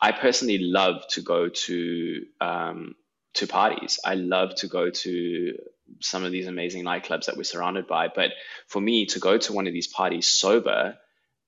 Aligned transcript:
I 0.00 0.12
personally 0.12 0.58
love 0.58 1.06
to 1.10 1.22
go 1.22 1.48
to 1.48 2.26
um, 2.40 2.94
to 3.34 3.46
parties. 3.46 3.98
I 4.04 4.14
love 4.14 4.54
to 4.56 4.66
go 4.66 4.90
to 4.90 5.58
some 6.00 6.24
of 6.24 6.32
these 6.32 6.46
amazing 6.46 6.84
nightclubs 6.84 7.26
that 7.26 7.36
we're 7.36 7.44
surrounded 7.44 7.86
by. 7.86 8.08
But 8.08 8.32
for 8.66 8.80
me 8.80 9.06
to 9.06 9.18
go 9.18 9.38
to 9.38 9.52
one 9.52 9.66
of 9.66 9.72
these 9.72 9.86
parties 9.86 10.26
sober 10.26 10.96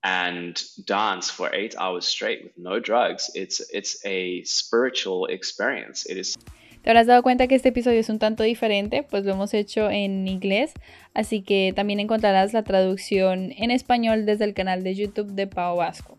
and 0.03 0.63
dance 0.85 1.31
for 1.31 1.53
eight 1.53 1.75
hours 1.77 2.07
straight 2.07 2.45
with 2.45 2.57
no 2.57 2.79
drugs, 2.79 3.31
it's 3.35 3.61
it's 3.73 4.05
a 4.05 4.43
spiritual 4.45 5.27
experience. 5.27 6.07
It 6.07 6.17
is 6.19 6.37
Te 6.83 6.91
habrás 6.91 7.07
dado 7.07 7.23
cuenta 7.23 7.49
que 7.49 7.57
este 7.57 7.71
episodio 7.71 7.99
es 7.99 8.09
un 8.09 8.21
tanto 8.21 8.45
diferente, 8.45 9.03
pues 9.03 9.25
lo 9.25 9.33
hemos 9.33 9.53
hecho 9.53 9.91
en 9.91 10.29
inglés, 10.29 10.75
así 11.13 11.43
que 11.43 11.73
también 11.75 11.99
encontrarás 11.99 12.53
la 12.53 12.63
traducción 12.63 13.53
en 13.59 13.73
español 13.73 14.27
desde 14.27 14.45
el 14.45 14.55
canal 14.55 14.85
de 14.85 14.95
YouTube 14.95 15.33
de 15.33 15.49
Pau 15.49 15.77
Vasco. 15.77 16.19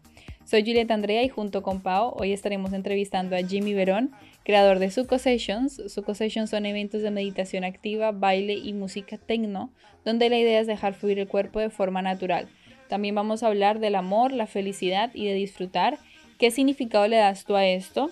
Soy 0.50 0.64
Julieta 0.64 0.96
Andrea 0.96 1.22
y 1.22 1.30
junto 1.30 1.62
con 1.62 1.80
Pau 1.80 2.16
hoy 2.18 2.34
estaremos 2.34 2.74
entrevistando 2.74 3.36
a 3.36 3.44
Jimmy 3.44 3.76
Verón, 3.76 4.10
creador 4.44 4.80
de 4.80 4.90
Suco 4.90 5.20
Sessions. 5.20 5.80
Suco 5.94 6.16
Sessions 6.16 6.50
son 6.50 6.66
eventos 6.66 7.04
de 7.04 7.12
meditación 7.12 7.64
activa, 7.64 8.12
baile 8.12 8.56
y 8.56 8.74
música 8.74 9.20
techno, 9.20 9.70
donde 10.06 10.28
la 10.28 10.40
idea 10.40 10.60
es 10.60 10.66
dejar 10.66 10.96
fluir 10.96 11.20
el 11.20 11.28
cuerpo 11.28 11.60
de 11.60 11.70
forma 11.70 12.02
natural. 12.02 12.48
También 12.88 13.14
vamos 13.14 13.44
a 13.44 13.48
hablar 13.48 13.80
del 13.80 13.94
amor, 13.94 14.32
la 14.32 14.48
felicidad 14.48 15.12
y 15.14 15.28
de 15.28 15.36
disfrutar. 15.36 16.00
¿Qué 16.40 16.50
significado 16.50 17.08
le 17.08 17.18
das 17.18 17.46
tú 17.46 17.56
a 17.56 17.68
esto? 17.68 18.10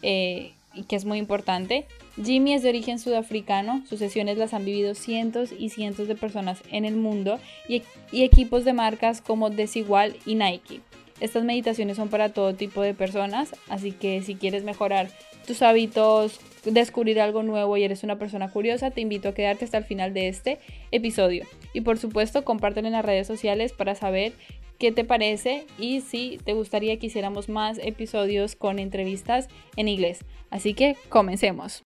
Eh, 0.00 0.52
que 0.88 0.96
es 0.96 1.04
muy 1.04 1.18
importante. 1.18 1.84
Jimmy 2.16 2.54
es 2.54 2.62
de 2.62 2.70
origen 2.70 2.98
sudafricano, 2.98 3.84
sus 3.86 3.98
sesiones 3.98 4.38
las 4.38 4.54
han 4.54 4.64
vivido 4.64 4.94
cientos 4.94 5.52
y 5.52 5.68
cientos 5.68 6.08
de 6.08 6.14
personas 6.14 6.62
en 6.72 6.86
el 6.86 6.96
mundo 6.96 7.38
y 7.68 7.82
equipos 8.10 8.64
de 8.64 8.72
marcas 8.72 9.20
como 9.20 9.50
Desigual 9.50 10.16
y 10.24 10.36
Nike. 10.36 10.80
Estas 11.24 11.42
meditaciones 11.42 11.96
son 11.96 12.10
para 12.10 12.34
todo 12.34 12.52
tipo 12.52 12.82
de 12.82 12.92
personas, 12.92 13.56
así 13.70 13.92
que 13.92 14.20
si 14.20 14.34
quieres 14.34 14.62
mejorar 14.62 15.08
tus 15.46 15.62
hábitos, 15.62 16.38
descubrir 16.66 17.18
algo 17.18 17.42
nuevo 17.42 17.78
y 17.78 17.82
eres 17.82 18.04
una 18.04 18.18
persona 18.18 18.50
curiosa, 18.50 18.90
te 18.90 19.00
invito 19.00 19.30
a 19.30 19.32
quedarte 19.32 19.64
hasta 19.64 19.78
el 19.78 19.84
final 19.84 20.12
de 20.12 20.28
este 20.28 20.58
episodio. 20.90 21.46
Y 21.72 21.80
por 21.80 21.96
supuesto, 21.96 22.44
compártelo 22.44 22.88
en 22.88 22.92
las 22.92 23.06
redes 23.06 23.26
sociales 23.26 23.72
para 23.72 23.94
saber 23.94 24.34
qué 24.78 24.92
te 24.92 25.04
parece 25.04 25.64
y 25.78 26.02
si 26.02 26.38
te 26.44 26.52
gustaría 26.52 26.98
que 26.98 27.06
hiciéramos 27.06 27.48
más 27.48 27.78
episodios 27.78 28.54
con 28.54 28.78
entrevistas 28.78 29.48
en 29.76 29.88
inglés. 29.88 30.26
Así 30.50 30.74
que 30.74 30.94
comencemos. 31.08 31.84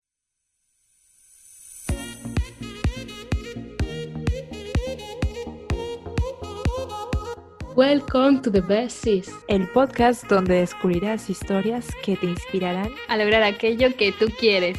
Welcome 7.81 8.42
to 8.42 8.50
the 8.50 8.61
Best 8.61 9.05
Sis, 9.05 9.33
el 9.48 9.67
podcast 9.73 10.28
donde 10.28 10.56
descubrirás 10.56 11.31
historias 11.31 11.89
que 12.05 12.14
te 12.14 12.27
inspirarán 12.27 12.92
a 13.09 13.17
lograr 13.17 13.42
aquello 13.42 13.97
que 13.97 14.12
tú 14.12 14.27
quieres. 14.39 14.78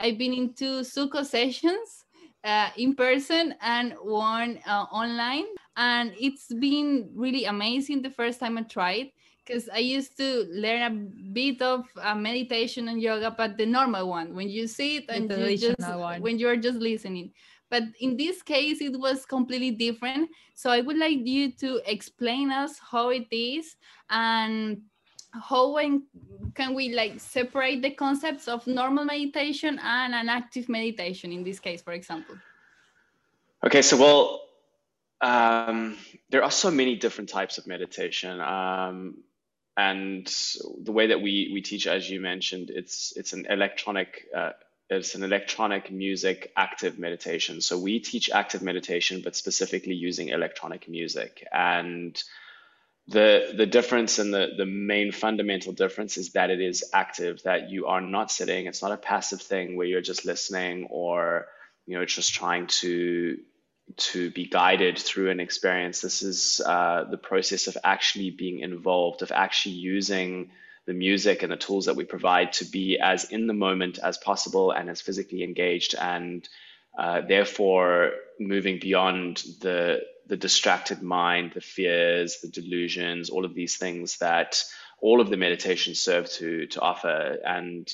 I've 0.00 0.16
been 0.16 0.32
into 0.32 0.84
Suco 0.84 1.22
sessions 1.22 2.06
uh, 2.44 2.70
in 2.78 2.94
person 2.94 3.56
and 3.60 3.92
one 4.02 4.58
uh, 4.66 4.86
online, 4.90 5.44
and 5.76 6.14
it's 6.18 6.48
been 6.48 7.10
really 7.14 7.44
amazing 7.44 8.00
the 8.00 8.08
first 8.10 8.40
time 8.40 8.56
I 8.56 8.62
tried 8.62 9.12
because 9.44 9.68
I 9.68 9.78
used 9.78 10.16
to 10.16 10.46
learn 10.50 10.82
a 10.82 10.90
bit 11.32 11.60
of 11.60 11.84
uh, 12.02 12.14
meditation 12.14 12.88
and 12.88 13.02
yoga, 13.02 13.34
but 13.36 13.58
the 13.58 13.66
normal 13.66 14.08
one 14.08 14.34
when 14.34 14.48
you 14.48 14.66
sit 14.66 15.04
and 15.10 15.30
you 15.30 15.58
just 15.58 15.78
one. 15.78 16.22
when 16.22 16.38
you're 16.38 16.56
just 16.56 16.78
listening. 16.78 17.32
But 17.70 17.82
in 18.00 18.16
this 18.16 18.42
case, 18.42 18.80
it 18.80 18.98
was 18.98 19.26
completely 19.26 19.72
different. 19.72 20.30
So 20.54 20.70
I 20.70 20.80
would 20.80 20.98
like 20.98 21.26
you 21.26 21.52
to 21.52 21.80
explain 21.86 22.50
us 22.50 22.78
how 22.78 23.10
it 23.10 23.26
is 23.30 23.76
and 24.08 24.82
how 25.32 25.76
can 26.54 26.74
we 26.74 26.94
like 26.94 27.20
separate 27.20 27.82
the 27.82 27.90
concepts 27.90 28.48
of 28.48 28.66
normal 28.66 29.04
meditation 29.04 29.78
and 29.82 30.14
an 30.14 30.28
active 30.28 30.68
meditation 30.68 31.32
in 31.32 31.44
this 31.44 31.60
case, 31.60 31.82
for 31.82 31.92
example? 31.92 32.36
Okay, 33.64 33.82
so 33.82 33.96
well, 33.96 34.42
um, 35.20 35.96
there 36.30 36.42
are 36.42 36.50
so 36.50 36.70
many 36.70 36.96
different 36.96 37.28
types 37.28 37.58
of 37.58 37.66
meditation. 37.66 38.40
Um, 38.40 39.16
and 39.76 40.26
the 40.82 40.92
way 40.92 41.08
that 41.08 41.20
we, 41.20 41.50
we 41.52 41.60
teach, 41.60 41.86
as 41.86 42.08
you 42.08 42.20
mentioned, 42.20 42.70
it's 42.70 43.12
it's 43.16 43.34
an 43.34 43.46
electronic 43.50 44.26
uh, 44.34 44.52
it's 44.88 45.14
an 45.14 45.24
electronic 45.24 45.90
music 45.90 46.52
active 46.56 46.98
meditation. 46.98 47.60
So 47.60 47.78
we 47.78 47.98
teach 47.98 48.30
active 48.30 48.62
meditation, 48.62 49.20
but 49.22 49.34
specifically 49.34 49.94
using 49.94 50.28
electronic 50.28 50.88
music. 50.88 51.46
And 51.52 52.20
the 53.08 53.52
the 53.56 53.66
difference 53.66 54.18
and 54.18 54.32
the 54.32 54.50
the 54.56 54.66
main 54.66 55.12
fundamental 55.12 55.72
difference 55.72 56.16
is 56.16 56.32
that 56.32 56.50
it 56.50 56.60
is 56.60 56.84
active, 56.92 57.42
that 57.42 57.70
you 57.70 57.86
are 57.86 58.00
not 58.00 58.30
sitting. 58.30 58.66
It's 58.66 58.82
not 58.82 58.92
a 58.92 58.96
passive 58.96 59.42
thing 59.42 59.76
where 59.76 59.86
you're 59.86 60.00
just 60.00 60.24
listening 60.24 60.86
or 60.90 61.46
you 61.86 61.98
know 61.98 62.04
just 62.04 62.34
trying 62.34 62.66
to 62.66 63.38
to 63.96 64.30
be 64.30 64.46
guided 64.46 64.98
through 64.98 65.30
an 65.30 65.40
experience. 65.40 66.00
This 66.00 66.22
is 66.22 66.60
uh, 66.64 67.04
the 67.10 67.18
process 67.18 67.68
of 67.68 67.76
actually 67.84 68.30
being 68.30 68.60
involved, 68.60 69.22
of 69.22 69.30
actually 69.30 69.76
using 69.76 70.50
the 70.86 70.94
music 70.94 71.42
and 71.42 71.52
the 71.52 71.56
tools 71.56 71.86
that 71.86 71.96
we 71.96 72.04
provide 72.04 72.52
to 72.54 72.64
be 72.64 72.98
as 72.98 73.24
in 73.24 73.46
the 73.46 73.52
moment 73.52 73.98
as 73.98 74.18
possible 74.18 74.70
and 74.70 74.88
as 74.88 75.00
physically 75.00 75.42
engaged 75.42 75.94
and 76.00 76.48
uh, 76.98 77.20
therefore 77.20 78.12
moving 78.40 78.78
beyond 78.78 79.42
the 79.60 80.00
the 80.26 80.36
distracted 80.36 81.02
mind 81.02 81.52
the 81.54 81.60
fears 81.60 82.40
the 82.40 82.48
delusions 82.48 83.30
all 83.30 83.44
of 83.44 83.54
these 83.54 83.76
things 83.76 84.18
that 84.18 84.64
all 85.00 85.20
of 85.20 85.28
the 85.28 85.36
meditations 85.36 86.00
serve 86.00 86.30
to 86.30 86.66
to 86.66 86.80
offer 86.80 87.38
and 87.44 87.92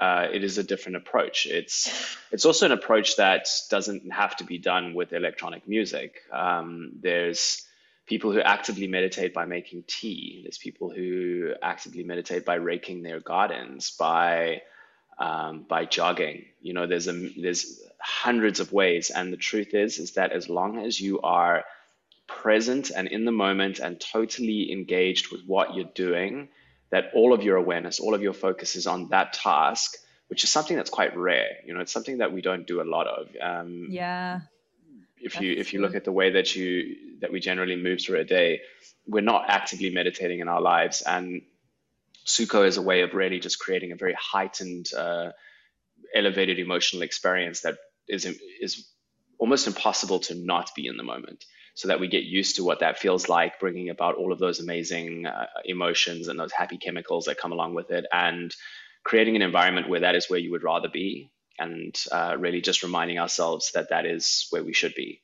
uh, 0.00 0.28
it 0.32 0.42
is 0.42 0.56
a 0.56 0.64
different 0.64 0.96
approach. 0.96 1.46
It's 1.46 2.16
it's 2.32 2.46
also 2.46 2.64
an 2.64 2.72
approach 2.72 3.16
that 3.16 3.48
doesn't 3.68 4.10
have 4.10 4.34
to 4.36 4.44
be 4.44 4.56
done 4.56 4.94
with 4.94 5.12
electronic 5.12 5.68
music. 5.68 6.22
Um, 6.32 6.92
there's 7.00 7.66
people 8.10 8.32
who 8.32 8.40
actively 8.40 8.88
meditate 8.88 9.32
by 9.32 9.44
making 9.44 9.84
tea. 9.86 10.40
There's 10.42 10.58
people 10.58 10.90
who 10.90 11.52
actively 11.62 12.02
meditate 12.02 12.44
by 12.44 12.56
raking 12.56 13.02
their 13.02 13.20
gardens, 13.20 13.92
by 13.92 14.62
um, 15.16 15.64
by 15.68 15.84
jogging. 15.84 16.46
You 16.60 16.74
know, 16.74 16.88
there's 16.88 17.06
a 17.06 17.12
there's 17.12 17.80
hundreds 18.00 18.58
of 18.58 18.72
ways, 18.72 19.10
and 19.10 19.32
the 19.32 19.36
truth 19.36 19.74
is 19.74 19.98
is 19.98 20.14
that 20.14 20.32
as 20.32 20.48
long 20.48 20.84
as 20.84 21.00
you 21.00 21.20
are 21.20 21.64
present 22.26 22.90
and 22.90 23.06
in 23.06 23.24
the 23.24 23.32
moment 23.32 23.78
and 23.78 24.00
totally 24.00 24.72
engaged 24.72 25.30
with 25.30 25.42
what 25.46 25.74
you're 25.74 25.94
doing, 25.94 26.48
that 26.90 27.12
all 27.14 27.32
of 27.32 27.44
your 27.44 27.56
awareness, 27.56 28.00
all 28.00 28.14
of 28.14 28.22
your 28.22 28.32
focus 28.32 28.74
is 28.74 28.88
on 28.88 29.10
that 29.10 29.34
task, 29.34 29.96
which 30.26 30.42
is 30.42 30.50
something 30.50 30.76
that's 30.76 30.90
quite 30.90 31.16
rare. 31.16 31.58
You 31.64 31.74
know, 31.74 31.80
it's 31.80 31.92
something 31.92 32.18
that 32.18 32.32
we 32.32 32.40
don't 32.40 32.66
do 32.66 32.82
a 32.82 32.88
lot 32.96 33.06
of. 33.06 33.28
Um, 33.40 33.86
yeah 33.90 34.40
if 35.34 35.40
you 35.40 35.52
if 35.52 35.72
you 35.72 35.80
look 35.80 35.94
at 35.94 36.04
the 36.04 36.12
way 36.12 36.30
that 36.30 36.54
you 36.56 36.96
that 37.20 37.32
we 37.32 37.40
generally 37.40 37.76
move 37.76 38.00
through 38.00 38.20
a 38.20 38.24
day, 38.24 38.60
we're 39.06 39.22
not 39.22 39.44
actively 39.48 39.90
meditating 39.90 40.40
in 40.40 40.48
our 40.48 40.60
lives. 40.60 41.02
And 41.02 41.42
Suco 42.26 42.66
is 42.66 42.76
a 42.76 42.82
way 42.82 43.02
of 43.02 43.14
really 43.14 43.40
just 43.40 43.58
creating 43.58 43.92
a 43.92 43.96
very 43.96 44.14
heightened, 44.14 44.86
uh, 44.96 45.30
elevated 46.14 46.58
emotional 46.58 47.02
experience 47.02 47.60
that 47.62 47.76
is 48.08 48.26
is 48.60 48.88
almost 49.38 49.66
impossible 49.66 50.20
to 50.20 50.34
not 50.34 50.70
be 50.74 50.86
in 50.86 50.96
the 50.96 51.02
moment. 51.02 51.44
So 51.74 51.88
that 51.88 52.00
we 52.00 52.08
get 52.08 52.24
used 52.24 52.56
to 52.56 52.64
what 52.64 52.80
that 52.80 52.98
feels 52.98 53.28
like, 53.28 53.60
bringing 53.60 53.88
about 53.88 54.16
all 54.16 54.32
of 54.32 54.38
those 54.38 54.60
amazing 54.60 55.26
uh, 55.26 55.46
emotions 55.64 56.28
and 56.28 56.38
those 56.38 56.52
happy 56.52 56.76
chemicals 56.76 57.24
that 57.24 57.38
come 57.38 57.52
along 57.52 57.74
with 57.74 57.90
it, 57.90 58.04
and 58.12 58.54
creating 59.04 59.36
an 59.36 59.42
environment 59.42 59.88
where 59.88 60.00
that 60.00 60.14
is 60.14 60.28
where 60.28 60.40
you 60.40 60.50
would 60.50 60.64
rather 60.64 60.88
be 60.88 61.30
and 61.60 61.94
uh, 62.10 62.36
really 62.38 62.60
just 62.60 62.82
reminding 62.82 63.18
ourselves 63.18 63.72
that 63.74 63.90
that 63.90 64.06
is 64.06 64.46
where 64.50 64.64
we 64.64 64.72
should 64.72 64.94
be. 64.94 65.20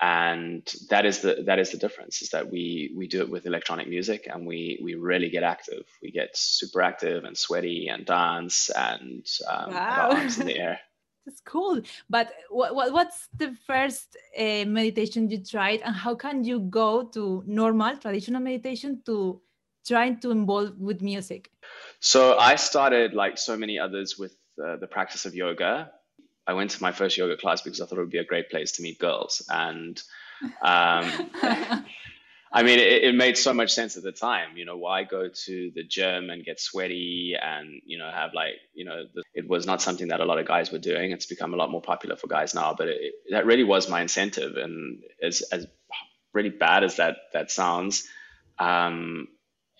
And 0.00 0.68
that 0.90 1.06
is 1.06 1.20
the 1.20 1.44
that 1.46 1.58
is 1.58 1.70
the 1.70 1.78
difference 1.78 2.22
is 2.22 2.30
that 2.30 2.50
we 2.50 2.92
we 2.96 3.06
do 3.06 3.20
it 3.20 3.30
with 3.30 3.46
electronic 3.46 3.88
music 3.88 4.26
and 4.26 4.46
we 4.46 4.80
we 4.82 4.94
really 4.94 5.30
get 5.30 5.44
active. 5.44 5.84
We 6.02 6.10
get 6.10 6.36
super 6.36 6.82
active 6.82 7.24
and 7.24 7.36
sweaty 7.36 7.88
and 7.88 8.04
dance 8.04 8.70
and 8.70 9.24
um, 9.48 9.72
wow. 9.72 10.10
arms 10.10 10.38
in 10.38 10.46
the 10.46 10.58
air. 10.58 10.80
That's 11.26 11.40
cool. 11.42 11.82
But 12.10 12.32
what, 12.50 12.74
what 12.74 12.92
what's 12.92 13.28
the 13.36 13.54
first 13.64 14.16
uh, 14.36 14.64
meditation 14.66 15.30
you 15.30 15.38
tried 15.44 15.82
and 15.82 15.94
how 15.94 16.16
can 16.16 16.42
you 16.42 16.58
go 16.58 17.04
to 17.14 17.44
normal 17.46 17.96
traditional 17.98 18.40
meditation 18.40 19.02
to 19.06 19.40
trying 19.86 20.18
to 20.20 20.32
involve 20.32 20.78
with 20.78 21.00
music? 21.00 21.50
So 22.00 22.36
i 22.38 22.56
started 22.56 23.14
like 23.14 23.38
so 23.38 23.56
many 23.56 23.78
others 23.78 24.18
with 24.18 24.34
the, 24.56 24.78
the 24.80 24.86
practice 24.86 25.26
of 25.26 25.34
yoga. 25.34 25.90
I 26.46 26.54
went 26.54 26.72
to 26.72 26.82
my 26.82 26.92
first 26.92 27.16
yoga 27.16 27.36
class 27.36 27.62
because 27.62 27.80
I 27.80 27.86
thought 27.86 27.98
it 27.98 28.02
would 28.02 28.10
be 28.10 28.18
a 28.18 28.24
great 28.24 28.50
place 28.50 28.72
to 28.72 28.82
meet 28.82 28.98
girls. 28.98 29.42
And 29.48 30.00
um, 30.60 31.30
I 32.54 32.62
mean, 32.62 32.78
it, 32.78 33.04
it, 33.04 33.14
made 33.14 33.38
so 33.38 33.54
much 33.54 33.72
sense 33.72 33.96
at 33.96 34.02
the 34.02 34.12
time. 34.12 34.56
You 34.56 34.64
know, 34.64 34.76
why 34.76 35.04
go 35.04 35.28
to 35.28 35.72
the 35.74 35.84
gym 35.84 36.28
and 36.28 36.44
get 36.44 36.60
sweaty 36.60 37.34
and, 37.40 37.80
you 37.86 37.96
know, 37.96 38.10
have 38.10 38.34
like, 38.34 38.54
you 38.74 38.84
know, 38.84 39.04
the, 39.14 39.22
it 39.34 39.48
was 39.48 39.66
not 39.66 39.80
something 39.80 40.08
that 40.08 40.20
a 40.20 40.24
lot 40.24 40.38
of 40.38 40.46
guys 40.46 40.70
were 40.70 40.78
doing. 40.78 41.12
It's 41.12 41.26
become 41.26 41.54
a 41.54 41.56
lot 41.56 41.70
more 41.70 41.80
popular 41.80 42.16
for 42.16 42.26
guys 42.26 42.54
now, 42.54 42.74
but 42.76 42.88
it, 42.88 43.14
that 43.30 43.46
really 43.46 43.64
was 43.64 43.88
my 43.88 44.02
incentive. 44.02 44.56
And 44.56 45.02
as, 45.22 45.40
as 45.52 45.66
really 46.34 46.50
bad 46.50 46.84
as 46.84 46.96
that, 46.96 47.16
that 47.32 47.50
sounds, 47.50 48.06
um, 48.58 49.28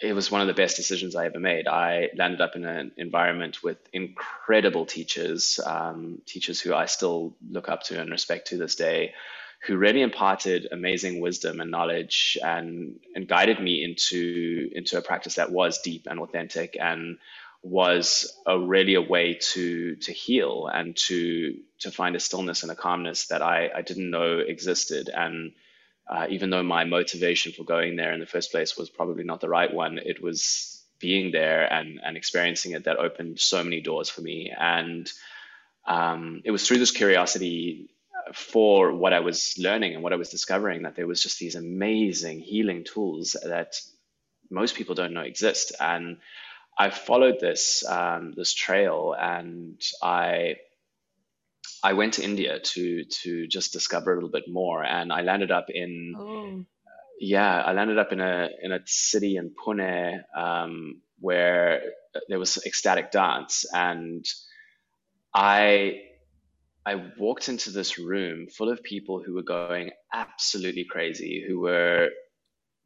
it 0.00 0.14
was 0.14 0.30
one 0.30 0.40
of 0.40 0.48
the 0.48 0.54
best 0.54 0.76
decisions 0.76 1.14
I 1.14 1.26
ever 1.26 1.38
made. 1.38 1.68
I 1.68 2.10
landed 2.16 2.40
up 2.40 2.56
in 2.56 2.64
an 2.64 2.92
environment 2.96 3.62
with 3.62 3.78
incredible 3.92 4.86
teachers, 4.86 5.60
um, 5.64 6.20
teachers 6.26 6.60
who 6.60 6.74
I 6.74 6.86
still 6.86 7.36
look 7.48 7.68
up 7.68 7.84
to 7.84 8.00
and 8.00 8.10
respect 8.10 8.48
to 8.48 8.56
this 8.56 8.74
day, 8.74 9.14
who 9.66 9.76
really 9.76 10.02
imparted 10.02 10.66
amazing 10.72 11.20
wisdom 11.20 11.60
and 11.60 11.70
knowledge 11.70 12.36
and 12.42 12.98
and 13.14 13.28
guided 13.28 13.60
me 13.60 13.84
into 13.84 14.70
into 14.74 14.98
a 14.98 15.02
practice 15.02 15.36
that 15.36 15.52
was 15.52 15.80
deep 15.82 16.06
and 16.10 16.18
authentic 16.18 16.76
and 16.80 17.18
was 17.62 18.36
a 18.44 18.58
really 18.58 18.94
a 18.94 19.00
way 19.00 19.34
to 19.34 19.94
to 19.96 20.12
heal 20.12 20.68
and 20.72 20.96
to 20.96 21.56
to 21.78 21.92
find 21.92 22.16
a 22.16 22.20
stillness 22.20 22.64
and 22.64 22.72
a 22.72 22.76
calmness 22.76 23.28
that 23.28 23.40
I, 23.40 23.70
I 23.72 23.82
didn't 23.82 24.10
know 24.10 24.38
existed 24.38 25.08
and 25.08 25.52
uh, 26.08 26.26
even 26.28 26.50
though 26.50 26.62
my 26.62 26.84
motivation 26.84 27.52
for 27.52 27.64
going 27.64 27.96
there 27.96 28.12
in 28.12 28.20
the 28.20 28.26
first 28.26 28.50
place 28.50 28.76
was 28.76 28.90
probably 28.90 29.25
not 29.25 29.40
the 29.40 29.49
right 29.49 29.72
one, 29.72 29.99
it 29.99 30.22
was 30.22 30.84
being 30.99 31.32
there 31.32 31.70
and, 31.72 32.00
and 32.04 32.16
experiencing 32.16 32.72
it 32.72 32.84
that 32.84 32.99
opened 32.99 33.40
so 33.40 33.62
many 33.62 33.81
doors 33.81 34.08
for 34.08 34.20
me. 34.20 34.52
And 34.56 35.10
um, 35.87 36.43
it 36.44 36.50
was 36.50 36.66
through 36.66 36.78
this 36.78 36.90
curiosity 36.93 37.90
for 38.34 38.93
what 38.93 39.12
I 39.12 39.20
was 39.20 39.56
learning 39.58 39.94
and 39.94 40.02
what 40.02 40.12
I 40.12 40.16
was 40.16 40.31
discovering 40.31 40.82
that 40.82 40.94
there 40.94 41.06
was 41.06 41.22
just 41.22 41.38
these 41.38 41.56
amazing 41.56 42.40
healing 42.40 42.84
tools 42.84 43.37
that 43.43 43.75
most 44.50 44.75
people 44.76 44.94
don't 44.94 45.14
know 45.14 45.22
exist. 45.22 45.72
And 45.81 46.19
I 46.78 46.90
followed 46.90 47.38
this 47.40 47.84
um, 47.87 48.32
this 48.37 48.54
trail, 48.54 49.14
and 49.19 49.81
I 50.02 50.56
I 51.82 51.93
went 51.94 52.14
to 52.14 52.25
India 52.25 52.61
to 52.61 53.05
to 53.05 53.47
just 53.49 53.73
discover 53.73 54.12
a 54.12 54.14
little 54.14 54.31
bit 54.31 54.44
more, 54.49 54.85
and 54.85 55.12
I 55.12 55.23
landed 55.23 55.50
up 55.50 55.67
in 55.69 56.14
Oh, 56.17 56.64
yeah, 57.20 57.62
I 57.62 57.73
landed 57.73 57.99
up 57.99 58.12
in 58.12 58.20
a 58.20 58.49
in 58.62 58.73
a 58.73 58.81
city 58.87 59.37
in 59.37 59.50
Pune 59.55 60.23
um, 60.37 61.03
where 61.20 61.82
there 62.29 62.38
was 62.38 62.59
ecstatic 62.67 63.11
dance, 63.11 63.64
and 63.73 64.25
I 65.35 66.03
I 66.85 66.97
walked 67.17 67.49
into 67.49 67.70
this 67.70 67.99
room 67.99 68.49
full 68.49 68.69
of 68.70 68.82
people 68.82 69.23
who 69.23 69.35
were 69.35 69.43
going 69.43 69.91
absolutely 70.12 70.85
crazy, 70.85 71.44
who 71.47 71.61
were 71.61 72.11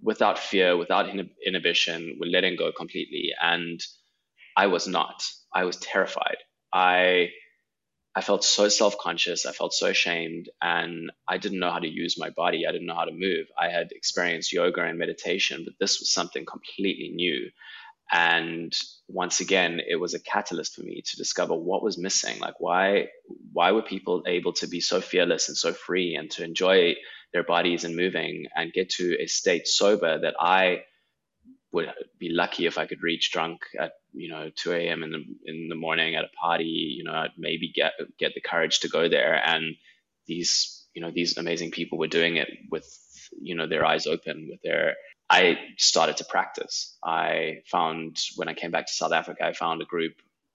without 0.03 0.39
fear, 0.39 0.77
without 0.77 1.07
inhib- 1.07 1.35
inhibition, 1.45 2.19
were 2.21 2.27
letting 2.27 2.57
go 2.57 2.73
completely, 2.73 3.31
and 3.41 3.81
I 4.57 4.67
was 4.67 4.87
not. 4.87 5.23
I 5.55 5.65
was 5.65 5.77
terrified. 5.77 6.37
I 6.73 7.31
I 8.17 8.23
felt 8.23 8.45
so 8.45 8.69
self 8.71 8.99
conscious. 8.99 9.47
I 9.47 9.53
felt 9.53 9.75
so 9.75 9.89
ashamed, 9.89 10.51
and 10.63 11.13
I 11.29 11.39
didn't 11.39 11.61
know 11.61 11.71
how 11.71 11.81
to 11.81 11.89
use 11.89 12.19
my 12.19 12.31
body. 12.31 12.67
I 12.67 12.73
didn't 12.73 12.89
know 12.89 12.97
how 12.97 13.05
to 13.07 13.13
move. 13.13 13.49
I 13.61 13.69
had 13.71 13.93
experienced 13.93 14.55
yoga 14.55 14.83
and 14.85 14.99
meditation, 14.99 15.65
but 15.67 15.75
this 15.81 16.01
was 16.01 16.13
something 16.13 16.47
completely 16.47 17.13
new. 17.15 17.51
And 18.13 18.73
once 19.09 19.41
again, 19.41 19.81
it 19.87 19.97
was 19.97 20.15
a 20.15 20.21
catalyst 20.21 20.77
for 20.77 20.83
me 20.83 21.03
to 21.05 21.17
discover 21.17 21.55
what 21.55 21.83
was 21.83 21.99
missing. 21.99 22.39
Like, 22.41 22.61
why, 22.61 23.09
why 23.53 23.73
were 23.73 23.83
people 23.83 24.23
able 24.27 24.55
to 24.55 24.69
be 24.69 24.81
so 24.81 25.01
fearless 25.01 25.49
and 25.49 25.57
so 25.57 25.73
free 25.73 26.15
and 26.17 26.31
to 26.33 26.45
enjoy 26.45 26.97
their 27.33 27.45
bodies 27.45 27.85
and 27.85 27.97
moving 27.97 28.47
and 28.57 28.73
get 28.73 28.91
to 28.91 29.17
a 29.21 29.27
state 29.27 29.67
sober 29.67 30.21
that 30.21 30.35
I 30.41 30.85
would 31.77 31.93
be 32.19 32.31
lucky 32.31 32.67
if 32.67 32.79
I 32.79 32.87
could 32.87 33.03
reach 33.03 33.31
drunk 33.31 33.61
at 33.79 33.93
you 34.13 34.31
know 34.31 34.51
2 34.57 34.73
a.m. 34.73 35.03
in 35.03 35.11
the 35.11 35.25
in 35.45 35.69
the 35.69 35.75
morning 35.75 36.17
at 36.17 36.25
a 36.25 36.37
party. 36.41 36.65
You 36.65 37.05
know, 37.05 37.13
I'd 37.13 37.39
maybe 37.39 37.71
get 37.73 37.93
get 38.19 38.35
the 38.35 38.41
courage 38.41 38.81
to 38.81 38.89
go 38.89 39.09
there. 39.09 39.35
And 39.35 39.77
these 40.27 40.87
you 40.95 41.03
know 41.03 41.11
these 41.15 41.37
amazing 41.37 41.71
people 41.71 41.99
were 41.99 42.09
doing 42.09 42.37
it 42.37 42.49
with 42.71 42.89
you 43.41 43.55
know 43.55 43.69
their 43.69 43.85
eyes 43.85 44.07
open, 44.07 44.49
with 44.51 44.63
their 44.63 44.95
I 45.29 45.59
started 45.77 46.17
to 46.19 46.25
practice. 46.25 46.97
I 47.05 47.63
found 47.67 48.19
when 48.37 48.49
I 48.49 48.55
came 48.55 48.71
back 48.71 48.87
to 48.87 48.93
South 48.93 49.13
Africa, 49.13 49.45
I 49.45 49.53
found 49.53 49.83
a 49.83 49.87
group. 49.87 50.15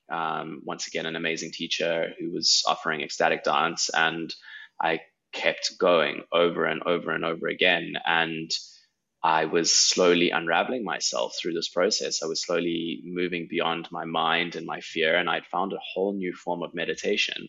Um, 0.10 0.62
once 0.66 0.88
again, 0.88 1.06
an 1.06 1.16
amazing 1.16 1.52
teacher 1.52 2.10
who 2.20 2.32
was 2.32 2.64
offering 2.68 3.02
ecstatic 3.02 3.44
dance, 3.44 3.90
and 3.94 4.34
I 4.82 5.02
kept 5.32 5.78
going 5.78 6.24
over 6.34 6.66
and 6.66 6.82
over 6.84 7.12
and 7.12 7.24
over 7.24 7.48
again. 7.48 7.94
And 8.06 8.52
I 9.24 9.46
was 9.46 9.72
slowly 9.72 10.32
unraveling 10.32 10.84
myself 10.84 11.36
through 11.38 11.54
this 11.54 11.70
process. 11.70 12.24
I 12.24 12.26
was 12.26 12.42
slowly 12.42 13.02
moving 13.06 13.48
beyond 13.48 13.88
my 13.92 14.06
mind 14.06 14.56
and 14.56 14.66
my 14.66 14.82
fear, 14.82 15.16
and 15.16 15.30
I'd 15.30 15.46
found 15.46 15.74
a 15.74 15.80
whole 15.94 16.14
new 16.14 16.34
form 16.34 16.64
of 16.64 16.74
meditation. 16.74 17.48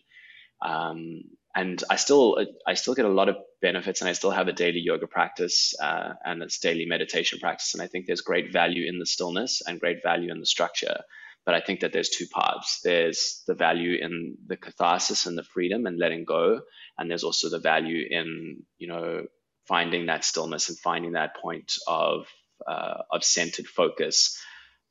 Um, 0.61 1.23
and 1.55 1.83
I 1.89 1.97
still, 1.97 2.37
I 2.67 2.75
still 2.75 2.93
get 2.93 3.05
a 3.05 3.09
lot 3.09 3.29
of 3.29 3.37
benefits, 3.61 4.01
and 4.01 4.09
I 4.09 4.13
still 4.13 4.31
have 4.31 4.47
a 4.47 4.53
daily 4.53 4.79
yoga 4.79 5.07
practice 5.07 5.73
uh, 5.81 6.13
and 6.23 6.41
it's 6.43 6.59
daily 6.59 6.85
meditation 6.85 7.39
practice. 7.39 7.73
And 7.73 7.81
I 7.81 7.87
think 7.87 8.05
there's 8.05 8.21
great 8.21 8.51
value 8.53 8.87
in 8.87 8.99
the 8.99 9.05
stillness 9.05 9.61
and 9.65 9.79
great 9.79 10.03
value 10.03 10.31
in 10.31 10.39
the 10.39 10.45
structure. 10.45 11.01
But 11.45 11.55
I 11.55 11.59
think 11.61 11.81
that 11.81 11.91
there's 11.91 12.09
two 12.09 12.27
parts. 12.27 12.79
There's 12.83 13.43
the 13.47 13.53
value 13.53 13.97
in 13.99 14.37
the 14.47 14.57
catharsis 14.57 15.25
and 15.25 15.37
the 15.37 15.43
freedom 15.43 15.85
and 15.85 15.99
letting 15.99 16.23
go, 16.23 16.61
and 16.97 17.09
there's 17.09 17.23
also 17.23 17.49
the 17.49 17.59
value 17.59 18.07
in, 18.09 18.63
you 18.77 18.87
know, 18.87 19.25
finding 19.67 20.07
that 20.07 20.25
stillness 20.25 20.69
and 20.69 20.77
finding 20.79 21.13
that 21.13 21.35
point 21.37 21.73
of 21.87 22.27
uh, 22.67 23.03
of 23.11 23.23
centered 23.23 23.67
focus. 23.67 24.39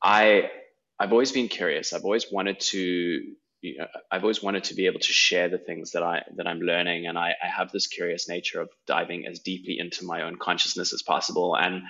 I 0.02 0.50
I've 0.98 1.12
always 1.12 1.32
been 1.32 1.48
curious. 1.48 1.92
I've 1.92 2.04
always 2.04 2.26
wanted 2.30 2.60
to 2.60 3.22
you 3.62 3.78
know, 3.78 3.86
I've 4.10 4.22
always 4.22 4.42
wanted 4.42 4.64
to 4.64 4.74
be 4.74 4.86
able 4.86 4.98
to 5.00 5.12
share 5.12 5.48
the 5.48 5.58
things 5.58 5.92
that 5.92 6.02
I 6.02 6.24
that 6.36 6.46
I'm 6.48 6.60
learning, 6.60 7.06
and 7.06 7.16
I, 7.16 7.34
I 7.42 7.46
have 7.46 7.70
this 7.72 7.86
curious 7.86 8.28
nature 8.28 8.60
of 8.60 8.70
diving 8.86 9.26
as 9.26 9.38
deeply 9.38 9.78
into 9.78 10.04
my 10.04 10.22
own 10.22 10.36
consciousness 10.36 10.92
as 10.92 11.02
possible. 11.02 11.56
And 11.56 11.82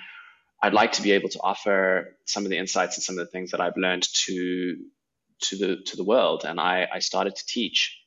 I'd 0.61 0.73
like 0.73 0.93
to 0.93 1.01
be 1.01 1.11
able 1.13 1.29
to 1.29 1.39
offer 1.41 2.15
some 2.25 2.45
of 2.45 2.51
the 2.51 2.57
insights 2.57 2.97
and 2.97 3.03
some 3.03 3.17
of 3.17 3.25
the 3.25 3.31
things 3.31 3.51
that 3.51 3.61
I've 3.61 3.77
learned 3.77 4.07
to 4.25 4.77
to 5.41 5.57
the 5.57 5.77
to 5.87 5.97
the 5.97 6.03
world. 6.03 6.45
And 6.45 6.59
I, 6.59 6.87
I 6.93 6.99
started 6.99 7.35
to 7.35 7.45
teach 7.45 7.99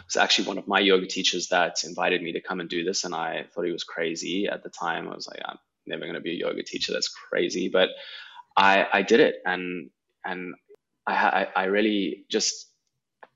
it 0.00 0.06
was 0.06 0.16
actually 0.16 0.48
one 0.48 0.58
of 0.58 0.68
my 0.68 0.80
yoga 0.80 1.06
teachers 1.06 1.48
that 1.48 1.84
invited 1.84 2.22
me 2.22 2.32
to 2.32 2.40
come 2.40 2.60
and 2.60 2.68
do 2.68 2.84
this, 2.84 3.04
and 3.04 3.14
I 3.14 3.44
thought 3.52 3.64
he 3.64 3.72
was 3.72 3.84
crazy 3.84 4.46
at 4.46 4.62
the 4.62 4.70
time. 4.70 5.08
I 5.08 5.14
was 5.14 5.28
like, 5.28 5.40
I'm 5.44 5.58
never 5.86 6.02
going 6.02 6.14
to 6.14 6.20
be 6.20 6.32
a 6.32 6.46
yoga 6.46 6.62
teacher. 6.62 6.92
That's 6.92 7.08
crazy, 7.08 7.68
but 7.68 7.90
I 8.56 8.86
I 8.92 9.02
did 9.02 9.20
it, 9.20 9.36
and 9.44 9.90
and 10.24 10.54
I 11.06 11.48
I 11.54 11.64
really 11.64 12.24
just 12.28 12.68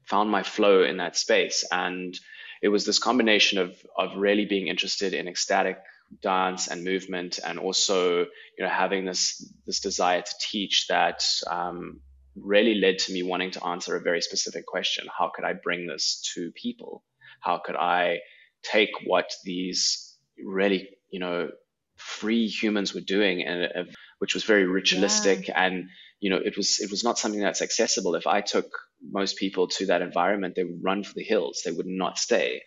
found 0.04 0.30
my 0.30 0.42
flow 0.42 0.82
in 0.82 0.98
that 0.98 1.16
space, 1.16 1.64
and 1.70 2.18
it 2.62 2.68
was 2.68 2.84
this 2.84 2.98
combination 2.98 3.58
of 3.58 3.76
of 3.96 4.16
really 4.16 4.44
being 4.44 4.68
interested 4.68 5.14
in 5.14 5.28
ecstatic 5.28 5.78
dance 6.22 6.68
and 6.68 6.84
movement 6.84 7.40
and 7.44 7.58
also 7.58 8.20
you 8.20 8.60
know 8.60 8.68
having 8.68 9.04
this 9.04 9.44
this 9.66 9.80
desire 9.80 10.22
to 10.22 10.34
teach 10.40 10.86
that 10.88 11.24
um, 11.48 12.00
really 12.40 12.74
led 12.74 12.98
to 13.00 13.12
me 13.12 13.22
wanting 13.22 13.50
to 13.52 13.64
answer 13.64 13.96
a 13.96 14.02
very 14.02 14.20
specific 14.20 14.66
question. 14.66 15.06
How 15.16 15.30
could 15.34 15.44
I 15.44 15.54
bring 15.54 15.86
this 15.86 16.30
to 16.34 16.52
people? 16.52 17.02
How 17.40 17.58
could 17.64 17.76
I 17.76 18.18
take 18.62 18.90
what 19.04 19.32
these 19.44 20.16
really, 20.38 20.88
you 21.10 21.20
know, 21.20 21.50
free 21.96 22.46
humans 22.46 22.94
were 22.94 23.00
doing 23.00 23.42
and 23.42 23.64
uh, 23.64 23.92
which 24.18 24.34
was 24.34 24.44
very 24.44 24.66
ritualistic 24.66 25.48
yeah. 25.48 25.64
and 25.64 25.88
you 26.20 26.30
know 26.30 26.36
it 26.36 26.56
was 26.56 26.78
it 26.80 26.90
was 26.90 27.02
not 27.02 27.18
something 27.18 27.40
that's 27.40 27.62
accessible 27.62 28.14
if 28.14 28.26
i 28.26 28.40
took 28.40 28.66
most 29.10 29.36
people 29.36 29.68
to 29.68 29.86
that 29.86 30.02
environment 30.02 30.54
they 30.54 30.64
would 30.64 30.82
run 30.82 31.02
for 31.02 31.14
the 31.14 31.24
hills 31.24 31.62
they 31.64 31.70
would 31.70 31.86
not 31.86 32.18
stay 32.18 32.62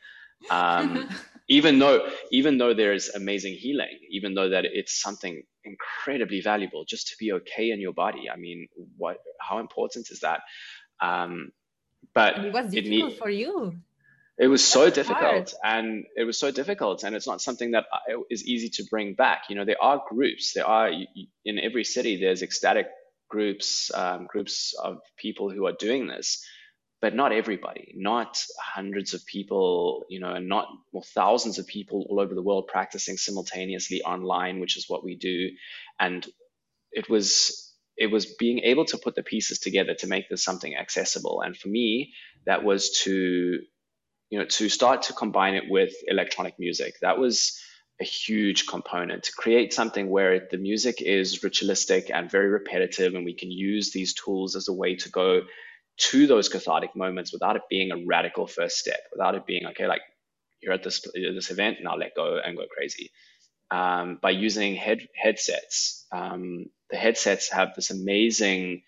um, 0.50 1.10
even 1.50 1.80
though 1.80 2.08
even 2.32 2.58
though 2.60 2.74
there 2.74 2.94
is 2.94 3.10
amazing 3.16 3.56
healing 3.56 4.00
even 4.12 4.36
though 4.36 4.50
that 4.50 4.66
it's 4.66 5.02
something 5.02 5.44
incredibly 5.66 6.42
valuable 6.42 6.86
just 6.86 7.10
to 7.10 7.16
be 7.20 7.34
okay 7.34 7.72
in 7.72 7.82
your 7.82 7.94
body 7.94 8.30
i 8.32 8.38
mean 8.38 8.68
what 8.98 9.18
how 9.40 9.60
important 9.60 10.10
is 10.12 10.22
that? 10.22 10.42
Um, 11.02 11.52
but 12.14 12.38
it 12.40 12.54
was 12.54 12.72
difficult 12.74 13.14
it 13.14 13.20
for 13.20 13.30
you. 13.30 13.76
It 14.38 14.48
was 14.48 14.66
so 14.66 14.86
That's 14.86 14.96
difficult 14.96 15.54
hard. 15.54 15.54
and 15.64 16.06
it 16.16 16.24
was 16.24 16.40
so 16.40 16.52
difficult 16.52 17.04
and 17.04 17.16
it's 17.16 17.28
not 17.28 17.42
something 17.42 17.72
that 17.72 17.86
is 18.30 18.46
easy 18.46 18.70
to 18.76 18.86
bring 18.90 19.14
back. 19.16 19.44
You 19.50 19.56
know 19.56 19.66
there 19.66 19.82
are 19.82 20.02
groups 20.10 20.54
there 20.54 20.66
are 20.68 20.90
in 21.46 21.60
every 21.60 21.84
city 21.84 22.20
there's 22.20 22.42
ecstatic 22.42 22.88
groups 23.30 23.92
um, 23.94 24.28
groups 24.28 24.74
of 24.82 25.00
people 25.18 25.50
who 25.52 25.66
are 25.68 25.74
doing 25.74 26.08
this 26.08 26.44
but 27.02 27.16
not 27.16 27.32
everybody, 27.32 27.94
not 27.96 28.44
hundreds 28.62 29.14
of 29.14 29.26
people, 29.26 30.04
you 30.10 30.20
know, 30.20 30.34
and 30.34 30.50
not 30.50 30.68
well, 30.92 31.06
thousands 31.16 31.58
of 31.58 31.66
people 31.66 32.06
all 32.10 32.20
over 32.20 32.36
the 32.36 32.42
world 32.42 32.68
practicing 32.68 33.18
simultaneously 33.18 34.02
online, 34.02 34.60
which 34.60 34.76
is 34.76 34.90
what 34.90 35.04
we 35.04 35.16
do. 35.16 35.50
And 36.00 36.26
it 36.92 37.10
was 37.10 37.74
it 37.98 38.08
was 38.08 38.26
being 38.26 38.60
able 38.60 38.86
to 38.86 38.98
put 38.98 39.16
the 39.16 39.24
pieces 39.24 39.60
together 39.60 39.94
to 39.94 40.08
make 40.08 40.30
this 40.30 40.44
something 40.44 40.76
accessible. 40.76 41.42
And 41.42 41.56
for 41.56 41.68
me, 41.68 42.14
that 42.46 42.64
was 42.64 42.92
to 43.04 43.60
you 44.30 44.40
know 44.40 44.46
to 44.46 44.70
start 44.70 45.04
to 45.04 45.14
combine 45.14 45.56
it 45.56 45.70
with 45.70 45.94
electronic 46.08 46.60
music. 46.60 46.96
That 47.02 47.18
was 47.18 47.62
a 48.02 48.06
huge 48.06 48.66
component 48.68 49.24
to 49.24 49.34
create 49.34 49.74
something 49.74 50.10
where 50.10 50.48
the 50.52 50.58
music 50.58 51.02
is 51.02 51.44
ritualistic 51.44 52.10
and 52.14 52.32
very 52.32 52.48
repetitive 52.48 53.14
and 53.14 53.26
we 53.26 53.34
can 53.34 53.52
use 53.52 53.92
these 53.92 54.14
tools 54.14 54.56
as 54.56 54.70
a 54.70 54.74
way 54.74 54.96
to 54.96 55.10
go 55.10 55.42
to 56.00 56.28
those 56.28 56.50
cathartic 56.50 56.96
moments 56.96 57.34
without 57.34 57.58
it 57.58 57.64
being 57.70 57.92
a 57.92 58.06
radical 58.08 58.48
first 58.48 58.78
step, 58.78 59.00
without 59.14 59.36
it 59.36 59.46
being 59.46 59.66
okay, 59.68 59.88
like 59.88 60.02
you're 60.62 60.74
at 60.74 60.84
this 60.84 61.02
this 61.14 61.52
event, 61.52 61.80
now 61.84 61.96
let 61.98 62.16
go 62.16 62.40
and 62.44 62.58
go 62.58 62.66
crazy. 62.76 63.12
um, 63.72 64.20
by 64.22 64.32
using 64.32 64.76
head 64.76 65.00
headsets. 65.16 66.06
Um, 66.12 66.68
the 66.90 66.98
headsets 66.98 67.52
have 67.52 67.76
this 67.76 67.92
amazing 67.92 68.84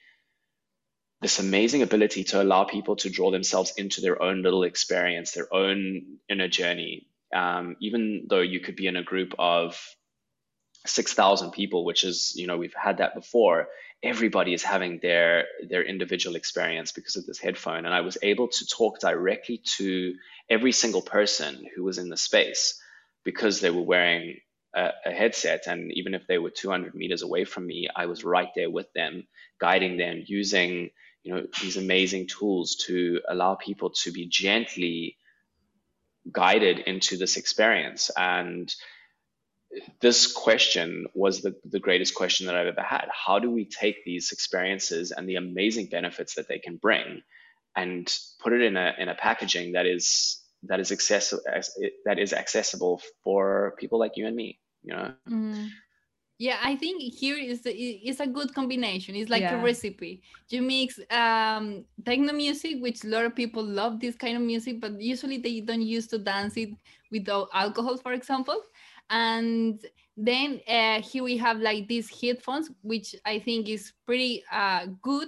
this 1.21 1.39
amazing 1.39 1.81
ability 1.81 2.25
to 2.25 2.41
allow 2.41 2.65
people 2.65 2.95
to 2.97 3.09
draw 3.09 3.31
themselves 3.31 3.73
into 3.77 4.01
their 4.01 4.21
own 4.21 4.43
little 4.43 4.63
experience, 4.63 5.31
their 5.31 5.53
own 5.53 6.17
inner 6.29 6.47
journey. 6.47 7.07
Um, 7.35 7.75
even 7.81 8.25
though 8.29 8.41
you 8.41 8.59
could 8.59 8.75
be 8.75 8.87
in 8.87 8.97
a 8.97 9.03
group 9.03 9.33
of 9.39 9.79
6,000 10.85 11.51
people, 11.51 11.85
which 11.85 12.03
is, 12.03 12.33
you 12.35 12.47
know, 12.47 12.57
we've 12.57 12.73
had 12.75 12.97
that 12.99 13.15
before, 13.15 13.67
everybody 14.03 14.53
is 14.53 14.63
having 14.63 14.99
their 15.01 15.45
their 15.69 15.83
individual 15.83 16.35
experience 16.35 16.91
because 16.91 17.15
of 17.15 17.25
this 17.25 17.39
headphone. 17.39 17.85
And 17.85 17.93
I 17.93 18.01
was 18.01 18.17
able 18.21 18.47
to 18.47 18.65
talk 18.65 18.99
directly 18.99 19.61
to 19.77 20.15
every 20.49 20.71
single 20.71 21.01
person 21.01 21.65
who 21.75 21.83
was 21.83 21.97
in 21.97 22.09
the 22.09 22.17
space 22.17 22.81
because 23.23 23.59
they 23.59 23.69
were 23.69 23.81
wearing 23.81 24.37
a, 24.75 24.89
a 25.05 25.11
headset. 25.11 25.67
And 25.67 25.91
even 25.93 26.13
if 26.13 26.25
they 26.27 26.39
were 26.39 26.49
200 26.49 26.95
meters 26.95 27.21
away 27.21 27.45
from 27.45 27.67
me, 27.67 27.87
I 27.95 28.07
was 28.07 28.23
right 28.23 28.49
there 28.55 28.69
with 28.69 28.91
them, 28.93 29.27
guiding 29.59 29.97
them, 29.97 30.23
using 30.25 30.89
you 31.23 31.35
know 31.35 31.45
these 31.61 31.77
amazing 31.77 32.27
tools 32.27 32.75
to 32.87 33.21
allow 33.29 33.55
people 33.55 33.91
to 34.03 34.11
be 34.11 34.27
gently 34.27 35.17
guided 36.31 36.79
into 36.79 37.17
this 37.17 37.37
experience 37.37 38.11
and 38.15 38.73
this 40.01 40.31
question 40.31 41.05
was 41.13 41.41
the, 41.41 41.55
the 41.65 41.79
greatest 41.79 42.15
question 42.15 42.47
that 42.47 42.55
I've 42.55 42.67
ever 42.67 42.81
had. 42.81 43.07
How 43.11 43.39
do 43.39 43.49
we 43.49 43.65
take 43.65 44.03
these 44.03 44.31
experiences 44.31 45.11
and 45.11 45.27
the 45.27 45.35
amazing 45.35 45.87
benefits 45.87 46.35
that 46.35 46.47
they 46.47 46.59
can 46.59 46.77
bring 46.77 47.21
and 47.75 48.13
put 48.41 48.53
it 48.53 48.61
in 48.61 48.75
a, 48.75 48.93
in 48.97 49.07
a 49.09 49.15
packaging 49.15 49.73
that 49.73 49.85
is 49.85 50.37
that 50.63 50.79
is 50.79 50.91
accessible 50.91 51.43
that 52.05 52.19
is 52.19 52.33
accessible 52.33 53.01
for 53.23 53.73
people 53.79 53.97
like 53.97 54.15
you 54.15 54.27
and 54.27 54.35
me, 54.35 54.59
you 54.83 54.93
know? 54.93 55.13
Mm. 55.27 55.69
Yeah, 56.37 56.57
I 56.63 56.75
think 56.75 57.01
here 57.01 57.37
is 57.37 57.61
is 57.65 58.19
a 58.19 58.25
good 58.25 58.55
combination. 58.55 59.13
It's 59.13 59.29
like 59.29 59.43
yeah. 59.43 59.61
a 59.61 59.63
recipe. 59.63 60.23
You 60.49 60.63
mix 60.63 60.99
um, 61.11 61.85
techno 62.03 62.33
music, 62.33 62.77
which 62.79 63.03
a 63.03 63.07
lot 63.07 63.25
of 63.25 63.35
people 63.35 63.63
love 63.63 63.99
this 63.99 64.15
kind 64.15 64.35
of 64.35 64.41
music, 64.41 64.81
but 64.81 64.99
usually 64.99 65.37
they 65.37 65.61
don't 65.61 65.83
use 65.83 66.07
to 66.07 66.17
dance 66.17 66.57
it 66.57 66.71
without 67.11 67.49
alcohol, 67.53 67.97
for 67.97 68.13
example. 68.13 68.59
And 69.11 69.79
then 70.17 70.61
uh, 70.67 71.01
here 71.01 71.23
we 71.23 71.37
have 71.37 71.59
like 71.59 71.87
these 71.87 72.09
headphones, 72.09 72.71
which 72.81 73.15
I 73.25 73.39
think 73.39 73.69
is 73.69 73.93
pretty 74.05 74.43
uh, 74.51 74.87
good 75.01 75.27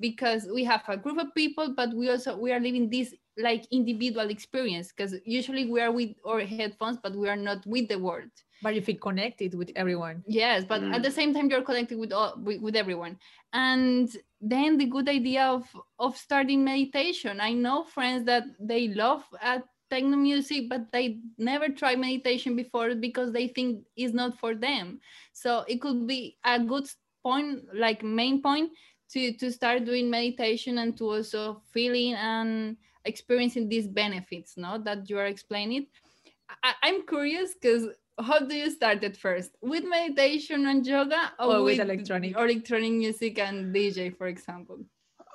because 0.00 0.48
we 0.52 0.64
have 0.64 0.82
a 0.88 0.96
group 0.96 1.18
of 1.18 1.34
people, 1.34 1.74
but 1.76 1.92
we 1.92 2.08
also 2.10 2.36
we 2.36 2.52
are 2.52 2.60
living 2.60 2.88
this 2.88 3.14
like 3.36 3.66
individual 3.72 4.30
experience 4.30 4.92
because 4.92 5.14
usually 5.24 5.66
we 5.68 5.80
are 5.80 5.90
with 5.90 6.10
our 6.24 6.40
headphones, 6.40 6.98
but 7.02 7.14
we 7.14 7.28
are 7.28 7.36
not 7.36 7.66
with 7.66 7.88
the 7.88 7.98
world 7.98 8.30
but 8.64 8.72
if 8.72 8.88
you 8.88 8.94
feel 8.94 9.00
connected 9.00 9.54
with 9.54 9.70
everyone 9.76 10.24
yes 10.26 10.64
but 10.64 10.80
mm. 10.80 10.92
at 10.94 11.02
the 11.02 11.08
mm. 11.08 11.18
same 11.18 11.34
time 11.34 11.48
you're 11.50 11.62
connected 11.62 11.98
with 11.98 12.12
all 12.12 12.34
with, 12.42 12.60
with, 12.60 12.74
everyone 12.74 13.16
and 13.52 14.16
then 14.40 14.78
the 14.78 14.86
good 14.86 15.08
idea 15.08 15.44
of 15.44 15.64
of 15.98 16.16
starting 16.16 16.64
meditation 16.64 17.40
i 17.40 17.52
know 17.52 17.84
friends 17.84 18.24
that 18.24 18.44
they 18.58 18.88
love 18.88 19.22
uh, 19.42 19.58
techno 19.94 20.16
music 20.16 20.68
but 20.68 20.90
they 20.92 21.18
never 21.38 21.68
try 21.68 21.94
meditation 21.94 22.56
before 22.56 22.94
because 22.94 23.32
they 23.32 23.48
think 23.48 23.84
it's 23.96 24.14
not 24.14 24.38
for 24.38 24.54
them. 24.54 25.00
So 25.32 25.64
it 25.68 25.80
could 25.80 26.06
be 26.06 26.36
a 26.44 26.58
good 26.58 26.86
point 27.22 27.64
like 27.72 28.02
main 28.02 28.42
point 28.42 28.70
to 29.10 29.32
to 29.40 29.50
start 29.52 29.84
doing 29.84 30.10
meditation 30.10 30.78
and 30.78 30.96
to 30.98 31.04
also 31.14 31.62
feeling 31.72 32.14
and 32.14 32.76
experiencing 33.04 33.68
these 33.68 33.86
benefits 33.86 34.56
no 34.56 34.78
that 34.78 35.08
you 35.08 35.18
are 35.18 35.26
explaining. 35.26 35.86
I, 36.62 36.72
i'm 36.82 37.06
curious 37.06 37.54
because 37.54 37.88
how 38.20 38.38
do 38.40 38.54
you 38.54 38.70
start 38.70 39.02
at 39.02 39.16
first? 39.16 39.56
With 39.60 39.84
meditation 39.84 40.66
and 40.66 40.86
yoga 40.86 41.32
or, 41.38 41.56
or 41.56 41.62
with, 41.64 41.78
with, 41.78 41.80
electronic? 41.80 42.36
or 42.36 42.44
electronic 42.46 42.92
music 42.92 43.38
and 43.38 43.74
dj 43.74 44.16
for 44.16 44.28
example? 44.28 44.78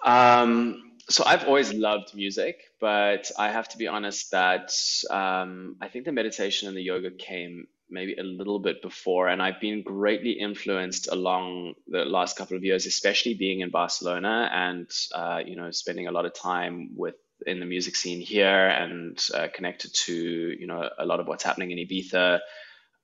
Um, 0.06 0.89
so 1.10 1.24
i've 1.26 1.46
always 1.46 1.74
loved 1.74 2.14
music 2.16 2.62
but 2.80 3.32
i 3.38 3.50
have 3.50 3.68
to 3.68 3.78
be 3.78 3.88
honest 3.88 4.32
that 4.32 4.72
um, 5.10 5.76
i 5.82 5.88
think 5.88 6.06
the 6.06 6.12
meditation 6.12 6.68
and 6.68 6.78
the 6.78 6.82
yoga 6.82 7.12
came 7.12 7.68
maybe 7.90 8.16
a 8.16 8.24
little 8.24 8.60
bit 8.60 8.82
before 8.82 9.28
and 9.28 9.42
i've 9.42 9.60
been 9.60 9.82
greatly 9.82 10.32
influenced 10.32 11.12
along 11.12 11.74
the 11.88 12.06
last 12.06 12.38
couple 12.38 12.56
of 12.56 12.64
years 12.64 12.86
especially 12.86 13.34
being 13.34 13.62
in 13.62 13.70
barcelona 13.70 14.50
and 14.54 14.90
uh, 15.16 15.42
you 15.44 15.56
know 15.56 15.72
spending 15.72 16.08
a 16.08 16.12
lot 16.12 16.26
of 16.26 16.34
time 16.34 16.92
with 16.96 17.16
in 17.46 17.60
the 17.60 17.66
music 17.66 17.96
scene 17.96 18.20
here 18.20 18.68
and 18.68 19.20
uh, 19.34 19.48
connected 19.54 19.94
to 19.94 20.14
you 20.14 20.68
know 20.68 20.90
a 20.98 21.06
lot 21.06 21.20
of 21.20 21.28
what's 21.28 21.44
happening 21.44 21.72
in 21.72 21.78
ibiza. 21.88 22.40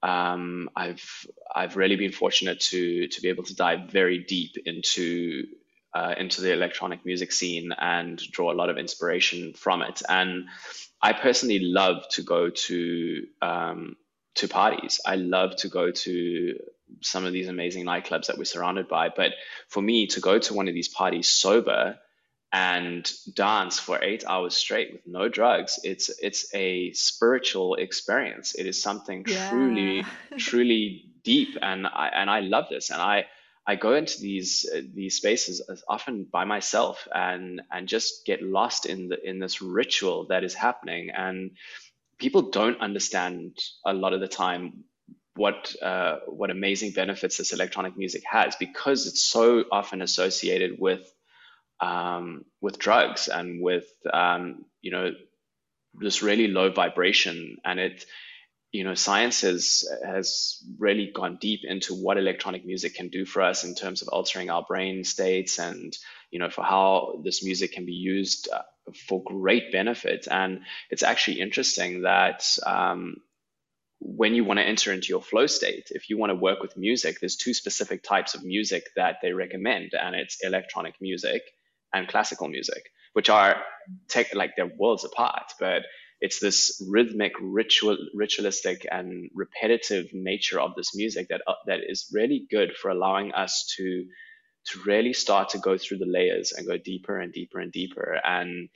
Um, 0.04 0.70
I've 0.76 1.26
I've 1.54 1.78
really 1.78 1.96
been 1.96 2.12
fortunate 2.12 2.60
to 2.72 3.08
to 3.08 3.22
be 3.22 3.30
able 3.30 3.44
to 3.44 3.56
dive 3.56 3.90
very 3.90 4.20
deep 4.20 4.56
into 4.66 5.46
uh, 5.96 6.14
into 6.18 6.42
the 6.42 6.52
electronic 6.52 7.06
music 7.06 7.32
scene 7.32 7.72
and 7.72 8.18
draw 8.32 8.52
a 8.52 8.54
lot 8.54 8.70
of 8.70 8.78
inspiration 8.78 9.54
from 9.54 9.82
it. 9.82 10.02
And 10.10 10.48
I 11.02 11.14
personally 11.14 11.60
love 11.60 12.08
to 12.10 12.22
go 12.22 12.50
to 12.50 13.26
um, 13.42 13.96
to 14.36 14.50
parties. 14.50 15.00
I 15.06 15.16
love 15.16 15.56
to 15.58 15.70
go 15.70 15.92
to 15.92 16.60
some 17.02 17.26
of 17.26 17.32
these 17.32 17.48
amazing 17.48 17.86
nightclubs 17.86 18.28
that 18.28 18.38
we're 18.38 18.44
surrounded 18.44 18.90
by. 18.90 19.08
But 19.10 19.32
for 19.70 19.82
me 19.82 20.08
to 20.08 20.20
go 20.20 20.38
to 20.38 20.54
one 20.54 20.68
of 20.68 20.74
these 20.74 20.90
parties 20.90 21.30
sober 21.30 21.98
and 22.52 23.12
dance 23.34 23.80
for 23.80 24.04
eight 24.04 24.24
hours 24.28 24.56
straight 24.56 24.94
with 24.94 25.02
no 25.06 25.28
drugs 25.28 25.80
it's 25.84 26.10
it's 26.20 26.46
a 26.54 26.94
spiritual 26.94 27.76
experience 27.76 28.54
it 28.56 28.66
is 28.66 28.82
something 28.82 29.26
yeah. 29.28 29.50
truly 29.50 30.06
truly 30.38 31.06
deep 31.24 31.58
and 31.62 31.88
i 31.88 32.08
and 32.14 32.30
i 32.30 32.40
love 32.40 32.66
this 32.70 32.92
and 32.92 33.02
i 33.02 33.26
i 33.68 33.76
go 33.76 33.94
into 33.96 34.20
these 34.20 34.70
uh, 34.74 34.82
these 34.94 35.16
spaces 35.16 35.62
often 35.88 36.26
by 36.32 36.46
myself 36.46 37.08
and 37.14 37.62
and 37.72 37.88
just 37.88 38.26
get 38.26 38.42
lost 38.42 38.86
in 38.86 39.10
the 39.10 39.18
in 39.30 39.40
this 39.40 39.62
ritual 39.62 40.28
that 40.28 40.44
is 40.44 40.54
happening. 40.54 41.10
And 41.10 41.52
people 42.18 42.52
don't 42.52 42.80
understand 42.80 43.58
a 43.86 43.94
lot 43.94 44.14
of 44.14 44.22
the 44.22 44.28
time 44.28 44.84
what 45.36 45.76
uh, 45.82 46.18
what 46.28 46.50
amazing 46.50 46.92
benefits 46.92 47.38
this 47.38 47.54
electronic 47.54 47.98
music 47.98 48.24
has 48.30 48.56
because 48.56 49.08
it's 49.08 49.22
so 49.22 49.66
often 49.72 50.02
associated 50.02 50.78
with 50.80 51.12
um, 51.82 52.46
with 52.62 52.80
drugs 52.80 53.28
and 53.28 53.62
with 53.62 53.86
um, 54.14 54.66
you 54.82 54.92
know 54.92 55.12
this 55.94 56.22
really 56.22 56.48
low 56.48 56.72
vibration. 56.72 57.58
And 57.66 57.80
it 57.80 58.06
you 58.76 58.84
know 58.84 58.94
science 58.94 59.42
has 59.42 59.88
has 60.04 60.62
really 60.78 61.10
gone 61.14 61.38
deep 61.40 61.62
into 61.64 61.94
what 61.94 62.18
electronic 62.18 62.66
music 62.66 62.94
can 62.96 63.08
do 63.08 63.26
for 63.26 63.42
us 63.42 63.64
in 63.64 63.74
terms 63.74 64.02
of 64.02 64.10
altering 64.10 64.50
our 64.50 64.64
brain 64.68 65.04
states 65.04 65.60
and 65.60 65.98
you 66.30 66.40
know 66.40 66.50
for 66.50 66.64
how 66.64 67.22
this 67.24 67.44
music 67.44 67.72
can 67.72 67.86
be 67.86 67.94
used 67.94 68.50
uh, 68.52 68.62
for 69.08 69.24
great 69.24 69.72
benefit 69.72 70.28
and 70.30 70.60
it's 70.90 71.04
actually 71.04 71.40
interesting 71.40 72.02
that 72.02 72.44
um, 72.66 73.16
when 74.00 74.36
you 74.36 74.44
want 74.44 74.60
to 74.60 74.68
enter 74.68 74.92
into 74.92 75.08
your 75.08 75.22
flow 75.22 75.48
state, 75.48 75.88
if 75.92 76.10
you 76.10 76.18
want 76.18 76.30
to 76.30 76.36
work 76.36 76.62
with 76.62 76.78
music, 76.78 77.20
there's 77.20 77.38
two 77.38 77.54
specific 77.54 78.04
types 78.04 78.36
of 78.36 78.44
music 78.44 78.90
that 78.96 79.16
they 79.22 79.32
recommend, 79.32 79.94
and 79.94 80.16
it's 80.16 80.44
electronic 80.44 80.96
music 81.02 81.42
and 81.94 82.08
classical 82.08 82.48
music, 82.48 82.84
which 83.14 83.30
are 83.30 83.56
tech, 84.10 84.36
like 84.36 84.52
they're 84.56 84.72
worlds 84.78 85.06
apart, 85.06 85.54
but 85.60 85.84
it's 86.22 86.40
this 86.40 86.82
rhythmic, 86.88 87.34
ritual, 87.42 87.98
ritualistic, 88.14 88.86
and 88.90 89.30
repetitive 89.34 90.08
nature 90.14 90.60
of 90.60 90.74
this 90.76 90.96
music 90.96 91.28
that 91.30 91.42
uh, 91.48 91.54
that 91.68 91.80
is 91.88 92.10
really 92.14 92.48
good 92.50 92.76
for 92.76 92.90
allowing 92.90 93.34
us 93.34 93.72
to 93.78 94.06
to 94.68 94.80
really 94.86 95.14
start 95.14 95.50
to 95.50 95.60
go 95.60 95.78
through 95.78 95.98
the 95.98 96.06
layers 96.06 96.52
and 96.52 96.68
go 96.68 96.78
deeper 96.78 97.20
and 97.20 97.32
deeper 97.34 97.60
and 97.60 97.72
deeper. 97.72 98.20
And 98.24 98.70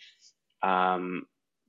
um, 0.62 1.26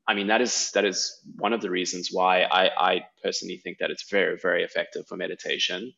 I 0.07 0.15
mean 0.15 0.27
that 0.27 0.41
is 0.41 0.71
that 0.73 0.85
is 0.85 1.21
one 1.37 1.53
of 1.53 1.61
the 1.61 1.71
reasons 1.71 2.11
why 2.11 2.43
I, 2.43 2.71
I 2.77 3.01
personally 3.23 3.59
think 3.59 3.79
that 3.79 3.91
it's 3.91 4.11
very 4.11 4.39
very 4.43 4.65
effective 4.65 5.07
for 5.07 5.17
meditation. 5.17 5.93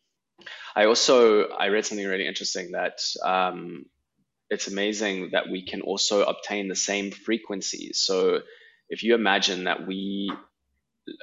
I 0.77 0.85
also 0.85 1.49
I 1.49 1.69
read 1.69 1.87
something 1.87 2.07
really 2.07 2.27
interesting 2.27 2.73
that 2.73 3.01
um, 3.25 3.87
it's 4.51 4.69
amazing 4.69 5.31
that 5.33 5.49
we 5.51 5.65
can 5.65 5.81
also 5.81 6.25
obtain 6.25 6.69
the 6.69 6.77
same 6.77 7.11
frequencies. 7.11 8.03
So 8.05 8.43
if 8.93 9.03
you 9.03 9.15
imagine 9.15 9.65
that 9.65 9.87
we, 9.87 10.33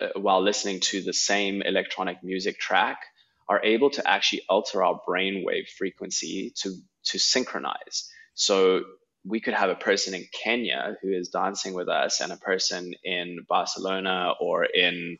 uh, 0.02 0.20
while 0.20 0.42
listening 0.42 0.80
to 0.92 1.02
the 1.02 1.14
same 1.14 1.62
electronic 1.62 2.24
music 2.24 2.60
track, 2.60 3.00
are 3.48 3.64
able 3.64 3.90
to 3.92 4.08
actually 4.08 4.44
alter 4.50 4.84
our 4.84 5.00
brainwave 5.08 5.70
frequency 5.78 6.54
to 6.58 6.76
to 7.06 7.20
synchronize. 7.20 8.12
So 8.34 8.84
we 9.26 9.40
could 9.40 9.54
have 9.54 9.70
a 9.70 9.76
person 9.76 10.14
in 10.14 10.26
Kenya 10.44 10.98
who 11.02 11.10
is 11.12 11.30
dancing 11.30 11.74
with 11.74 11.90
us 11.90 12.22
and 12.22 12.32
a 12.32 12.38
person 12.38 12.94
in 13.04 13.46
Barcelona 13.48 14.34
or 14.40 14.66
in 14.66 15.18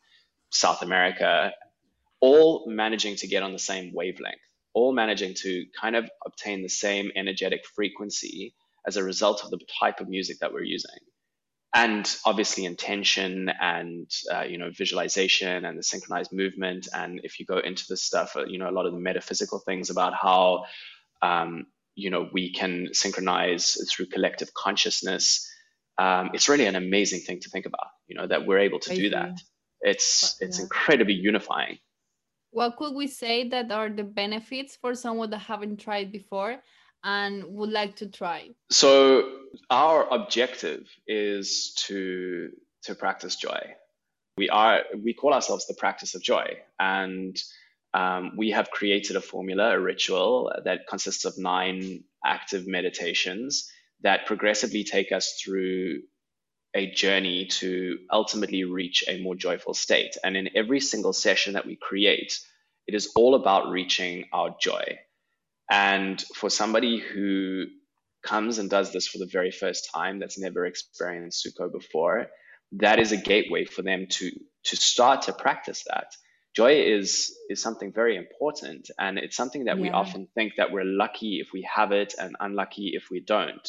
South 0.50 0.82
America, 0.82 1.54
all 2.20 2.66
managing 2.68 3.16
to 3.18 3.28
get 3.28 3.44
on 3.44 3.54
the 3.54 3.60
same 3.60 3.94
wavelength 3.94 4.42
all 4.74 4.94
managing 4.94 5.34
to 5.34 5.66
kind 5.80 5.96
of 5.96 6.10
obtain 6.26 6.62
the 6.62 6.70
same 6.70 7.12
energetic 7.16 7.66
frequency 7.66 8.54
as 8.88 8.98
a 8.98 9.04
result 9.04 9.44
of 9.44 9.52
the 9.52 9.60
type 9.80 10.00
of 10.00 10.08
music 10.08 10.40
that 10.40 10.54
we're 10.54 10.64
using. 10.64 11.00
And 11.74 12.16
obviously 12.26 12.66
intention 12.66 13.50
and 13.62 14.10
uh, 14.34 14.42
you 14.42 14.58
know 14.58 14.72
visualization 14.72 15.66
and 15.66 15.78
the 15.78 15.84
synchronized 15.84 16.32
movement. 16.34 16.88
And 16.94 17.22
if 17.24 17.40
you 17.40 17.46
go 17.46 17.60
into 17.60 17.86
this 17.88 18.04
stuff 18.04 18.36
uh, 18.36 18.46
you 18.46 18.58
know 18.58 18.70
a 18.70 18.72
lot 18.72 18.86
of 18.86 18.94
the 18.94 19.00
metaphysical 19.00 19.60
things 19.60 19.90
about 19.90 20.14
how 20.14 20.66
um, 21.22 21.68
you 21.96 22.10
know 22.10 22.30
we 22.34 22.52
can 22.54 22.90
synchronize 22.94 23.78
through 23.92 24.08
collective 24.08 24.54
consciousness 24.54 25.48
um, 26.00 26.32
it's 26.34 26.48
really 26.48 26.66
an 26.66 26.76
amazing 26.76 27.20
thing 27.20 27.40
to 27.42 27.50
think 27.50 27.66
about 27.66 27.88
you 28.08 28.16
know 28.16 28.26
that 28.26 28.48
we're 28.48 28.60
able 28.60 28.80
to 28.80 28.96
do 28.96 29.10
that. 29.10 29.34
It's 29.82 30.38
it's 30.40 30.58
Yeah. 30.58 30.64
incredibly 30.64 31.14
unifying. 31.14 31.78
What 32.52 32.78
could 32.78 32.96
we 32.96 33.08
say 33.08 33.48
that 33.50 33.72
are 33.72 33.90
the 33.90 34.04
benefits 34.04 34.76
for 34.76 34.96
someone 34.96 35.30
that 35.30 35.40
haven't 35.40 35.78
tried 35.78 36.12
before 36.12 36.64
and 37.04 37.44
would 37.46 37.70
like 37.70 37.96
to 37.98 38.08
try? 38.08 38.50
so 38.70 39.40
our 39.70 40.08
objective 40.14 40.88
is 41.08 41.74
to 41.88 42.52
to 42.84 42.96
practice 42.96 43.36
joy. 43.36 43.60
We 44.38 44.50
are 44.50 44.84
we 45.04 45.14
call 45.14 45.34
ourselves 45.34 45.68
the 45.68 45.74
practice 45.74 46.16
of 46.16 46.22
joy 46.22 46.60
and 46.80 47.38
um, 47.94 48.34
we 48.38 48.52
have 48.52 48.70
created 48.70 49.16
a 49.16 49.22
formula 49.22 49.76
a 49.76 49.80
ritual 49.80 50.52
that 50.64 50.88
consists 50.88 51.26
of 51.26 51.38
nine 51.38 52.04
active 52.26 52.68
meditations 52.68 53.70
that 54.02 54.26
progressively 54.26 54.84
take 54.84 55.12
us 55.12 55.42
through 55.44 56.02
a 56.76 56.92
journey 56.92 57.48
to 57.48 57.98
ultimately 58.12 58.64
reach 58.64 59.04
a 59.08 59.22
more 59.22 59.36
joyful 59.36 59.74
state. 59.74 60.16
And 60.24 60.38
in 60.38 60.50
every 60.56 60.80
single 60.80 61.14
session 61.14 61.54
that 61.54 61.66
we 61.66 61.76
create 61.76 62.40
it 62.88 62.94
is 62.94 63.12
all 63.16 63.36
about 63.36 63.70
reaching 63.70 64.26
our 64.32 64.56
joy 64.62 65.00
and 65.70 66.24
for 66.36 66.50
somebody 66.50 66.98
who 66.98 67.66
comes 68.24 68.58
and 68.58 68.70
does 68.70 68.92
this 68.92 69.08
for 69.08 69.18
the 69.18 69.30
very 69.32 69.52
first 69.52 69.90
time 69.94 70.20
that's 70.20 70.40
never 70.40 70.66
experienced 70.66 71.46
Suco 71.46 71.72
before, 71.72 72.28
that 72.74 73.00
is 73.00 73.12
a 73.12 73.18
gateway 73.18 73.66
for 73.66 73.82
them 73.82 74.08
to 74.10 74.32
to 74.66 74.76
start 74.76 75.24
to 75.24 75.34
practice 75.34 75.84
that. 75.88 76.14
Joy 76.56 76.82
is 76.82 77.36
is 77.50 77.62
something 77.62 77.94
very 77.94 78.18
important 78.18 78.90
and 79.00 79.18
it's 79.18 79.36
something 79.38 79.66
that 79.66 79.78
we 79.78 79.90
often 79.92 80.28
think 80.36 80.54
that 80.58 80.72
we're 80.72 80.84
lucky 80.84 81.40
if 81.40 81.50
we 81.54 81.68
have 81.74 81.92
it 81.92 82.16
and 82.20 82.36
unlucky 82.40 82.92
if 82.96 83.06
we 83.12 83.20
don't. 83.22 83.68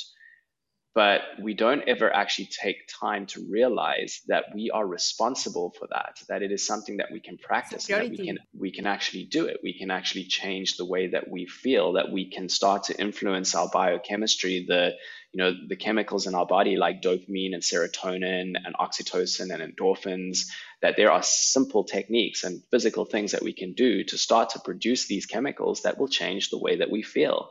But 0.93 1.21
we 1.41 1.55
don't 1.55 1.87
ever 1.87 2.13
actually 2.13 2.49
take 2.61 2.89
time 3.01 3.27
to 3.27 3.47
realize 3.49 4.23
that 4.27 4.47
we 4.55 4.71
are 4.73 4.85
responsible 4.85 5.73
for 5.79 5.87
that, 5.93 6.21
that 6.29 6.43
it 6.43 6.51
is 6.51 6.67
something 6.67 6.97
that 6.97 7.13
we 7.13 7.21
can 7.21 7.39
practice 7.39 7.89
and 7.89 8.03
that 8.03 8.11
we 8.11 8.27
can 8.27 8.39
we 8.61 8.71
can 8.71 8.87
actually 8.87 9.25
do 9.25 9.47
it. 9.47 9.61
We 9.63 9.73
can 9.73 9.91
actually 9.91 10.25
change 10.25 10.77
the 10.77 10.85
way 10.85 11.09
that 11.09 11.29
we 11.29 11.47
feel, 11.47 11.95
that 11.95 12.13
we 12.13 12.31
can 12.31 12.49
start 12.49 12.85
to 12.85 13.01
influence 13.01 13.55
our 13.55 13.69
biochemistry, 13.73 14.67
the 14.69 14.93
you 15.33 15.39
know 15.39 15.53
the 15.69 15.77
chemicals 15.77 16.27
in 16.27 16.35
our 16.35 16.47
body 16.47 16.77
like 16.77 17.03
dopamine 17.03 17.55
and 17.55 17.63
serotonin 17.63 18.55
and 18.65 18.75
oxytocin 18.79 19.55
and 19.55 19.63
endorphins 19.63 20.47
that 20.83 20.97
there 20.97 21.13
are 21.13 21.23
simple 21.23 21.85
techniques 21.85 22.43
and 22.45 22.63
physical 22.71 23.05
things 23.05 23.33
that 23.33 23.43
we 23.43 23.53
can 23.53 23.73
do 23.73 24.03
to 24.05 24.19
start 24.19 24.51
to 24.51 24.59
produce 24.59 25.07
these 25.07 25.27
chemicals 25.27 25.83
that 25.83 25.99
will 25.99 26.09
change 26.09 26.51
the 26.51 26.59
way 26.59 26.79
that 26.79 26.91
we 26.91 27.03
feel 27.03 27.51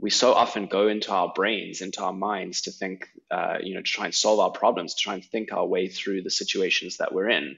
we 0.00 0.10
so 0.10 0.32
often 0.32 0.66
go 0.66 0.88
into 0.88 1.12
our 1.12 1.32
brains 1.34 1.82
into 1.82 2.02
our 2.02 2.12
minds 2.12 2.62
to 2.62 2.70
think 2.70 3.06
uh, 3.30 3.58
you 3.62 3.74
know 3.74 3.82
to 3.82 3.90
try 3.90 4.06
and 4.06 4.14
solve 4.14 4.40
our 4.40 4.50
problems 4.50 4.94
to 4.94 5.02
try 5.02 5.14
and 5.14 5.24
think 5.24 5.52
our 5.52 5.66
way 5.66 5.88
through 5.88 6.22
the 6.22 6.30
situations 6.30 6.96
that 6.96 7.12
we're 7.12 7.28
in 7.28 7.56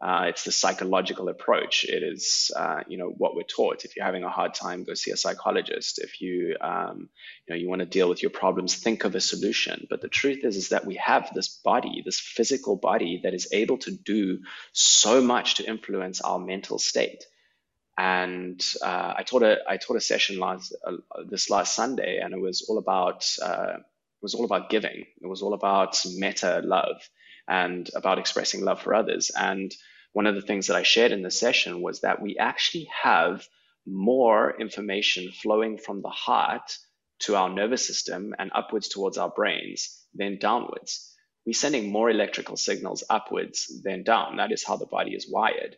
uh, 0.00 0.26
it's 0.28 0.44
the 0.44 0.52
psychological 0.52 1.30
approach. 1.30 1.84
It 1.84 2.02
is, 2.02 2.50
uh, 2.54 2.80
you 2.86 2.98
know, 2.98 3.08
what 3.08 3.34
we're 3.34 3.44
taught. 3.44 3.84
If 3.86 3.96
you're 3.96 4.04
having 4.04 4.24
a 4.24 4.28
hard 4.28 4.52
time, 4.52 4.84
go 4.84 4.92
see 4.92 5.10
a 5.10 5.16
psychologist. 5.16 5.98
If 5.98 6.20
you, 6.20 6.54
um, 6.60 7.08
you 7.46 7.54
know, 7.54 7.56
you 7.56 7.68
want 7.68 7.80
to 7.80 7.86
deal 7.86 8.08
with 8.08 8.22
your 8.22 8.30
problems, 8.30 8.74
think 8.74 9.04
of 9.04 9.14
a 9.14 9.20
solution. 9.20 9.86
But 9.88 10.02
the 10.02 10.08
truth 10.08 10.44
is, 10.44 10.56
is 10.56 10.68
that 10.68 10.84
we 10.84 10.96
have 10.96 11.30
this 11.34 11.48
body, 11.48 12.02
this 12.04 12.20
physical 12.20 12.76
body 12.76 13.20
that 13.22 13.32
is 13.32 13.48
able 13.52 13.78
to 13.78 13.90
do 13.90 14.40
so 14.72 15.22
much 15.22 15.54
to 15.56 15.66
influence 15.66 16.20
our 16.20 16.38
mental 16.38 16.78
state. 16.78 17.24
And 17.96 18.62
uh, 18.82 19.14
I 19.16 19.22
taught 19.22 19.42
a 19.42 19.60
I 19.66 19.78
taught 19.78 19.96
a 19.96 20.02
session 20.02 20.38
last 20.38 20.76
uh, 20.86 20.96
this 21.26 21.48
last 21.48 21.74
Sunday, 21.74 22.18
and 22.22 22.34
it 22.34 22.40
was 22.40 22.66
all 22.68 22.76
about 22.76 23.26
uh, 23.42 23.76
it 23.78 24.22
was 24.22 24.34
all 24.34 24.44
about 24.44 24.68
giving. 24.68 25.06
It 25.22 25.26
was 25.26 25.40
all 25.40 25.54
about 25.54 25.98
metta 26.04 26.60
love 26.62 27.00
and 27.48 27.88
about 27.94 28.18
expressing 28.18 28.64
love 28.64 28.80
for 28.80 28.94
others. 28.94 29.30
And 29.36 29.72
one 30.12 30.26
of 30.26 30.34
the 30.34 30.42
things 30.42 30.66
that 30.66 30.76
I 30.76 30.82
shared 30.82 31.12
in 31.12 31.22
the 31.22 31.30
session 31.30 31.82
was 31.82 32.00
that 32.00 32.20
we 32.22 32.38
actually 32.38 32.88
have 33.02 33.46
more 33.86 34.58
information 34.58 35.30
flowing 35.30 35.78
from 35.78 36.02
the 36.02 36.08
heart 36.08 36.76
to 37.20 37.36
our 37.36 37.48
nervous 37.48 37.86
system 37.86 38.34
and 38.38 38.50
upwards 38.54 38.88
towards 38.88 39.18
our 39.18 39.30
brains 39.30 40.02
than 40.14 40.38
downwards. 40.38 41.14
We're 41.44 41.52
sending 41.52 41.92
more 41.92 42.10
electrical 42.10 42.56
signals 42.56 43.04
upwards 43.08 43.80
than 43.84 44.02
down. 44.02 44.36
That 44.36 44.52
is 44.52 44.64
how 44.64 44.76
the 44.76 44.86
body 44.86 45.14
is 45.14 45.30
wired. 45.30 45.76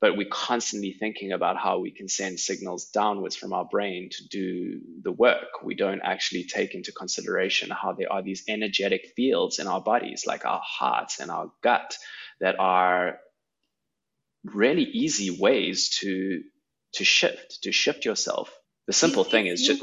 But 0.00 0.16
we're 0.16 0.28
constantly 0.30 0.92
thinking 0.92 1.32
about 1.32 1.56
how 1.56 1.80
we 1.80 1.90
can 1.90 2.08
send 2.08 2.38
signals 2.38 2.90
downwards 2.90 3.34
from 3.34 3.52
our 3.52 3.64
brain 3.64 4.10
to 4.12 4.28
do 4.28 4.80
the 5.02 5.10
work. 5.10 5.62
We 5.64 5.74
don't 5.74 6.00
actually 6.02 6.44
take 6.44 6.74
into 6.74 6.92
consideration 6.92 7.70
how 7.70 7.94
there 7.94 8.12
are 8.12 8.22
these 8.22 8.44
energetic 8.48 9.12
fields 9.16 9.58
in 9.58 9.66
our 9.66 9.80
bodies, 9.80 10.24
like 10.26 10.44
our 10.46 10.62
hearts 10.64 11.18
and 11.18 11.30
our 11.32 11.50
gut, 11.62 11.96
that 12.40 12.56
are 12.60 13.18
really 14.44 14.84
easy 14.84 15.30
ways 15.30 15.88
to 16.00 16.42
to 16.94 17.04
shift, 17.04 17.62
to 17.64 17.72
shift 17.72 18.04
yourself. 18.04 18.50
The 18.86 18.92
simple 18.94 19.22
It's- 19.22 19.32
thing 19.32 19.46
it's 19.46 19.60
is 19.62 19.66
just 19.66 19.82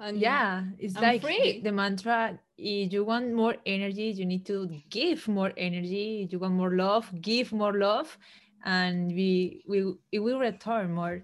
and 0.00 0.18
yeah 0.20 0.62
it's 0.78 0.96
I'm 0.96 1.02
like 1.02 1.22
free. 1.22 1.60
the 1.60 1.72
mantra 1.72 2.38
if 2.56 2.92
you 2.92 3.04
want 3.04 3.32
more 3.34 3.56
energy 3.66 4.10
you 4.18 4.24
need 4.24 4.46
to 4.46 4.68
give 4.88 5.26
more 5.26 5.52
energy 5.56 6.22
if 6.22 6.32
you 6.32 6.38
want 6.38 6.54
more 6.54 6.74
love 6.76 7.10
give 7.20 7.52
more 7.52 7.76
love 7.76 8.16
and 8.64 9.08
we 9.08 9.62
we 9.68 9.94
it 10.12 10.20
will 10.20 10.38
return 10.38 10.92
more 10.92 11.22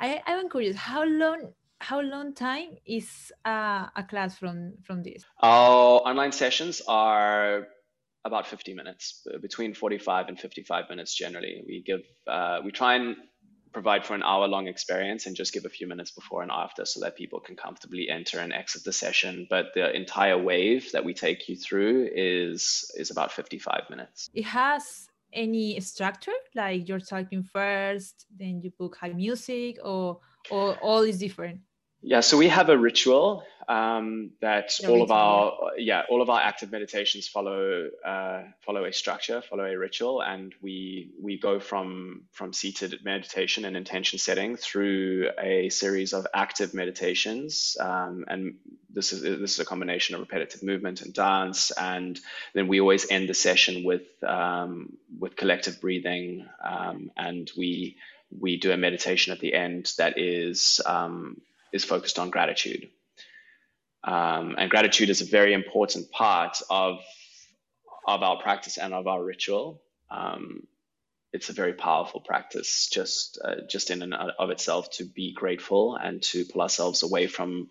i 0.00 0.20
i'm 0.26 0.48
curious 0.48 0.76
how 0.76 1.04
long 1.04 1.52
how 1.80 2.00
long 2.00 2.32
time 2.34 2.70
is 2.86 3.32
uh, 3.44 3.86
a 3.96 4.02
class 4.08 4.38
from 4.38 4.72
from 4.84 5.02
this 5.02 5.24
Our 5.40 6.00
online 6.08 6.32
sessions 6.32 6.80
are 6.88 7.66
about 8.24 8.46
50 8.46 8.74
minutes, 8.74 9.26
between 9.42 9.74
45 9.74 10.28
and 10.28 10.40
55 10.40 10.88
minutes 10.88 11.14
generally. 11.14 11.62
We 11.66 11.82
give, 11.82 12.00
uh, 12.26 12.60
we 12.64 12.70
try 12.70 12.94
and 12.94 13.16
provide 13.72 14.06
for 14.06 14.14
an 14.14 14.22
hour 14.22 14.46
long 14.48 14.66
experience 14.68 15.26
and 15.26 15.36
just 15.36 15.52
give 15.52 15.64
a 15.66 15.68
few 15.68 15.86
minutes 15.86 16.12
before 16.12 16.42
and 16.42 16.50
after 16.50 16.86
so 16.86 17.00
that 17.00 17.16
people 17.16 17.40
can 17.40 17.56
comfortably 17.56 18.08
enter 18.08 18.38
and 18.38 18.52
exit 18.52 18.84
the 18.84 18.92
session. 18.92 19.46
But 19.50 19.66
the 19.74 19.94
entire 19.94 20.38
wave 20.38 20.92
that 20.92 21.04
we 21.04 21.12
take 21.12 21.48
you 21.48 21.56
through 21.56 22.08
is 22.14 22.90
is 22.96 23.10
about 23.10 23.32
55 23.32 23.90
minutes. 23.90 24.30
it 24.32 24.44
has 24.44 25.08
any 25.34 25.80
structure 25.80 26.32
like 26.54 26.88
you're 26.88 27.00
talking 27.00 27.42
first 27.42 28.26
then 28.36 28.60
you 28.62 28.70
book 28.78 28.96
high 29.00 29.12
music 29.12 29.78
or 29.84 30.20
or 30.50 30.76
all 30.76 31.02
is 31.02 31.18
different? 31.18 31.60
Yeah, 32.06 32.20
so 32.20 32.36
we 32.36 32.48
have 32.48 32.68
a 32.68 32.76
ritual 32.76 33.44
um, 33.66 34.32
that 34.42 34.78
all 34.86 35.00
of 35.00 35.10
our 35.10 35.70
yeah 35.78 36.02
all 36.10 36.20
of 36.20 36.28
our 36.28 36.38
active 36.38 36.70
meditations 36.70 37.28
follow 37.28 37.88
uh, 38.04 38.42
follow 38.60 38.84
a 38.84 38.92
structure, 38.92 39.40
follow 39.40 39.64
a 39.64 39.78
ritual, 39.78 40.20
and 40.20 40.54
we 40.60 41.12
we 41.18 41.38
go 41.38 41.60
from 41.60 42.24
from 42.30 42.52
seated 42.52 43.00
meditation 43.04 43.64
and 43.64 43.74
intention 43.74 44.18
setting 44.18 44.56
through 44.56 45.30
a 45.40 45.70
series 45.70 46.12
of 46.12 46.26
active 46.34 46.74
meditations, 46.74 47.74
um, 47.80 48.26
and 48.28 48.56
this 48.94 49.12
is 49.12 49.22
this 49.22 49.54
is 49.54 49.58
a 49.58 49.64
combination 49.64 50.14
of 50.14 50.20
repetitive 50.20 50.62
movement 50.62 51.02
and 51.02 51.12
dance, 51.12 51.72
and 51.72 52.18
then 52.54 52.68
we 52.68 52.80
always 52.80 53.10
end 53.10 53.28
the 53.28 53.34
session 53.34 53.84
with 53.84 54.02
um, 54.22 54.96
with 55.18 55.36
collective 55.36 55.80
breathing, 55.80 56.46
um, 56.64 57.10
and 57.16 57.50
we 57.56 57.96
we 58.40 58.58
do 58.58 58.72
a 58.72 58.76
meditation 58.76 59.32
at 59.32 59.40
the 59.40 59.54
end 59.54 59.92
that 59.98 60.18
is 60.18 60.80
um, 60.86 61.40
is 61.72 61.84
focused 61.84 62.18
on 62.18 62.30
gratitude. 62.30 62.88
Um, 64.04 64.54
and 64.58 64.70
gratitude 64.70 65.10
is 65.10 65.22
a 65.22 65.26
very 65.26 65.54
important 65.54 66.10
part 66.10 66.60
of, 66.68 67.00
of 68.06 68.22
our 68.22 68.36
practice 68.42 68.76
and 68.76 68.92
of 68.92 69.06
our 69.06 69.22
ritual. 69.22 69.82
Um, 70.10 70.66
it's 71.32 71.48
a 71.48 71.54
very 71.54 71.72
powerful 71.72 72.20
practice 72.20 72.88
just, 72.92 73.40
uh, 73.42 73.62
just 73.68 73.90
in 73.90 74.02
and 74.02 74.14
of 74.14 74.50
itself 74.50 74.90
to 74.92 75.04
be 75.04 75.32
grateful 75.32 75.96
and 75.96 76.22
to 76.22 76.44
pull 76.44 76.62
ourselves 76.62 77.02
away 77.02 77.26
from 77.26 77.70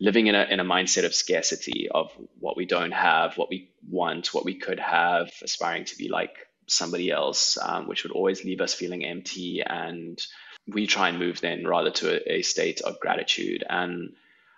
living 0.00 0.26
in 0.26 0.34
a, 0.34 0.44
in 0.44 0.60
a 0.60 0.64
mindset 0.64 1.04
of 1.04 1.14
scarcity 1.14 1.88
of 1.90 2.10
what 2.38 2.56
we 2.56 2.66
don't 2.66 2.92
have, 2.92 3.36
what 3.38 3.48
we 3.48 3.70
want, 3.88 4.34
what 4.34 4.44
we 4.44 4.54
could 4.54 4.80
have, 4.80 5.30
aspiring 5.42 5.84
to 5.84 5.96
be 5.96 6.08
like 6.08 6.34
somebody 6.66 7.10
else, 7.10 7.58
um, 7.58 7.86
which 7.86 8.02
would 8.02 8.12
always 8.12 8.44
leave 8.44 8.60
us 8.60 8.74
feeling 8.74 9.04
empty. 9.04 9.62
And 9.64 10.20
we 10.66 10.86
try 10.86 11.08
and 11.10 11.18
move 11.18 11.40
then 11.40 11.66
rather 11.66 11.90
to 11.90 12.14
a, 12.14 12.38
a 12.38 12.42
state 12.42 12.80
of 12.80 13.00
gratitude. 13.00 13.64
And 13.68 14.14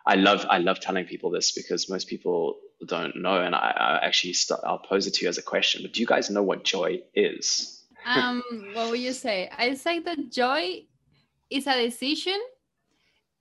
i 0.09 0.15
love 0.15 0.47
i 0.49 0.59
love 0.59 0.79
telling 0.79 1.05
people 1.05 1.33
this 1.33 1.51
because 1.51 1.91
most 1.91 2.07
people 2.07 2.59
don't 2.87 3.17
know. 3.17 3.41
And 3.41 3.55
i, 3.55 3.75
I 3.77 4.07
actually 4.07 4.35
i'll 4.65 4.79
pose 4.79 5.07
it 5.07 5.15
to 5.15 5.25
you 5.25 5.29
as 5.29 5.39
a 5.39 5.43
question 5.43 5.83
but 5.83 5.93
do 5.93 6.01
you 6.01 6.07
guys 6.07 6.31
know 6.31 6.43
what 6.43 6.65
joy 6.65 7.03
is? 7.15 7.83
Um 8.05 8.43
what 8.73 8.91
would 8.91 9.01
you 9.01 9.13
say? 9.13 9.51
I'd 9.59 9.79
say 9.79 9.99
that 9.99 10.31
joy 10.31 10.85
is 11.51 11.67
a 11.67 11.85
decision 11.85 12.41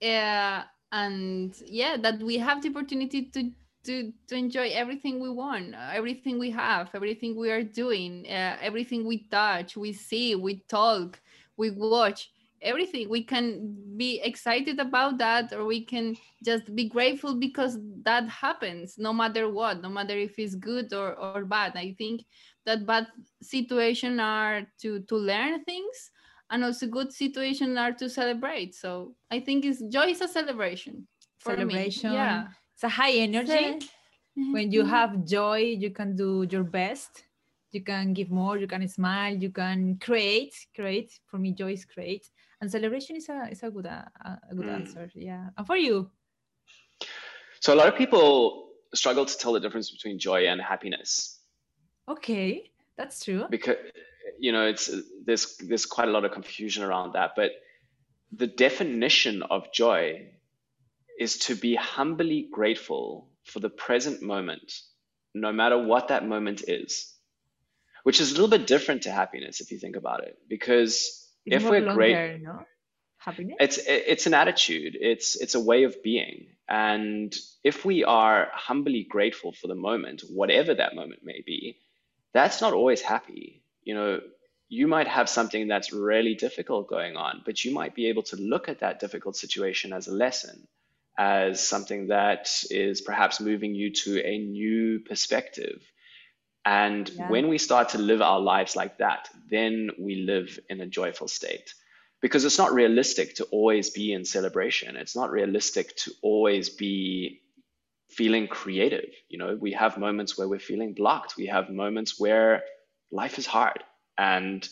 uh, 0.02 0.62
and 0.92 1.54
yeah 1.66 1.96
that 1.96 2.20
we 2.20 2.38
have 2.38 2.62
the 2.62 2.68
opportunity 2.68 3.26
to 3.26 3.50
to 3.84 4.12
to 4.26 4.34
enjoy 4.34 4.70
everything 4.70 5.20
we 5.20 5.30
want 5.30 5.74
everything 5.92 6.38
we 6.38 6.50
have 6.50 6.88
everything 6.94 7.36
we 7.36 7.50
are 7.50 7.62
doing 7.62 8.26
uh, 8.28 8.56
everything 8.60 9.06
we 9.06 9.26
touch 9.28 9.76
we 9.76 9.92
see 9.92 10.34
we 10.34 10.62
talk 10.68 11.20
we 11.56 11.70
watch 11.70 12.30
everything. 12.62 13.08
We 13.08 13.22
can 13.22 13.76
be 13.96 14.20
excited 14.22 14.78
about 14.78 15.18
that 15.18 15.52
or 15.52 15.64
we 15.64 15.84
can 15.84 16.16
just 16.44 16.74
be 16.74 16.88
grateful 16.88 17.34
because 17.34 17.78
that 18.02 18.28
happens 18.28 18.98
no 18.98 19.12
matter 19.12 19.48
what 19.48 19.82
no 19.82 19.88
matter 19.88 20.16
if 20.16 20.38
it's 20.38 20.54
good 20.54 20.92
or, 20.92 21.14
or 21.14 21.44
bad. 21.44 21.72
I 21.76 21.94
think 21.96 22.24
that 22.64 22.86
bad 22.86 23.06
situation 23.42 24.20
are 24.20 24.66
to 24.82 25.00
to 25.00 25.16
learn 25.16 25.64
things 25.64 26.10
and 26.50 26.64
also 26.64 26.86
good 26.86 27.12
situation 27.12 27.76
are 27.78 27.92
to 27.92 28.08
celebrate. 28.08 28.74
So 28.74 29.14
i 29.30 29.40
think 29.40 29.64
it's 29.64 29.82
joy 29.82 30.08
is 30.08 30.20
a 30.20 30.28
celebration 30.28 31.06
for 31.40 31.54
Celebration. 31.54 32.10
me 32.10 32.16
yeah. 32.16 32.44
It's 32.74 32.84
a 32.84 32.88
high 32.88 33.12
energy. 33.12 33.80
Ce- 33.80 33.88
when 34.52 34.70
you 34.70 34.84
have 34.84 35.24
joy 35.24 35.58
you 35.58 35.90
can 35.90 36.14
do 36.16 36.46
your 36.50 36.64
best. 36.64 37.24
You 37.72 37.82
can 37.82 38.12
give 38.14 38.30
more 38.30 38.56
you 38.58 38.66
can 38.66 38.86
smile 38.88 39.34
you 39.34 39.50
can 39.50 39.98
create. 39.98 40.54
Create 40.74 41.12
for 41.26 41.38
me 41.38 41.52
joy 41.52 41.72
is 41.72 41.84
create. 41.84 42.30
And 42.60 42.70
celebration 42.70 43.16
is 43.16 43.28
a 43.28 43.48
is 43.50 43.62
a 43.62 43.70
good 43.70 43.86
uh, 43.86 44.04
a 44.50 44.54
good 44.54 44.66
Mm. 44.66 44.74
answer 44.74 45.10
yeah. 45.14 45.48
And 45.56 45.66
for 45.66 45.76
you? 45.76 46.10
So 47.60 47.74
a 47.74 47.76
lot 47.76 47.88
of 47.88 47.96
people 47.96 48.70
struggle 48.94 49.26
to 49.26 49.36
tell 49.38 49.52
the 49.52 49.60
difference 49.60 49.90
between 49.90 50.18
joy 50.18 50.46
and 50.46 50.60
happiness. 50.60 51.40
Okay 52.08 52.70
that's 52.96 53.24
true. 53.24 53.44
Because 53.50 53.76
you 54.38 54.52
know 54.52 54.66
it's 54.66 54.90
there's 55.24 55.56
there's 55.58 55.86
quite 55.86 56.08
a 56.08 56.10
lot 56.10 56.24
of 56.24 56.32
confusion 56.32 56.84
around 56.84 57.12
that. 57.14 57.32
But 57.36 57.52
the 58.32 58.46
definition 58.46 59.42
of 59.42 59.72
joy 59.72 60.28
is 61.18 61.38
to 61.38 61.54
be 61.54 61.74
humbly 61.74 62.48
grateful 62.50 63.28
for 63.44 63.60
the 63.60 63.70
present 63.70 64.22
moment, 64.22 64.80
no 65.34 65.52
matter 65.52 65.78
what 65.78 66.08
that 66.08 66.26
moment 66.26 66.64
is. 66.66 67.12
Which 68.02 68.20
is 68.20 68.30
a 68.30 68.34
little 68.34 68.48
bit 68.48 68.68
different 68.68 69.02
to 69.02 69.10
happiness 69.10 69.60
if 69.60 69.72
you 69.72 69.78
think 69.78 69.96
about 69.96 70.22
it, 70.22 70.38
because 70.48 71.26
It's 71.44 71.64
if 71.64 71.68
we're 71.68 71.80
no 71.80 72.60
happiness 73.26 73.56
it's 73.58 73.78
it's 73.86 74.26
an 74.26 74.34
attitude 74.34 74.96
it's 75.00 75.34
it's 75.36 75.56
a 75.56 75.60
way 75.60 75.82
of 75.82 76.02
being 76.02 76.46
and 76.68 77.34
if 77.64 77.84
we 77.84 78.04
are 78.04 78.48
humbly 78.52 79.04
grateful 79.08 79.52
for 79.52 79.66
the 79.66 79.74
moment 79.74 80.22
whatever 80.30 80.74
that 80.74 80.94
moment 80.94 81.20
may 81.24 81.42
be 81.44 81.76
that's 82.32 82.60
not 82.60 82.72
always 82.72 83.02
happy 83.02 83.62
you 83.86 83.94
know 83.94 84.20
you 84.68 84.88
might 84.88 85.08
have 85.08 85.28
something 85.28 85.68
that's 85.68 85.92
really 85.92 86.34
difficult 86.34 86.88
going 86.88 87.16
on 87.16 87.42
but 87.46 87.64
you 87.64 87.72
might 87.72 87.94
be 87.94 88.08
able 88.08 88.24
to 88.24 88.36
look 88.36 88.68
at 88.68 88.80
that 88.80 89.00
difficult 89.00 89.36
situation 89.36 89.92
as 89.94 90.08
a 90.08 90.12
lesson 90.12 90.68
as 91.18 91.66
something 91.66 92.08
that 92.08 92.48
is 92.70 93.00
perhaps 93.00 93.40
moving 93.40 93.74
you 93.74 93.92
to 93.92 94.20
a 94.22 94.38
new 94.38 95.00
perspective 95.00 95.80
and 96.66 97.08
Yeah. 97.10 97.30
when 97.30 97.48
we 97.48 97.58
start 97.58 97.90
to 97.90 97.98
live 97.98 98.22
our 98.22 98.40
lives 98.40 98.76
like 98.76 98.98
that 98.98 99.30
then 99.50 99.90
we 99.98 100.16
live 100.16 100.58
in 100.68 100.80
a 100.82 100.86
joyful 100.86 101.28
state 101.28 101.72
because 102.22 102.44
it's 102.44 102.58
not 102.58 102.74
realistic 102.74 103.36
to 103.36 103.44
always 103.52 103.90
be 103.90 104.12
in 104.12 104.24
celebration. 104.24 104.96
It's 104.96 105.14
not 105.14 105.30
realistic 105.30 105.94
to 105.98 106.12
always 106.22 106.70
be 106.70 107.42
feeling 108.10 108.48
creative. 108.48 109.10
You 109.28 109.38
know, 109.38 109.56
we 109.60 109.72
have 109.72 109.98
moments 109.98 110.36
where 110.38 110.48
we're 110.48 110.58
feeling 110.58 110.94
blocked. 110.94 111.36
We 111.36 111.46
have 111.46 111.70
moments 111.70 112.18
where 112.18 112.62
life 113.16 113.38
is 113.38 113.46
hard 113.46 113.82
and 114.18 114.68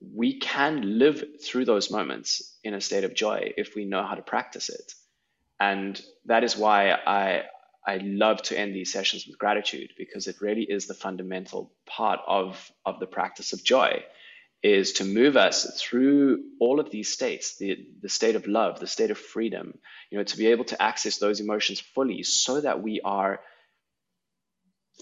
we 0.00 0.38
can 0.38 0.98
live 0.98 1.22
through 1.44 1.64
those 1.66 1.90
moments 1.90 2.58
in 2.64 2.74
a 2.74 2.80
state 2.80 3.04
of 3.04 3.14
joy 3.14 3.52
if 3.56 3.74
we 3.74 3.84
know 3.84 4.04
how 4.04 4.14
to 4.14 4.22
practice 4.22 4.68
it. 4.68 4.92
And 5.58 6.00
that 6.26 6.44
is 6.44 6.56
why 6.56 6.92
I 6.92 7.44
I 7.86 7.96
love 8.02 8.42
to 8.42 8.58
end 8.58 8.74
these 8.74 8.92
sessions 8.92 9.26
with 9.26 9.38
gratitude 9.38 9.92
because 9.96 10.26
it 10.26 10.40
really 10.40 10.62
is 10.62 10.86
the 10.86 10.94
fundamental 10.94 11.72
part 11.86 12.20
of 12.26 12.70
of 12.86 13.00
the 13.00 13.06
practice 13.06 13.52
of 13.52 13.64
joy 13.64 14.04
is 14.62 14.92
to 14.92 15.04
move 15.04 15.36
us 15.36 15.80
through 15.80 16.38
all 16.60 16.80
of 16.80 16.90
these 16.90 17.10
states 17.10 17.56
the, 17.56 17.78
the 18.02 18.08
state 18.08 18.36
of 18.36 18.46
love 18.46 18.78
the 18.78 18.86
state 18.86 19.10
of 19.10 19.18
freedom 19.18 19.78
you 20.10 20.18
know 20.18 20.24
to 20.24 20.36
be 20.36 20.48
able 20.48 20.64
to 20.66 20.82
access 20.82 21.16
those 21.16 21.40
emotions 21.40 21.80
fully 21.80 22.22
so 22.22 22.60
that 22.60 22.82
we 22.82 23.00
are 23.02 23.40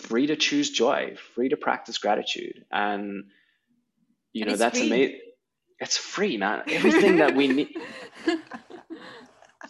free 0.03 0.27
to 0.29 0.37
choose 0.37 0.71
joy 0.71 1.17
free 1.35 1.49
to 1.51 1.57
practice 1.57 1.99
gratitude. 1.99 2.65
And 2.71 3.25
you 4.33 4.43
And 4.43 4.53
know 4.53 4.57
that's 4.57 4.81
amazing 4.81 5.21
it's 5.81 5.97
free 5.97 6.37
man. 6.37 6.63
Everything 6.69 7.17
that 7.17 7.37
we 7.37 7.49
need 7.49 7.69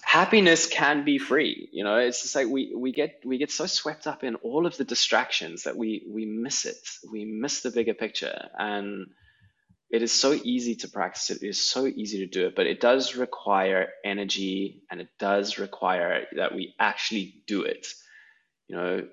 happiness 0.03 0.67
can 0.67 1.05
be 1.05 1.19
free 1.19 1.69
you 1.73 1.85
know? 1.85 1.97
It's 1.97 2.23
just 2.23 2.35
like 2.35 2.49
we 2.49 2.75
we 2.77 2.93
get 2.93 3.23
we 3.25 3.39
get 3.39 3.51
so 3.51 3.67
swept 3.67 4.07
up 4.07 4.25
in 4.25 4.37
all 4.37 4.67
of 4.67 4.77
the 4.77 4.85
distractions 4.85 5.65
that 5.65 5.77
we 5.77 6.07
we 6.09 6.27
miss 6.27 6.65
it. 6.65 6.79
We 7.13 7.25
miss 7.25 7.63
the 7.63 7.71
bigger 7.71 7.95
picture. 7.95 8.49
And 8.59 9.09
it 9.91 10.03
is 10.03 10.13
so 10.13 10.33
easy 10.33 10.75
to 10.77 10.89
practice 10.89 11.31
it. 11.31 11.43
It 11.43 11.49
is 11.49 11.61
so 11.67 11.87
easy 11.87 12.19
to 12.19 12.27
do 12.27 12.47
it, 12.47 12.55
but 12.55 12.67
it 12.67 12.81
does 12.81 13.17
require 13.17 13.89
energy 14.05 14.83
and 14.91 15.01
it 15.01 15.09
does 15.19 15.59
require 15.59 16.27
that 16.37 16.55
we 16.55 16.75
actually 16.79 17.43
do 17.47 17.63
it. 17.63 17.87
You 18.69 18.77
know, 18.77 19.09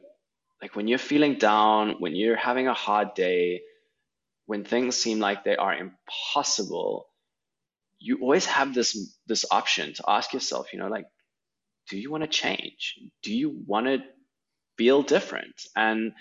like 0.66 0.76
when 0.76 0.88
you're 0.88 0.98
feeling 0.98 1.36
down, 1.36 1.98
when 2.00 2.16
you're 2.16 2.36
having 2.36 2.68
a 2.68 2.74
hard 2.74 3.14
day, 3.14 3.62
when 4.48 4.64
things 4.64 4.96
seem 4.96 5.20
like 5.20 5.44
they 5.44 5.56
are 5.56 5.76
impossible, 5.76 7.06
you 8.00 8.18
always 8.20 8.48
have 8.48 8.74
this 8.74 9.16
this 9.28 9.46
option 9.52 9.94
to 9.94 10.04
ask 10.08 10.34
yourself, 10.34 10.74
you 10.74 10.80
know, 10.80 10.88
like, 10.88 11.06
do 11.92 12.00
you 12.00 12.10
want 12.10 12.24
to 12.24 12.28
change? 12.28 12.96
Do 13.22 13.32
you 13.32 13.62
want 13.68 13.86
to 13.86 14.00
feel 14.76 15.04
different? 15.04 15.54
And 15.76 16.14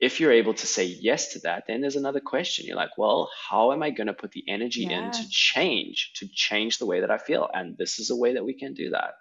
if 0.00 0.20
you're 0.20 0.32
able 0.32 0.52
to 0.52 0.66
say 0.66 0.84
yes 0.84 1.32
to 1.32 1.38
that, 1.44 1.64
then 1.66 1.80
there's 1.80 1.96
another 1.96 2.20
question. 2.20 2.66
You're 2.66 2.76
like, 2.76 2.98
well, 2.98 3.30
how 3.48 3.72
am 3.72 3.82
I 3.82 3.88
going 3.88 4.08
to 4.08 4.12
put 4.12 4.32
the 4.32 4.44
energy 4.48 4.84
in 4.84 5.12
to 5.12 5.28
change, 5.30 6.12
to 6.16 6.28
change 6.28 6.76
the 6.76 6.84
way 6.84 7.00
that 7.00 7.10
I 7.10 7.16
feel? 7.16 7.48
And 7.54 7.78
this 7.78 7.98
is 8.00 8.10
a 8.10 8.16
way 8.16 8.34
that 8.34 8.44
we 8.44 8.52
can 8.52 8.74
do 8.74 8.90
that. 8.90 9.14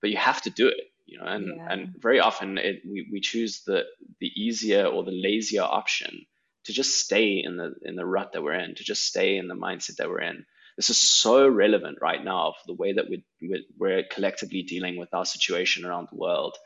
But 0.00 0.10
you 0.10 0.16
have 0.16 0.42
to 0.42 0.50
do 0.50 0.66
it, 0.66 0.80
you 1.08 1.18
know, 1.18 1.24
and, 1.26 1.56
Yeah. 1.56 1.66
and 1.70 1.94
very 1.98 2.20
often 2.20 2.58
it, 2.58 2.82
we, 2.86 3.08
we 3.12 3.20
choose 3.20 3.62
the, 3.64 3.84
the 4.20 4.28
easier 4.28 4.86
or 4.86 5.04
the 5.04 5.10
lazier 5.12 5.62
option 5.62 6.26
to 6.64 6.72
just 6.72 6.98
stay 7.00 7.42
in 7.44 7.56
the, 7.56 7.74
in 7.82 7.96
the 7.96 8.06
rut 8.06 8.32
that 8.32 8.42
we're 8.42 8.54
in, 8.54 8.74
to 8.74 8.84
just 8.84 9.04
stay 9.04 9.36
in 9.36 9.48
the 9.48 9.54
mindset 9.54 9.96
that 9.96 10.08
we're 10.08 10.20
in. 10.20 10.44
This 10.76 10.90
is 10.90 11.00
so 11.00 11.48
relevant 11.48 11.98
right 12.00 12.22
now 12.24 12.52
for 12.52 12.66
the 12.66 12.78
way 12.78 12.92
that 12.92 13.08
we, 13.10 13.24
we're, 13.42 13.62
we're 13.78 14.04
collectively 14.04 14.62
dealing 14.62 14.96
with 14.98 15.12
our 15.14 15.24
situation 15.24 15.84
around 15.84 16.08
the 16.10 16.18
world 16.18 16.56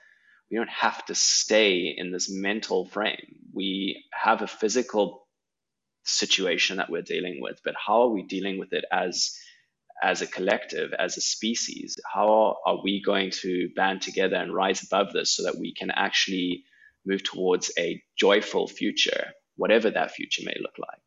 we 0.52 0.58
don't 0.58 0.68
have 0.68 1.04
to 1.06 1.14
stay 1.14 1.94
in 1.96 2.12
this 2.12 2.30
mental 2.30 2.84
frame. 2.84 3.36
We 3.54 4.04
have 4.12 4.42
a 4.42 4.46
physical 4.46 5.26
situation 6.04 6.76
that 6.76 6.90
we're 6.90 7.02
dealing 7.02 7.40
with, 7.40 7.60
but 7.64 7.74
how 7.74 8.02
are 8.02 8.08
we 8.10 8.22
dealing 8.22 8.58
with 8.58 8.74
it 8.74 8.84
as 8.92 9.34
as 10.02 10.20
a 10.20 10.26
collective, 10.26 10.92
as 10.98 11.16
a 11.16 11.20
species? 11.20 11.96
How 12.12 12.56
are 12.66 12.82
we 12.82 13.02
going 13.02 13.30
to 13.42 13.68
band 13.76 14.02
together 14.02 14.36
and 14.36 14.54
rise 14.54 14.82
above 14.82 15.12
this 15.12 15.36
so 15.36 15.44
that 15.44 15.58
we 15.58 15.72
can 15.74 15.90
actually 15.90 16.64
move 17.06 17.22
towards 17.22 17.72
a 17.78 18.02
joyful 18.18 18.66
future, 18.68 19.32
whatever 19.56 19.90
that 19.90 20.10
future 20.10 20.42
may 20.44 20.56
look 20.60 20.74
like? 20.78 21.02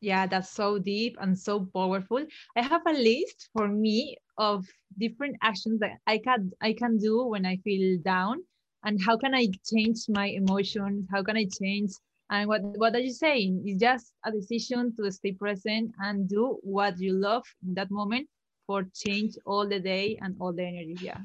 Yeah, 0.00 0.26
that's 0.26 0.50
so 0.50 0.78
deep 0.78 1.16
and 1.20 1.38
so 1.38 1.66
powerful. 1.72 2.24
I 2.56 2.62
have 2.62 2.82
a 2.86 2.92
list 2.92 3.48
for 3.52 3.68
me 3.68 4.16
of 4.36 4.66
different 4.98 5.36
actions 5.42 5.80
that 5.80 5.98
I 6.06 6.18
can 6.18 6.50
I 6.60 6.74
can 6.74 6.98
do 6.98 7.24
when 7.24 7.46
I 7.46 7.56
feel 7.64 7.98
down 8.04 8.42
and 8.84 9.00
how 9.02 9.16
can 9.16 9.34
I 9.34 9.48
change 9.72 10.04
my 10.08 10.26
emotions? 10.26 11.08
How 11.10 11.22
can 11.22 11.36
I 11.36 11.46
change? 11.60 11.92
And 12.30 12.48
what 12.48 12.62
what 12.62 12.94
are 12.94 13.00
you 13.00 13.12
saying? 13.12 13.62
It's 13.66 13.80
just 13.80 14.12
a 14.24 14.32
decision 14.32 14.94
to 14.96 15.10
stay 15.12 15.32
present 15.32 15.92
and 16.00 16.28
do 16.28 16.58
what 16.62 16.98
you 16.98 17.12
love 17.14 17.44
in 17.66 17.74
that 17.74 17.90
moment 17.90 18.28
for 18.66 18.84
change 18.94 19.34
all 19.46 19.68
the 19.68 19.80
day 19.80 20.18
and 20.22 20.36
all 20.40 20.52
the 20.52 20.64
energy. 20.64 20.98
Yeah. 21.00 21.18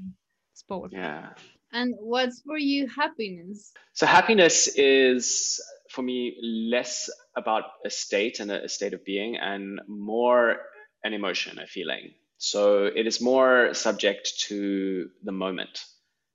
It's 0.54 0.64
powerful. 0.64 0.90
Yeah. 0.92 1.30
and 1.74 1.96
what's 2.00 2.42
for 2.42 2.58
you 2.58 2.88
happiness 2.88 3.74
So 3.94 4.06
happiness 4.06 4.68
is 4.76 5.62
for 5.90 6.02
me 6.04 6.38
less 6.42 7.10
about 7.36 7.64
a 7.86 7.90
state 7.90 8.40
and 8.40 8.52
a, 8.52 8.66
a 8.66 8.70
state 8.70 8.94
of 8.94 9.04
being 9.06 9.38
and 9.38 9.82
more 9.88 10.58
an 11.04 11.14
emotion, 11.14 11.60
a 11.60 11.68
feeling. 11.68 12.12
So 12.38 12.86
it 12.86 13.08
is 13.08 13.22
more 13.22 13.74
subject 13.74 14.40
to 14.50 15.10
the 15.24 15.32
moment. 15.32 15.80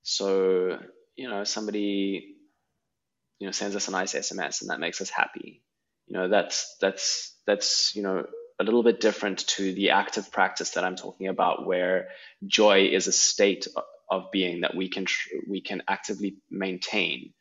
So, 0.02 0.79
you 1.16 1.29
know, 1.29 1.44
somebody, 1.44 2.36
you 3.38 3.46
know, 3.46 3.53
sends 3.53 3.77
us 3.77 3.88
a 3.88 3.90
nice 3.90 4.14
SMS 4.14 4.61
and 4.61 4.70
that 4.70 4.81
makes 4.81 5.01
us 5.01 5.11
happy. 5.11 5.62
You 6.07 6.16
know, 6.16 6.29
that's 6.29 6.77
that's 6.81 7.35
that's, 7.46 7.94
you 7.94 8.03
know, 8.03 8.27
a 8.59 8.64
little 8.64 8.83
bit 8.83 9.01
different 9.01 9.46
to 9.49 9.72
the 9.72 9.90
active 9.90 10.33
practice 10.33 10.70
that 10.70 10.85
I'm 10.85 10.96
talking 10.96 11.29
about 11.29 11.66
where 11.66 12.09
joy 12.46 12.87
is 12.87 13.07
a 13.07 13.12
state 13.12 13.66
of 14.11 14.31
being 14.31 14.61
that 14.62 14.75
we 14.75 14.88
can 14.88 15.07
we 15.49 15.61
can 15.61 15.83
actively 15.88 16.37
maintain 16.51 17.33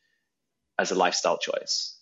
as 0.77 0.91
a 0.91 0.95
lifestyle 0.95 1.37
choice. 1.37 1.97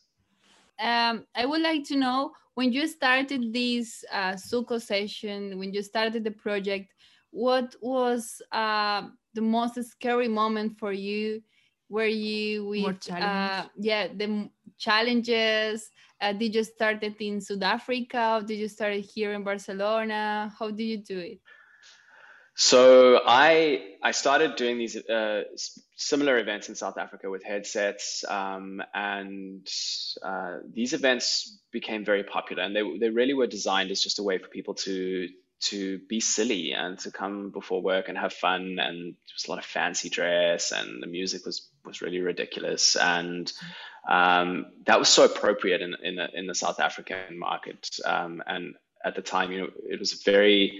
um, 0.79 1.25
I 1.36 1.45
would 1.45 1.62
like 1.62 1.84
to 1.86 1.95
know 1.95 2.32
when 2.56 2.71
you 2.71 2.88
started 2.88 3.53
this 3.53 4.03
uh, 4.12 4.34
Suco 4.34 4.82
session, 4.82 5.60
when 5.60 5.73
you 5.73 5.84
started 5.84 6.23
the 6.23 6.32
project, 6.32 6.93
what 7.32 7.75
was 7.82 8.41
uh, 8.51 9.03
the 9.34 9.41
most 9.41 9.84
scary 9.84 10.27
moment 10.27 10.77
for 10.77 10.91
you 10.91 11.41
were 11.93 12.13
you 12.27 12.65
with 12.65 13.10
More 13.10 13.17
uh, 13.21 13.63
yeah 13.77 14.08
the 14.08 14.49
challenges 14.77 15.91
uh, 16.19 16.34
did 16.34 16.56
you 16.56 16.63
start 16.63 17.03
it 17.03 17.17
in 17.21 17.39
south 17.39 17.62
africa 17.62 18.21
or 18.36 18.41
did 18.41 18.58
you 18.63 18.67
start 18.67 18.93
it 18.93 19.06
here 19.13 19.34
in 19.34 19.43
barcelona? 19.43 20.51
How 20.58 20.71
did 20.71 20.88
you 20.93 20.97
do 20.97 21.19
it? 21.19 21.39
So 22.56 23.19
I 23.25 23.95
I 24.03 24.12
started 24.12 24.56
doing 24.56 24.77
these 24.77 24.95
uh, 24.95 25.43
similar 25.95 26.38
events 26.38 26.69
in 26.69 26.75
South 26.75 26.99
Africa 26.99 27.29
with 27.29 27.43
headsets, 27.43 28.23
um, 28.29 28.82
and 28.93 29.67
uh, 30.21 30.58
these 30.71 30.93
events 30.93 31.58
became 31.71 32.06
very 32.06 32.23
popular, 32.23 32.62
and 32.62 32.75
they 32.75 32.84
they 32.99 33.10
really 33.10 33.34
were 33.34 33.47
designed 33.47 33.89
as 33.89 34.01
just 34.01 34.19
a 34.19 34.23
way 34.23 34.38
for 34.38 34.49
people 34.49 34.75
to 34.86 35.27
to 35.62 35.99
be 36.10 36.19
silly 36.19 36.73
and 36.73 36.99
to 36.99 37.10
come 37.12 37.49
before 37.49 37.82
work 37.82 38.08
and 38.08 38.17
have 38.19 38.34
fun, 38.34 38.77
and 38.77 38.97
there 39.13 39.36
was 39.36 39.45
a 39.47 39.49
lot 39.49 39.60
of 39.60 39.65
fancy 39.65 40.10
dress, 40.10 40.71
and 40.71 41.01
the 41.01 41.08
music 41.08 41.45
was 41.45 41.69
was 41.86 42.02
really 42.02 42.19
ridiculous, 42.19 42.96
and 42.96 43.52
um, 44.08 44.67
that 44.86 45.00
was 45.00 45.10
so 45.10 45.26
appropriate 45.26 45.82
in 45.82 45.96
in 46.04 46.15
the, 46.15 46.28
in 46.34 46.48
the 46.48 46.56
South 46.56 46.80
African 46.80 47.38
market, 47.38 47.89
um, 48.06 48.43
and 48.46 48.76
at 49.04 49.15
the 49.15 49.22
time, 49.22 49.52
you 49.52 49.62
know, 49.62 49.69
it 49.89 50.00
was 50.00 50.13
very 50.24 50.80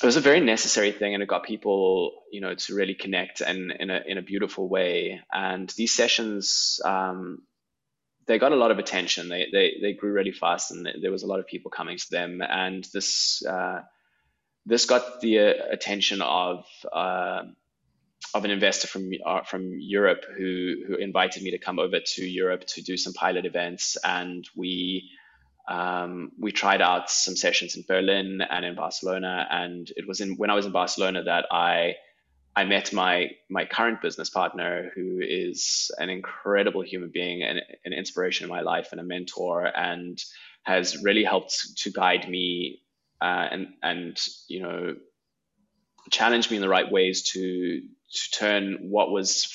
it 0.00 0.06
was 0.06 0.16
a 0.16 0.20
very 0.20 0.40
necessary 0.40 0.92
thing 0.92 1.14
and 1.14 1.22
it 1.22 1.28
got 1.28 1.42
people 1.42 2.22
you 2.30 2.40
know 2.40 2.54
to 2.54 2.74
really 2.74 2.94
connect 2.94 3.40
and 3.40 3.72
in 3.72 3.90
a, 3.90 4.00
in 4.06 4.18
a 4.18 4.22
beautiful 4.22 4.68
way. 4.68 5.20
And 5.32 5.68
these 5.70 5.92
sessions 5.92 6.80
um, 6.84 7.42
they 8.26 8.38
got 8.38 8.52
a 8.52 8.56
lot 8.56 8.70
of 8.70 8.78
attention. 8.78 9.28
They, 9.28 9.46
they 9.50 9.78
they 9.80 9.92
grew 9.94 10.12
really 10.12 10.32
fast 10.32 10.70
and 10.70 10.86
there 11.00 11.10
was 11.10 11.22
a 11.22 11.26
lot 11.26 11.40
of 11.40 11.46
people 11.46 11.70
coming 11.70 11.96
to 11.98 12.10
them. 12.10 12.42
And 12.42 12.86
this 12.92 13.44
uh, 13.44 13.80
this 14.66 14.84
got 14.84 15.20
the 15.20 15.38
uh, 15.40 15.52
attention 15.70 16.22
of 16.22 16.64
uh, 16.92 17.42
of 18.34 18.44
an 18.44 18.50
investor 18.50 18.86
from 18.88 19.10
uh, 19.24 19.42
from 19.42 19.70
Europe 19.78 20.24
who 20.36 20.84
who 20.86 20.96
invited 20.96 21.42
me 21.42 21.50
to 21.52 21.58
come 21.58 21.78
over 21.78 22.00
to 22.00 22.24
Europe 22.24 22.66
to 22.68 22.82
do 22.82 22.96
some 22.96 23.12
pilot 23.12 23.46
events. 23.46 23.96
And 24.04 24.48
we 24.54 25.10
um, 25.68 26.32
we 26.38 26.52
tried 26.52 26.80
out 26.80 27.10
some 27.10 27.36
sessions 27.36 27.76
in 27.76 27.84
Berlin 27.86 28.40
and 28.40 28.64
in 28.64 28.74
Barcelona, 28.74 29.46
and 29.50 29.90
it 29.96 30.06
was 30.06 30.20
in 30.20 30.36
when 30.36 30.50
I 30.50 30.54
was 30.54 30.66
in 30.66 30.72
Barcelona 30.72 31.24
that 31.24 31.46
I 31.50 31.94
I 32.54 32.64
met 32.64 32.92
my 32.92 33.30
my 33.48 33.64
current 33.64 34.02
business 34.02 34.30
partner, 34.30 34.90
who 34.94 35.20
is 35.20 35.90
an 35.98 36.10
incredible 36.10 36.82
human 36.82 37.10
being 37.12 37.42
and 37.42 37.60
an 37.84 37.92
inspiration 37.92 38.44
in 38.44 38.50
my 38.50 38.60
life 38.60 38.88
and 38.92 39.00
a 39.00 39.04
mentor, 39.04 39.64
and 39.64 40.22
has 40.64 41.02
really 41.02 41.24
helped 41.24 41.78
to 41.78 41.90
guide 41.90 42.28
me 42.28 42.82
uh, 43.20 43.48
and 43.50 43.68
and 43.82 44.18
you 44.48 44.62
know 44.62 44.96
challenge 46.10 46.50
me 46.50 46.56
in 46.56 46.62
the 46.62 46.68
right 46.68 46.90
ways 46.90 47.30
to 47.32 47.80
to 47.80 48.30
turn 48.32 48.78
what 48.90 49.10
was 49.10 49.48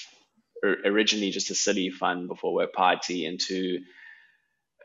originally 0.85 1.31
just 1.31 1.51
a 1.51 1.55
silly 1.55 1.89
fun 1.89 2.27
before 2.27 2.53
work 2.53 2.73
party 2.73 3.25
into 3.25 3.79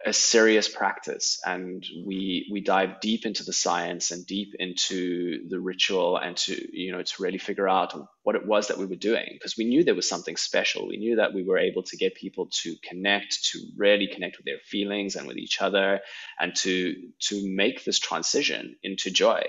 a 0.06 0.12
serious 0.12 0.68
practice. 0.68 1.40
And 1.44 1.84
we 2.06 2.48
we 2.52 2.60
dive 2.60 3.00
deep 3.00 3.26
into 3.26 3.44
the 3.44 3.52
science 3.52 4.10
and 4.10 4.26
deep 4.26 4.54
into 4.58 5.48
the 5.48 5.60
ritual 5.60 6.16
and 6.16 6.36
to 6.38 6.56
you 6.72 6.92
know 6.92 7.02
to 7.02 7.22
really 7.22 7.38
figure 7.38 7.68
out 7.68 7.94
what 8.22 8.36
it 8.36 8.46
was 8.46 8.68
that 8.68 8.78
we 8.78 8.86
were 8.86 8.96
doing 8.96 9.26
because 9.32 9.56
we 9.56 9.64
knew 9.64 9.84
there 9.84 9.94
was 9.94 10.08
something 10.08 10.36
special. 10.36 10.86
We 10.86 10.98
knew 10.98 11.16
that 11.16 11.34
we 11.34 11.42
were 11.42 11.58
able 11.58 11.82
to 11.84 11.96
get 11.96 12.14
people 12.14 12.48
to 12.62 12.76
connect 12.82 13.44
to 13.52 13.60
really 13.76 14.06
connect 14.06 14.38
with 14.38 14.46
their 14.46 14.60
feelings 14.64 15.16
and 15.16 15.26
with 15.26 15.36
each 15.36 15.60
other 15.60 16.00
and 16.38 16.54
to 16.56 16.94
to 17.28 17.54
make 17.54 17.84
this 17.84 17.98
transition 17.98 18.76
into 18.82 19.10
joy 19.10 19.42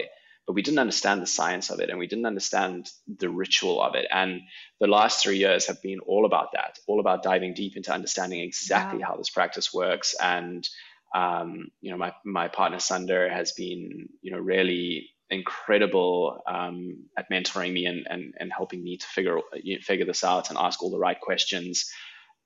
but 0.49 0.55
we 0.55 0.63
didn't 0.63 0.79
understand 0.79 1.21
the 1.21 1.27
science 1.27 1.69
of 1.69 1.79
it 1.79 1.91
and 1.91 1.99
we 1.99 2.07
didn't 2.07 2.25
understand 2.25 2.89
the 3.19 3.29
ritual 3.29 3.79
of 3.79 3.93
it. 3.93 4.07
And 4.09 4.41
the 4.79 4.87
last 4.87 5.21
three 5.21 5.37
years 5.37 5.67
have 5.67 5.79
been 5.83 5.99
all 5.99 6.25
about 6.25 6.53
that, 6.53 6.79
all 6.87 6.99
about 6.99 7.21
diving 7.21 7.53
deep 7.53 7.77
into 7.77 7.93
understanding 7.93 8.39
exactly 8.39 8.99
how 8.99 9.15
this 9.15 9.29
practice 9.29 9.71
works. 9.71 10.15
And 10.19 10.67
um, 11.13 11.67
you 11.81 11.91
know, 11.91 11.97
my 11.97 12.13
my 12.25 12.47
partner 12.47 12.79
Sunder 12.79 13.29
has 13.29 13.51
been 13.51 14.09
you 14.23 14.31
know 14.31 14.39
really 14.39 15.11
incredible 15.29 16.41
um, 16.47 17.03
at 17.15 17.29
mentoring 17.29 17.71
me 17.71 17.85
and, 17.85 18.07
and 18.09 18.33
and 18.39 18.51
helping 18.51 18.83
me 18.83 18.97
to 18.97 19.05
figure 19.05 19.37
you 19.53 19.75
know, 19.75 19.81
figure 19.83 20.05
this 20.07 20.23
out 20.23 20.49
and 20.49 20.57
ask 20.57 20.81
all 20.81 20.89
the 20.89 20.97
right 20.97 21.21
questions. 21.21 21.91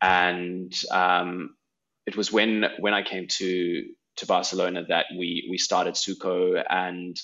And 0.01 0.73
um, 0.91 1.55
it 2.05 2.17
was 2.17 2.33
when 2.33 2.65
when 2.79 2.93
I 2.93 3.01
came 3.01 3.27
to 3.39 3.85
to 4.17 4.25
Barcelona 4.25 4.83
that 4.89 5.05
we 5.17 5.47
we 5.49 5.57
started 5.57 5.93
Suco 5.93 6.61
and 6.69 7.17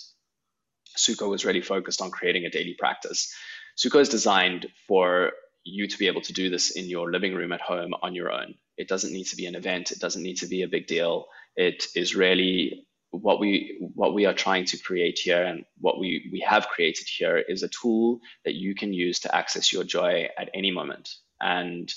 Suco 1.00 1.30
was 1.30 1.46
really 1.46 1.62
focused 1.62 2.02
on 2.02 2.12
creating 2.12 2.46
a 2.46 2.50
daily 2.50 2.76
practice. 2.78 3.34
Suco 3.78 4.00
is 4.00 4.10
designed 4.10 4.68
for 4.88 5.32
you 5.64 5.88
to 5.88 5.98
be 5.98 6.08
able 6.08 6.22
to 6.22 6.34
do 6.34 6.50
this 6.50 6.72
in 6.72 6.86
your 6.86 7.12
living 7.12 7.36
room 7.36 7.52
at 7.52 7.62
home 7.62 7.94
on 8.02 8.16
your 8.16 8.32
own. 8.32 8.56
It 8.78 8.88
doesn't 8.88 9.14
need 9.14 9.26
to 9.26 9.36
be 9.36 9.46
an 9.46 9.56
event. 9.56 9.92
It 9.92 10.00
doesn't 10.00 10.24
need 10.24 10.38
to 10.38 10.48
be 10.48 10.64
a 10.64 10.68
big 10.68 10.88
deal. 10.88 11.26
It 11.56 11.86
is 11.96 12.16
really 12.16 12.86
what 13.12 13.40
we 13.40 13.78
what 13.96 14.14
we 14.14 14.26
are 14.26 14.34
trying 14.34 14.66
to 14.66 14.78
create 14.78 15.18
here 15.18 15.44
and 15.44 15.66
what 15.80 16.00
we 16.00 16.30
we 16.32 16.40
have 16.42 16.68
created 16.68 17.08
here 17.08 17.38
is 17.38 17.64
a 17.64 17.70
tool 17.70 18.20
that 18.46 18.54
you 18.54 18.76
can 18.76 18.94
use 18.94 19.20
to 19.20 19.36
access 19.36 19.74
your 19.74 19.84
joy 19.84 20.28
at 20.38 20.50
any 20.54 20.70
moment 20.70 21.10
and 21.42 21.92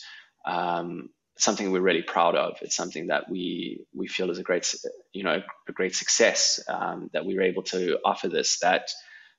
um, 0.46 1.10
something 1.42 1.72
we're 1.72 1.80
really 1.80 2.02
proud 2.02 2.36
of. 2.36 2.58
It's 2.62 2.76
something 2.76 3.08
that 3.08 3.28
we 3.28 3.84
we 3.94 4.06
feel 4.06 4.30
is 4.30 4.38
a 4.38 4.44
great 4.44 4.72
you 5.12 5.24
know 5.24 5.42
a 5.68 5.72
great 5.72 5.94
success 5.94 6.60
um, 6.68 7.10
that 7.12 7.26
we 7.26 7.34
were 7.34 7.42
able 7.42 7.64
to 7.64 7.98
offer 8.04 8.28
this. 8.28 8.58
That 8.60 8.90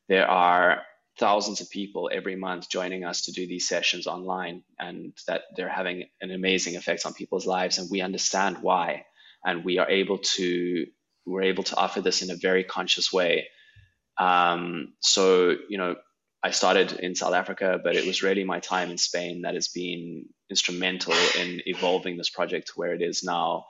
there 0.09 0.29
are 0.29 0.81
thousands 1.17 1.61
of 1.61 1.69
people 1.69 2.09
every 2.11 2.35
month 2.35 2.69
joining 2.69 3.05
us 3.05 3.23
to 3.23 3.31
do 3.31 3.47
these 3.47 3.67
sessions 3.67 4.05
online, 4.05 4.63
and 4.77 5.13
that 5.27 5.43
they're 5.55 5.69
having 5.69 6.05
an 6.21 6.31
amazing 6.31 6.75
effect 6.75 7.05
on 7.05 7.13
people's 7.13 7.47
lives, 7.47 7.77
and 7.77 7.89
we 7.89 8.01
understand 8.01 8.57
why, 8.61 9.05
and 9.45 9.63
we 9.63 9.77
are 9.77 9.89
able 9.89 10.17
to 10.17 10.85
we're 11.25 11.43
able 11.43 11.63
to 11.63 11.77
offer 11.77 12.01
this 12.01 12.21
in 12.21 12.31
a 12.31 12.35
very 12.35 12.65
conscious 12.65 13.13
way. 13.13 13.47
Um, 14.19 14.93
so 14.99 15.55
you 15.69 15.77
know 15.77 15.95
I 16.43 16.51
started 16.51 16.91
in 16.91 17.15
South 17.15 17.33
Africa, 17.33 17.79
but 17.81 17.95
it 17.95 18.05
was 18.05 18.21
really 18.21 18.43
my 18.43 18.59
time 18.59 18.91
in 18.91 18.97
Spain 18.97 19.43
that 19.43 19.53
has 19.53 19.69
been 19.69 20.25
instrumental 20.53 21.13
in 21.41 21.61
evolving 21.65 22.15
this 22.17 22.29
project 22.29 22.67
to 22.67 22.73
where 22.75 22.93
it 22.93 23.01
is 23.01 23.23
now. 23.23 23.65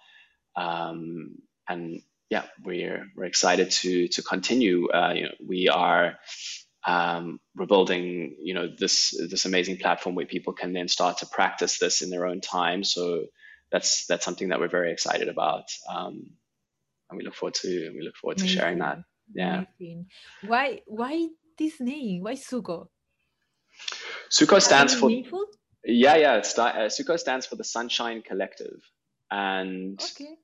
Um, 0.56 1.36
and 1.67 2.02
yeah, 2.30 2.43
we're 2.63 3.06
we're 3.15 3.32
excited 3.34 3.72
to 3.82 4.08
to 4.10 4.22
continue. 4.22 4.89
Uh, 4.89 5.13
you 5.15 5.24
know, 5.24 5.36
we 5.48 5.69
are 5.69 6.19
um, 6.86 7.39
we're 7.56 7.74
building 7.76 8.36
you 8.50 8.54
know 8.54 8.67
this 8.67 9.15
this 9.34 9.46
amazing 9.46 9.78
platform 9.78 10.15
where 10.15 10.26
people 10.36 10.54
can 10.62 10.74
then 10.74 10.88
start 10.88 11.19
to 11.19 11.26
practice 11.26 11.80
this 11.80 12.02
in 12.02 12.10
their 12.10 12.26
own 12.26 12.41
time. 12.41 12.84
So 12.84 13.26
that's 13.72 14.06
that's 14.08 14.26
something 14.26 14.50
that 14.50 14.60
we're 14.60 14.78
very 14.80 14.91
excited 14.91 15.30
about, 15.30 15.67
um, 15.89 16.15
and 17.10 17.17
we 17.17 17.24
look 17.24 17.36
forward 17.36 17.56
to 17.62 17.91
we 17.96 18.02
look 18.02 18.17
forward 18.22 18.39
to 18.39 18.48
sharing 18.48 18.80
that. 18.80 18.98
Yeah. 19.34 19.63
Amazing. 19.80 20.08
Why 20.46 20.82
why 20.86 21.30
this 21.58 21.80
name? 21.80 22.24
Why 22.24 22.34
Suco? 22.34 22.88
Suco 24.30 24.62
stands 24.62 24.93
for 24.96 25.08
Meaningful? 25.08 25.46
Yeah 25.86 26.15
yeah. 26.15 26.36
It's, 26.38 26.58
uh, 26.58 26.89
stands 27.17 27.46
for 27.46 27.56
the 27.56 27.63
Sunshine 27.63 28.22
Collective, 28.22 28.82
and 29.30 30.00
Okay. 30.02 30.36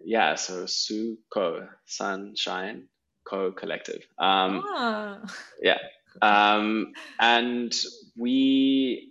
yeah, 0.00 0.34
so 0.36 0.64
Suco 0.64 1.68
Sunshine 1.86 2.88
Co 3.24 3.52
Collective. 3.52 4.02
Um, 4.18 4.62
ah. 4.66 5.20
Yeah. 5.60 5.78
Um, 6.22 6.92
and 7.18 7.72
we 8.16 9.10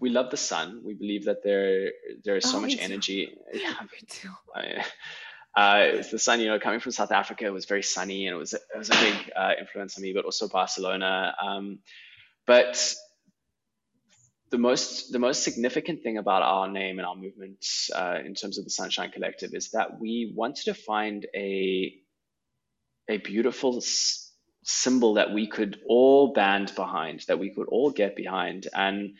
we 0.00 0.10
love 0.10 0.30
the 0.30 0.36
sun. 0.36 0.82
We 0.84 0.94
believe 0.94 1.24
that 1.26 1.42
there 1.42 1.92
there 2.24 2.36
is 2.36 2.44
so 2.48 2.58
Oh, 2.58 2.60
much 2.60 2.76
energy. 2.78 3.36
Yeah, 3.52 3.74
Me 3.80 4.06
too. 4.08 4.30
I- 4.54 4.84
uh, 5.56 6.02
the 6.10 6.18
sun, 6.18 6.40
you 6.40 6.46
know, 6.46 6.58
coming 6.58 6.80
from 6.80 6.92
South 6.92 7.12
Africa, 7.12 7.46
it 7.46 7.52
was 7.52 7.64
very 7.64 7.82
sunny, 7.82 8.26
and 8.26 8.36
it 8.36 8.38
was 8.38 8.52
it 8.54 8.62
was 8.76 8.90
a 8.90 8.94
big 8.94 9.14
uh, 9.34 9.52
influence 9.58 9.96
on 9.96 10.02
me. 10.02 10.12
But 10.12 10.24
also 10.24 10.48
Barcelona. 10.48 11.34
Um, 11.42 11.78
but 12.46 12.94
the 14.50 14.58
most 14.58 15.12
the 15.12 15.18
most 15.18 15.42
significant 15.42 16.02
thing 16.02 16.18
about 16.18 16.42
our 16.42 16.68
name 16.68 16.98
and 16.98 17.06
our 17.06 17.16
movement 17.16 17.64
uh, 17.94 18.18
in 18.24 18.34
terms 18.34 18.58
of 18.58 18.64
the 18.64 18.70
Sunshine 18.70 19.10
Collective 19.10 19.54
is 19.54 19.70
that 19.72 20.00
we 20.00 20.32
wanted 20.36 20.66
to 20.66 20.74
find 20.74 21.26
a 21.34 21.94
a 23.08 23.18
beautiful 23.18 23.78
s- 23.78 24.32
symbol 24.64 25.14
that 25.14 25.32
we 25.32 25.46
could 25.48 25.80
all 25.88 26.32
band 26.32 26.74
behind, 26.76 27.24
that 27.28 27.38
we 27.38 27.50
could 27.54 27.68
all 27.68 27.90
get 27.90 28.16
behind, 28.16 28.68
and 28.74 29.14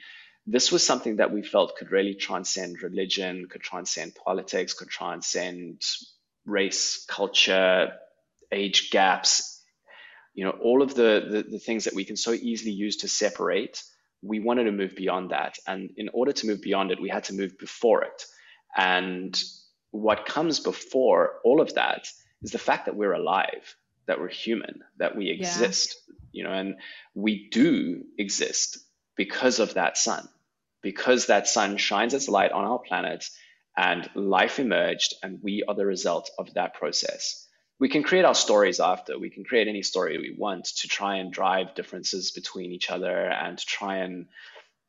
this 0.46 0.72
was 0.72 0.86
something 0.86 1.16
that 1.16 1.32
we 1.32 1.42
felt 1.42 1.76
could 1.76 1.92
really 1.92 2.14
transcend 2.14 2.82
religion, 2.82 3.48
could 3.50 3.62
transcend 3.62 4.14
politics, 4.14 4.74
could 4.74 4.88
transcend 4.88 5.82
race, 6.46 7.04
culture, 7.08 7.92
age 8.52 8.90
gaps, 8.90 9.62
you 10.34 10.44
know, 10.44 10.52
all 10.52 10.82
of 10.82 10.94
the, 10.94 11.26
the, 11.30 11.44
the 11.52 11.58
things 11.58 11.84
that 11.84 11.94
we 11.94 12.04
can 12.04 12.16
so 12.16 12.32
easily 12.32 12.72
use 12.72 12.98
to 12.98 13.08
separate. 13.08 13.82
We 14.26 14.40
wanted 14.40 14.64
to 14.64 14.72
move 14.72 14.94
beyond 14.96 15.30
that. 15.30 15.58
And 15.66 15.90
in 15.96 16.08
order 16.12 16.32
to 16.32 16.46
move 16.46 16.60
beyond 16.62 16.90
it, 16.90 17.00
we 17.00 17.08
had 17.08 17.24
to 17.24 17.34
move 17.34 17.58
before 17.58 18.02
it. 18.04 18.24
And 18.76 19.40
what 19.90 20.26
comes 20.26 20.60
before 20.60 21.40
all 21.44 21.60
of 21.60 21.74
that 21.74 22.08
is 22.42 22.50
the 22.50 22.58
fact 22.58 22.86
that 22.86 22.96
we're 22.96 23.12
alive, 23.14 23.76
that 24.06 24.20
we're 24.20 24.28
human, 24.28 24.82
that 24.98 25.16
we 25.16 25.26
Yeah. 25.26 25.36
exist, 25.36 25.96
you 26.32 26.44
know, 26.44 26.52
and 26.52 26.76
we 27.14 27.48
do 27.50 28.04
exist 28.18 28.78
because 29.16 29.58
of 29.58 29.74
that 29.74 29.96
sun, 29.96 30.28
because 30.82 31.26
that 31.26 31.48
sun 31.48 31.76
shines 31.78 32.12
its 32.14 32.28
light 32.28 32.52
on 32.52 32.64
our 32.64 32.78
planet 32.78 33.24
and 33.76 34.08
life 34.14 34.58
emerged, 34.58 35.14
and 35.22 35.42
we 35.42 35.62
are 35.66 35.74
the 35.74 35.86
result 35.86 36.30
of 36.38 36.52
that 36.54 36.74
process. 36.74 37.45
We 37.78 37.88
can 37.88 38.02
create 38.02 38.24
our 38.24 38.34
stories 38.34 38.80
after. 38.80 39.18
We 39.18 39.30
can 39.30 39.44
create 39.44 39.68
any 39.68 39.82
story 39.82 40.18
we 40.18 40.34
want 40.36 40.64
to 40.64 40.88
try 40.88 41.16
and 41.16 41.32
drive 41.32 41.74
differences 41.74 42.30
between 42.30 42.72
each 42.72 42.90
other 42.90 43.28
and 43.28 43.58
to 43.58 43.66
try 43.66 43.96
and, 43.98 44.26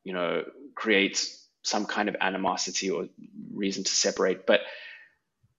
you 0.04 0.14
know, 0.14 0.44
create 0.74 1.28
some 1.62 1.84
kind 1.84 2.08
of 2.08 2.16
animosity 2.20 2.90
or 2.90 3.08
reason 3.52 3.84
to 3.84 3.90
separate. 3.90 4.46
But 4.46 4.62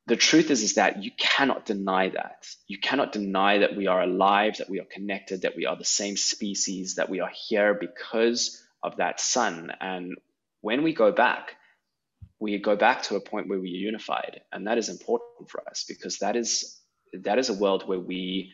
the 0.08 0.16
truth 0.16 0.50
is, 0.50 0.64
is 0.64 0.74
that 0.74 1.04
you 1.04 1.12
cannot 1.18 1.66
deny 1.68 2.10
that. 2.10 2.48
You 2.68 2.80
cannot 2.80 3.12
deny 3.12 3.60
that 3.60 3.76
we 3.76 3.86
are 3.86 4.02
alive, 4.02 4.58
that 4.58 4.70
we 4.70 4.80
are 4.80 4.86
connected, 4.86 5.44
that 5.44 5.56
we 5.56 5.68
are 5.68 5.76
the 5.76 5.86
same 5.86 6.18
species, 6.18 6.96
that 6.96 7.10
we 7.10 7.20
are 7.20 7.32
here 7.48 7.76
because 7.76 8.66
of 8.82 8.98
that 8.98 9.20
sun. 9.20 9.72
And 9.80 10.16
when 10.62 10.82
we 10.82 10.94
go 10.94 11.12
back, 11.12 11.56
we 12.40 12.58
go 12.58 12.76
back 12.76 13.04
to 13.04 13.18
a 13.18 13.22
point 13.22 13.50
where 13.50 13.60
we 13.60 13.70
are 13.70 13.86
unified, 13.86 14.42
and 14.52 14.66
that 14.66 14.78
is 14.78 14.90
important 14.90 15.50
for 15.50 15.62
us 15.70 15.86
because 15.88 16.20
that 16.20 16.36
is 16.36 16.79
that 17.14 17.40
is 17.40 17.50
a 17.50 17.54
world 17.54 17.88
where 17.88 18.00
we 18.00 18.52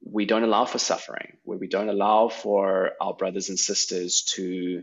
we 0.00 0.26
don't 0.26 0.44
allow 0.44 0.64
for 0.64 0.78
suffering, 0.78 1.38
where 1.42 1.58
we 1.58 1.66
don't 1.66 1.88
allow 1.88 2.28
for 2.28 2.92
our 3.00 3.14
brothers 3.14 3.48
and 3.48 3.58
sisters 3.58 4.22
to 4.22 4.82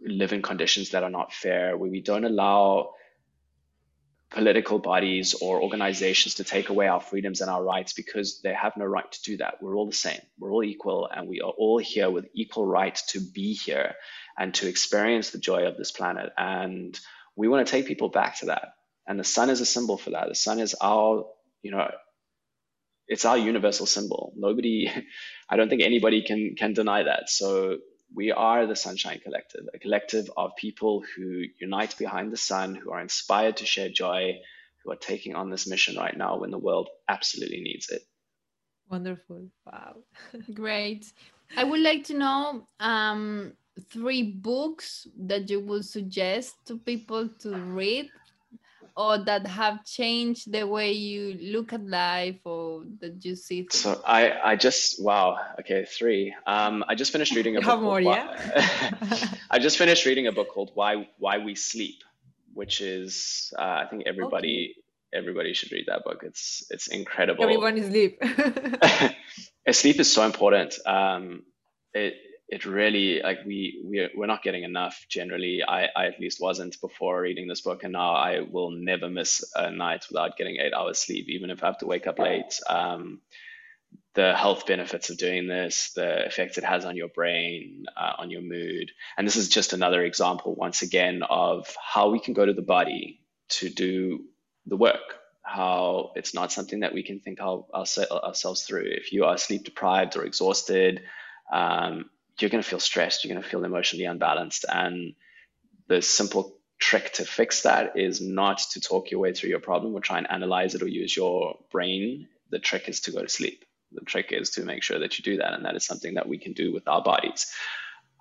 live 0.00 0.32
in 0.32 0.42
conditions 0.42 0.90
that 0.90 1.02
are 1.02 1.10
not 1.10 1.32
fair, 1.32 1.76
where 1.76 1.90
we 1.90 2.00
don't 2.00 2.24
allow 2.24 2.94
political 4.30 4.78
bodies 4.78 5.34
or 5.40 5.62
organizations 5.62 6.34
to 6.34 6.44
take 6.44 6.68
away 6.68 6.86
our 6.86 7.00
freedoms 7.00 7.40
and 7.40 7.50
our 7.50 7.64
rights 7.64 7.94
because 7.94 8.40
they 8.42 8.52
have 8.52 8.76
no 8.76 8.84
right 8.84 9.10
to 9.10 9.22
do 9.22 9.36
that. 9.38 9.62
We're 9.62 9.74
all 9.74 9.86
the 9.86 9.92
same. 9.92 10.20
We're 10.38 10.52
all 10.52 10.62
equal 10.62 11.08
and 11.10 11.28
we 11.28 11.40
are 11.40 11.50
all 11.50 11.78
here 11.78 12.10
with 12.10 12.26
equal 12.34 12.66
right 12.66 12.94
to 13.08 13.20
be 13.20 13.54
here 13.54 13.94
and 14.36 14.52
to 14.54 14.68
experience 14.68 15.30
the 15.30 15.38
joy 15.38 15.66
of 15.66 15.78
this 15.78 15.92
planet. 15.92 16.30
And 16.36 16.98
we 17.36 17.48
want 17.48 17.66
to 17.66 17.70
take 17.70 17.86
people 17.86 18.10
back 18.10 18.38
to 18.40 18.46
that. 18.46 18.74
And 19.06 19.18
the 19.18 19.24
sun 19.24 19.48
is 19.48 19.62
a 19.62 19.66
symbol 19.66 19.96
for 19.96 20.10
that. 20.10 20.28
The 20.28 20.34
sun 20.34 20.60
is 20.60 20.76
our, 20.78 21.24
you 21.62 21.70
know, 21.70 21.90
it's 23.08 23.24
our 23.24 23.38
universal 23.38 23.86
symbol. 23.86 24.32
Nobody, 24.36 24.90
I 25.48 25.56
don't 25.56 25.68
think 25.68 25.82
anybody 25.82 26.22
can 26.22 26.54
can 26.56 26.74
deny 26.74 27.02
that. 27.04 27.30
So 27.30 27.78
we 28.14 28.32
are 28.32 28.66
the 28.66 28.76
Sunshine 28.76 29.20
Collective, 29.22 29.64
a 29.74 29.78
collective 29.78 30.30
of 30.36 30.56
people 30.56 31.02
who 31.16 31.42
unite 31.60 31.96
behind 31.98 32.32
the 32.32 32.36
sun, 32.36 32.74
who 32.74 32.90
are 32.92 33.00
inspired 33.00 33.58
to 33.58 33.66
share 33.66 33.88
joy, 33.88 34.38
who 34.82 34.92
are 34.92 34.96
taking 34.96 35.34
on 35.34 35.50
this 35.50 35.66
mission 35.66 35.96
right 35.96 36.16
now 36.16 36.38
when 36.38 36.50
the 36.50 36.58
world 36.58 36.88
absolutely 37.08 37.60
needs 37.60 37.88
it. 37.90 38.02
Wonderful. 38.90 39.48
Wow. 39.66 39.96
Great. 40.54 41.12
I 41.56 41.64
would 41.64 41.80
like 41.80 42.04
to 42.04 42.14
know 42.14 42.66
um, 42.80 43.52
three 43.90 44.22
books 44.22 45.06
that 45.18 45.50
you 45.50 45.60
would 45.60 45.84
suggest 45.84 46.56
to 46.66 46.78
people 46.78 47.28
to 47.40 47.56
read 47.56 48.10
or 48.98 49.16
that 49.16 49.46
have 49.46 49.84
changed 49.84 50.50
the 50.50 50.66
way 50.66 50.90
you 50.90 51.38
look 51.40 51.72
at 51.72 51.86
life 51.86 52.40
or 52.44 52.82
that 53.00 53.24
you 53.24 53.36
see 53.36 53.62
things? 53.62 53.76
So 53.76 54.02
I, 54.04 54.32
I 54.44 54.56
just 54.56 55.00
wow 55.00 55.38
okay 55.60 55.86
three. 55.86 56.34
Um, 56.46 56.84
I 56.88 56.96
just 56.96 57.12
finished 57.12 57.34
reading 57.36 57.56
a 57.56 57.60
book. 57.60 57.80
more, 57.80 58.00
yeah. 58.00 58.90
I 59.50 59.60
just 59.60 59.78
finished 59.78 60.04
reading 60.04 60.26
a 60.26 60.32
book 60.32 60.48
called 60.50 60.72
Why 60.74 61.08
Why 61.18 61.38
We 61.38 61.54
Sleep, 61.54 62.02
which 62.54 62.80
is 62.80 63.54
uh, 63.56 63.84
I 63.84 63.86
think 63.88 64.02
everybody 64.06 64.74
okay. 64.74 65.18
everybody 65.18 65.54
should 65.54 65.70
read 65.70 65.84
that 65.86 66.02
book. 66.02 66.24
It's 66.24 66.66
it's 66.68 66.88
incredible. 66.88 67.44
Everyone 67.44 67.78
is 67.78 67.86
sleep. 67.86 68.20
sleep 69.70 70.00
is 70.00 70.12
so 70.12 70.24
important. 70.24 70.74
Um, 70.84 71.44
it 71.94 72.14
it 72.48 72.64
really 72.64 73.20
like 73.22 73.40
we 73.44 73.80
we're, 73.84 74.08
we're 74.16 74.26
not 74.26 74.42
getting 74.42 74.64
enough 74.64 75.04
generally. 75.08 75.62
I, 75.66 75.88
I 75.94 76.06
at 76.06 76.18
least 76.18 76.40
wasn't 76.40 76.80
before 76.80 77.20
reading 77.20 77.46
this 77.46 77.60
book 77.60 77.84
and 77.84 77.92
now 77.92 78.14
i 78.14 78.40
will 78.40 78.70
never 78.70 79.08
miss 79.08 79.44
a 79.54 79.70
night 79.70 80.06
without 80.08 80.36
getting 80.36 80.56
eight 80.56 80.72
hours 80.72 80.98
sleep 80.98 81.28
even 81.28 81.50
if 81.50 81.62
i 81.62 81.66
have 81.66 81.78
to 81.78 81.86
wake 81.86 82.06
up 82.06 82.18
late. 82.18 82.58
Um, 82.68 83.20
the 84.14 84.34
health 84.34 84.66
benefits 84.66 85.10
of 85.10 85.18
doing 85.18 85.46
this 85.46 85.92
the 85.94 86.26
effect 86.26 86.58
it 86.58 86.64
has 86.64 86.84
on 86.84 86.96
your 86.96 87.08
brain 87.08 87.84
uh, 87.96 88.14
on 88.18 88.30
your 88.30 88.40
mood. 88.40 88.90
And 89.16 89.26
this 89.26 89.36
is 89.36 89.48
just 89.48 89.72
another 89.72 90.02
example 90.02 90.54
once 90.54 90.82
again 90.82 91.22
of 91.28 91.72
how 91.80 92.10
we 92.10 92.18
can 92.18 92.34
go 92.34 92.44
to 92.44 92.52
the 92.52 92.62
body 92.62 93.20
to 93.50 93.68
do 93.68 94.24
the 94.66 94.76
work. 94.76 95.14
How 95.42 96.12
it's 96.16 96.34
not 96.34 96.50
something 96.52 96.80
that 96.80 96.92
we 96.92 97.02
can 97.02 97.20
think 97.20 97.40
our, 97.40 97.64
our, 97.72 97.86
ourselves 98.10 98.62
through. 98.64 98.86
If 98.86 99.12
you 99.12 99.24
are 99.24 99.38
sleep 99.38 99.64
deprived 99.64 100.16
or 100.16 100.24
exhausted 100.24 101.02
um, 101.52 102.10
you're 102.40 102.50
going 102.50 102.62
to 102.62 102.68
feel 102.68 102.80
stressed, 102.80 103.24
you're 103.24 103.32
going 103.32 103.42
to 103.42 103.48
feel 103.48 103.64
emotionally 103.64 104.04
unbalanced. 104.04 104.64
And 104.68 105.14
the 105.88 106.02
simple 106.02 106.56
trick 106.78 107.12
to 107.14 107.24
fix 107.24 107.62
that 107.62 107.96
is 107.96 108.20
not 108.20 108.58
to 108.58 108.80
talk 108.80 109.10
your 109.10 109.20
way 109.20 109.32
through 109.32 109.50
your 109.50 109.58
problem 109.60 109.94
or 109.94 110.00
try 110.00 110.18
and 110.18 110.30
analyze 110.30 110.74
it 110.74 110.82
or 110.82 110.88
use 110.88 111.16
your 111.16 111.58
brain. 111.70 112.28
The 112.50 112.58
trick 112.58 112.88
is 112.88 113.00
to 113.02 113.12
go 113.12 113.22
to 113.22 113.28
sleep. 113.28 113.64
The 113.92 114.02
trick 114.02 114.32
is 114.32 114.50
to 114.50 114.64
make 114.64 114.82
sure 114.82 115.00
that 115.00 115.18
you 115.18 115.22
do 115.24 115.38
that. 115.38 115.54
And 115.54 115.64
that 115.64 115.74
is 115.74 115.84
something 115.84 116.14
that 116.14 116.28
we 116.28 116.38
can 116.38 116.52
do 116.52 116.72
with 116.72 116.86
our 116.86 117.02
bodies. 117.02 117.52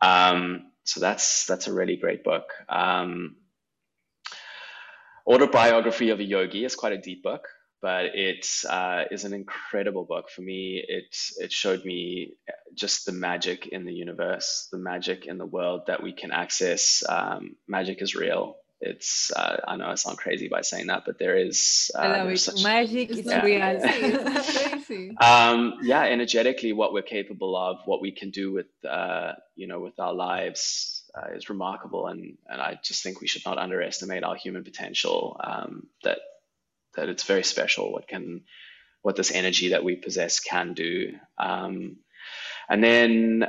Um, 0.02 0.72
so 0.84 1.00
that's 1.00 1.46
that's 1.46 1.68
a 1.68 1.74
really 1.74 1.98
great 1.98 2.24
book. 2.24 2.50
Um, 2.70 3.36
Autobiography 5.28 6.10
of 6.12 6.22
a 6.22 6.24
Yogi 6.24 6.64
is 6.64 6.76
quite 6.76 6.94
a 6.94 6.98
deep 6.98 7.22
book 7.22 7.50
but 7.82 8.06
it 8.16 8.48
uh, 8.68 9.04
is 9.12 9.24
an 9.24 9.34
incredible 9.34 10.04
book 10.04 10.30
for 10.30 10.42
me. 10.42 10.84
It 10.88 11.16
it 11.38 11.52
showed 11.52 11.86
me 11.86 12.34
just 12.74 13.06
the 13.06 13.12
magic 13.12 13.68
in 13.68 13.86
the 13.86 13.94
universe, 13.94 14.68
the 14.72 14.78
magic 14.78 15.26
in 15.26 15.38
the 15.38 15.46
world 15.46 15.82
that 15.88 16.02
we 16.02 16.14
can 16.14 16.32
access. 16.32 17.04
Um, 17.08 17.56
magic 17.68 18.02
is 18.02 18.16
real. 18.16 18.58
It's 18.80 19.32
uh, 19.36 19.58
I 19.68 19.76
know 19.76 19.88
I 19.88 19.96
sound 19.96 20.18
crazy 20.18 20.48
by 20.48 20.62
saying 20.62 20.88
that, 20.88 21.04
but 21.06 21.18
there 21.18 21.36
is. 21.36 21.90
Uh, 21.96 22.00
I 22.00 22.18
love 22.20 22.30
it. 22.30 22.40
Such, 22.40 22.64
magic 22.64 23.10
is 23.10 23.26
yeah. 23.26 23.44
real. 23.44 23.80
crazy. 24.80 25.18
um, 25.18 25.80
yeah, 25.82 26.04
energetically, 26.04 26.74
what 26.74 26.94
we're 26.94 27.02
capable 27.02 27.56
of, 27.56 27.78
what 27.86 28.02
we 28.02 28.12
can 28.12 28.30
do 28.30 28.52
with 28.52 28.68
uh, 28.88 29.34
you 29.56 29.68
know 29.68 29.80
with 29.80 30.00
our 30.00 30.14
lives. 30.14 30.94
Uh, 31.16 31.36
is 31.36 31.50
remarkable, 31.50 32.06
and 32.06 32.38
and 32.48 32.62
I 32.62 32.80
just 32.84 33.02
think 33.02 33.22
we 33.22 33.28
should 33.28 33.44
not 33.44 33.58
underestimate 33.58 34.24
our 34.24 34.36
human 34.36 34.64
potential. 34.64 35.40
Um, 35.44 35.88
that 36.04 36.20
that 36.98 37.10
it's 37.10 37.24
very 37.24 37.44
special 37.44 37.94
what 37.94 38.08
can 38.08 38.42
what 39.02 39.16
this 39.16 39.32
energy 39.32 39.70
that 39.70 39.86
we 39.86 39.96
possess 39.96 40.42
can 40.42 40.74
do. 40.74 41.14
Um, 41.38 41.98
and 42.68 42.84
then 42.84 43.48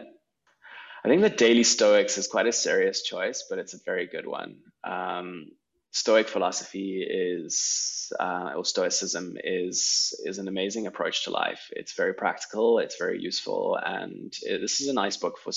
I 1.04 1.08
think 1.08 1.22
the 1.22 1.30
Daily 1.30 1.64
Stoics 1.64 2.18
is 2.18 2.28
quite 2.28 2.46
a 2.46 2.52
serious 2.52 3.02
choice, 3.02 3.44
but 3.48 3.58
it's 3.58 3.74
a 3.74 3.82
very 3.84 4.06
good 4.06 4.26
one. 4.26 4.58
Um, 4.84 5.50
Stoic 5.90 6.28
philosophy 6.28 7.02
is, 7.02 8.12
uh, 8.20 8.52
or 8.56 8.64
Stoicism 8.64 9.36
is, 9.42 10.14
is 10.24 10.38
an 10.38 10.46
amazing 10.46 10.86
approach 10.86 11.24
to 11.24 11.30
life. 11.30 11.70
It's 11.72 11.94
very 11.94 12.12
practical, 12.14 12.78
it's 12.78 12.98
very 12.98 13.20
useful, 13.20 13.76
and 13.82 14.32
it, 14.42 14.60
this 14.60 14.80
is 14.80 14.88
a 14.88 14.92
nice 14.92 15.16
book 15.16 15.38
for 15.38 15.52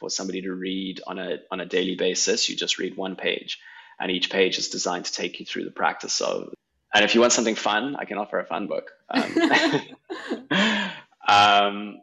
for 0.00 0.08
somebody 0.10 0.42
to 0.42 0.52
read 0.52 1.00
on 1.06 1.18
a 1.18 1.38
on 1.50 1.60
a 1.60 1.66
daily 1.66 1.96
basis. 1.96 2.48
You 2.48 2.56
just 2.56 2.78
read 2.78 2.96
one 2.96 3.14
page, 3.14 3.60
and 4.00 4.10
each 4.10 4.30
page 4.30 4.58
is 4.58 4.70
designed 4.70 5.04
to 5.04 5.12
take 5.12 5.38
you 5.38 5.46
through 5.46 5.64
the 5.64 5.70
practice 5.70 6.20
of 6.22 6.54
and 6.94 7.04
if 7.04 7.14
you 7.14 7.20
want 7.20 7.32
something 7.32 7.56
fun, 7.56 7.96
I 7.96 8.04
can 8.04 8.18
offer 8.18 8.38
a 8.38 8.44
fun 8.44 8.68
book. 8.68 8.92
Um, 9.10 9.36
um, 11.28 11.96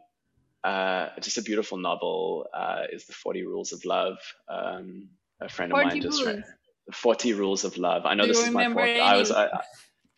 uh, 0.62 1.08
just 1.20 1.38
a 1.38 1.42
beautiful 1.42 1.78
novel 1.78 2.46
uh, 2.54 2.82
is 2.92 3.06
The 3.06 3.14
40 3.14 3.46
Rules 3.46 3.72
of 3.72 3.84
Love. 3.84 4.18
Um, 4.48 5.08
a 5.40 5.48
friend 5.48 5.72
of 5.72 5.78
mine 5.78 6.00
just 6.00 6.24
read 6.24 6.44
The 6.86 6.92
40 6.92 7.32
Rules 7.32 7.64
of 7.64 7.76
Love. 7.78 8.04
I 8.04 8.14
know 8.14 8.24
Do 8.24 8.28
this 8.28 8.46
is 8.46 8.50
my 8.50 8.66
fault. 8.66 8.78
I 8.78 9.16
was, 9.16 9.30
I, 9.32 9.46
I, 9.46 9.60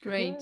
Great. 0.02 0.37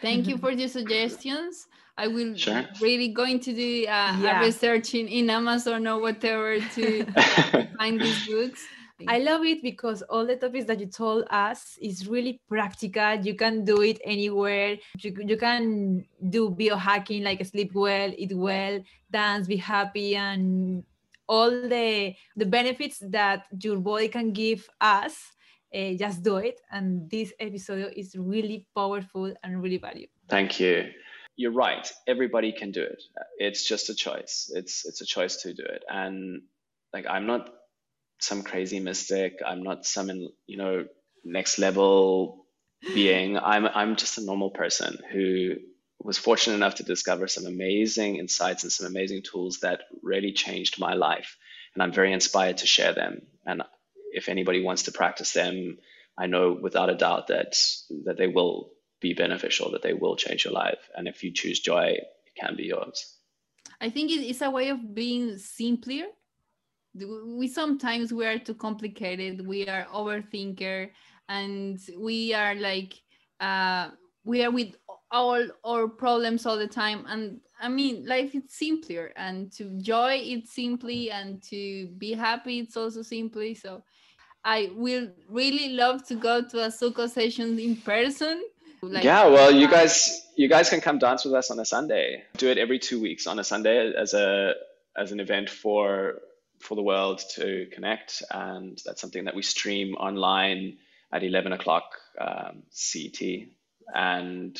Thank 0.00 0.26
you 0.26 0.38
for 0.42 0.54
the 0.54 0.68
suggestions. 0.68 1.66
I 1.98 2.06
will 2.06 2.34
sure. 2.34 2.64
really 2.80 3.08
going 3.08 3.40
to 3.40 3.52
do 3.52 3.82
uh, 3.82 4.16
yeah. 4.18 4.40
a 4.40 4.44
research 4.44 4.94
in, 4.94 5.06
in 5.08 5.28
Amazon 5.28 5.86
or 5.86 6.00
whatever 6.00 6.58
to 6.58 7.04
find 7.78 8.00
these 8.00 8.26
books. 8.26 8.64
I 9.08 9.18
love 9.18 9.44
it 9.44 9.62
because 9.62 10.02
all 10.02 10.26
the 10.26 10.36
topics 10.36 10.66
that 10.66 10.80
you 10.80 10.86
told 10.86 11.24
us 11.30 11.78
is 11.80 12.08
really 12.08 12.40
practical. 12.48 13.14
You 13.14 13.34
can 13.34 13.64
do 13.64 13.82
it 13.82 14.00
anywhere. 14.04 14.76
You, 14.98 15.16
you 15.26 15.36
can 15.36 16.04
do 16.28 16.50
biohacking 16.50 17.22
like 17.22 17.44
sleep 17.44 17.72
well, 17.74 18.12
eat 18.16 18.34
well, 18.34 18.80
dance, 19.10 19.46
be 19.46 19.56
happy, 19.56 20.16
and 20.16 20.84
all 21.28 21.50
the 21.50 22.14
the 22.36 22.46
benefits 22.46 22.98
that 23.10 23.46
your 23.60 23.78
body 23.78 24.08
can 24.08 24.32
give 24.32 24.68
us. 24.80 25.14
Uh, 25.74 25.94
just 25.94 26.22
do 26.22 26.36
it. 26.36 26.60
And 26.70 27.10
this 27.10 27.32
episode 27.40 27.94
is 27.96 28.14
really 28.14 28.66
powerful 28.76 29.32
and 29.42 29.62
really 29.62 29.78
valuable. 29.78 30.12
Thank 30.28 30.60
you. 30.60 30.90
You're 31.36 31.52
right. 31.52 31.90
Everybody 32.06 32.52
can 32.52 32.72
do 32.72 32.82
it. 32.82 33.02
It's 33.38 33.66
just 33.66 33.88
a 33.88 33.94
choice. 33.94 34.52
It's 34.54 34.84
it's 34.84 35.00
a 35.00 35.06
choice 35.06 35.36
to 35.42 35.54
do 35.54 35.64
it. 35.64 35.82
And 35.88 36.42
like 36.92 37.06
I'm 37.08 37.26
not 37.26 37.61
some 38.22 38.42
crazy 38.42 38.80
mystic. 38.80 39.40
I'm 39.46 39.62
not 39.62 39.86
some, 39.86 40.10
in, 40.10 40.30
you 40.46 40.56
know, 40.56 40.86
next 41.24 41.58
level 41.58 42.46
being. 42.94 43.38
I'm 43.38 43.66
I'm 43.66 43.96
just 43.96 44.18
a 44.18 44.24
normal 44.24 44.50
person 44.50 44.98
who 45.12 45.54
was 46.00 46.18
fortunate 46.18 46.56
enough 46.56 46.76
to 46.76 46.82
discover 46.82 47.28
some 47.28 47.46
amazing 47.46 48.16
insights 48.16 48.64
and 48.64 48.72
some 48.72 48.86
amazing 48.86 49.22
tools 49.22 49.60
that 49.60 49.82
really 50.02 50.32
changed 50.32 50.80
my 50.80 50.94
life 50.94 51.36
and 51.74 51.82
I'm 51.82 51.92
very 51.92 52.12
inspired 52.12 52.58
to 52.58 52.66
share 52.66 52.92
them. 52.92 53.22
And 53.46 53.62
if 54.12 54.28
anybody 54.28 54.62
wants 54.62 54.84
to 54.84 54.92
practice 54.92 55.32
them, 55.32 55.78
I 56.18 56.26
know 56.26 56.52
without 56.60 56.90
a 56.90 56.94
doubt 56.94 57.28
that 57.28 57.56
that 58.04 58.18
they 58.18 58.26
will 58.26 58.70
be 59.00 59.14
beneficial, 59.14 59.72
that 59.72 59.82
they 59.82 59.94
will 59.94 60.16
change 60.16 60.44
your 60.44 60.52
life. 60.52 60.90
And 60.94 61.08
if 61.08 61.24
you 61.24 61.32
choose 61.32 61.60
joy, 61.60 61.96
it 61.96 62.34
can 62.38 62.56
be 62.56 62.64
yours. 62.64 63.16
I 63.80 63.90
think 63.90 64.12
it's 64.12 64.42
a 64.42 64.50
way 64.50 64.68
of 64.68 64.94
being 64.94 65.38
simpler. 65.38 66.04
We 66.94 67.48
sometimes 67.48 68.12
we 68.12 68.26
are 68.26 68.38
too 68.38 68.54
complicated. 68.54 69.46
We 69.46 69.66
are 69.66 69.86
overthinker, 69.92 70.90
and 71.28 71.80
we 71.98 72.34
are 72.34 72.54
like 72.54 72.94
uh, 73.40 73.90
we 74.24 74.44
are 74.44 74.50
with 74.50 74.74
all 75.10 75.46
our 75.64 75.88
problems 75.88 76.46
all 76.46 76.58
the 76.58 76.66
time. 76.66 77.04
And 77.08 77.40
I 77.60 77.68
mean, 77.68 78.06
life 78.06 78.34
is 78.34 78.44
simpler, 78.48 79.12
and 79.16 79.50
to 79.52 79.70
joy 79.80 80.20
it's 80.22 80.54
simply, 80.54 81.10
and 81.10 81.42
to 81.44 81.88
be 81.98 82.12
happy 82.12 82.60
it's 82.60 82.76
also 82.76 83.02
simply. 83.02 83.54
So 83.54 83.82
I 84.44 84.70
will 84.74 85.08
really 85.28 85.70
love 85.70 86.06
to 86.08 86.14
go 86.14 86.42
to 86.42 86.64
a 86.64 86.68
Suco 86.68 87.08
session 87.08 87.58
in 87.58 87.76
person. 87.76 88.42
Like, 88.82 89.04
yeah, 89.04 89.28
well, 89.28 89.52
you 89.52 89.68
guys, 89.68 90.26
you 90.36 90.48
guys 90.48 90.68
can 90.68 90.80
come 90.80 90.98
dance 90.98 91.24
with 91.24 91.34
us 91.34 91.52
on 91.52 91.58
a 91.60 91.64
Sunday. 91.64 92.24
Do 92.36 92.48
it 92.48 92.58
every 92.58 92.80
two 92.80 93.00
weeks 93.00 93.28
on 93.28 93.38
a 93.38 93.44
Sunday 93.44 93.92
as 93.94 94.12
a 94.12 94.54
as 94.96 95.12
an 95.12 95.20
event 95.20 95.48
for 95.48 96.20
for 96.62 96.74
the 96.74 96.82
world 96.82 97.20
to 97.34 97.66
connect, 97.72 98.22
and 98.30 98.80
that's 98.84 99.00
something 99.00 99.24
that 99.24 99.34
we 99.34 99.42
stream 99.42 99.94
online 99.94 100.78
at 101.12 101.22
eleven 101.22 101.52
o'clock 101.52 101.84
um, 102.18 102.62
CET, 102.70 103.20
and 103.94 104.58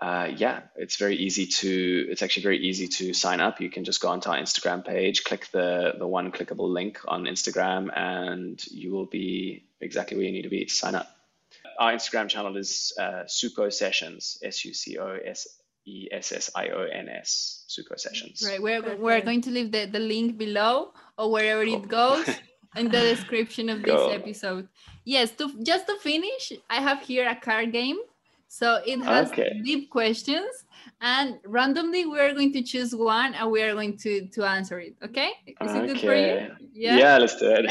uh, 0.00 0.28
yeah, 0.36 0.60
it's 0.76 0.96
very 0.96 1.16
easy 1.16 1.46
to. 1.46 2.06
It's 2.10 2.22
actually 2.22 2.42
very 2.42 2.58
easy 2.58 2.88
to 2.88 3.14
sign 3.14 3.40
up. 3.40 3.60
You 3.60 3.70
can 3.70 3.84
just 3.84 4.00
go 4.00 4.08
onto 4.08 4.28
our 4.30 4.36
Instagram 4.36 4.84
page, 4.84 5.24
click 5.24 5.48
the 5.50 5.94
the 5.98 6.06
one 6.06 6.30
clickable 6.30 6.68
link 6.68 7.00
on 7.08 7.24
Instagram, 7.24 7.96
and 7.96 8.62
you 8.70 8.92
will 8.92 9.06
be 9.06 9.64
exactly 9.80 10.16
where 10.16 10.26
you 10.26 10.32
need 10.32 10.42
to 10.42 10.50
be 10.50 10.64
to 10.64 10.74
sign 10.74 10.94
up. 10.94 11.08
Our 11.78 11.92
Instagram 11.94 12.28
channel 12.28 12.56
is 12.56 12.92
uh, 12.98 13.24
Suco 13.26 13.72
Sessions, 13.72 14.38
S 14.42 14.64
U 14.64 14.74
C 14.74 14.98
O 14.98 15.16
S 15.24 15.48
E 15.86 16.08
S 16.12 16.32
S 16.32 16.50
I 16.54 16.68
O 16.68 16.82
N 16.84 17.08
S, 17.08 17.64
Suco 17.68 17.98
Sessions. 17.98 18.42
Right. 18.46 18.62
We're 18.62 18.96
we're 18.96 19.20
going 19.20 19.42
to 19.42 19.50
leave 19.50 19.72
the, 19.72 19.86
the 19.86 19.98
link 20.00 20.38
below 20.38 20.92
or 21.18 21.30
wherever 21.30 21.64
cool. 21.64 21.74
it 21.74 21.84
oh. 21.84 22.24
goes. 22.24 22.36
in 22.76 22.90
the 22.90 22.98
description 23.14 23.68
of 23.68 23.84
this 23.84 23.94
Go. 23.94 24.08
episode. 24.08 24.66
Yes, 25.04 25.30
to 25.38 25.62
just 25.62 25.86
to 25.86 25.94
finish, 25.98 26.50
I 26.68 26.82
have 26.82 27.02
here 27.02 27.28
a 27.28 27.36
card 27.36 27.70
game 27.70 27.98
so 28.54 28.80
it 28.86 29.02
has 29.02 29.32
okay. 29.32 29.60
deep 29.64 29.90
questions, 29.90 30.64
and 31.00 31.40
randomly 31.44 32.06
we 32.06 32.20
are 32.20 32.32
going 32.32 32.52
to 32.52 32.62
choose 32.62 32.94
one, 32.94 33.34
and 33.34 33.50
we 33.50 33.60
are 33.62 33.74
going 33.74 33.96
to 33.98 34.28
to 34.28 34.44
answer 34.44 34.78
it. 34.78 34.94
Okay? 35.02 35.30
Is 35.46 35.56
okay. 35.60 35.78
it 35.80 35.86
good 35.88 35.98
for 35.98 36.14
you? 36.14 36.54
Yeah. 36.72 36.96
Yeah, 36.96 37.18
let's 37.18 37.34
do 37.34 37.50
it. 37.50 37.66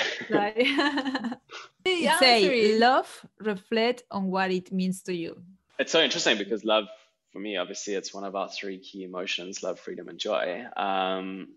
Say 2.19 2.77
love. 2.77 3.25
Reflect 3.39 4.03
on 4.11 4.29
what 4.29 4.51
it 4.51 4.73
means 4.73 5.01
to 5.03 5.13
you. 5.13 5.41
It's 5.79 5.93
so 5.93 6.01
interesting 6.01 6.37
because 6.37 6.65
love, 6.65 6.87
for 7.33 7.39
me, 7.39 7.57
obviously, 7.57 7.95
it's 7.95 8.13
one 8.13 8.23
of 8.23 8.35
our 8.35 8.47
three 8.47 8.77
key 8.77 9.03
emotions: 9.03 9.63
love, 9.63 9.79
freedom, 9.79 10.07
and 10.07 10.19
joy. 10.19 10.65
Um, 10.77 11.49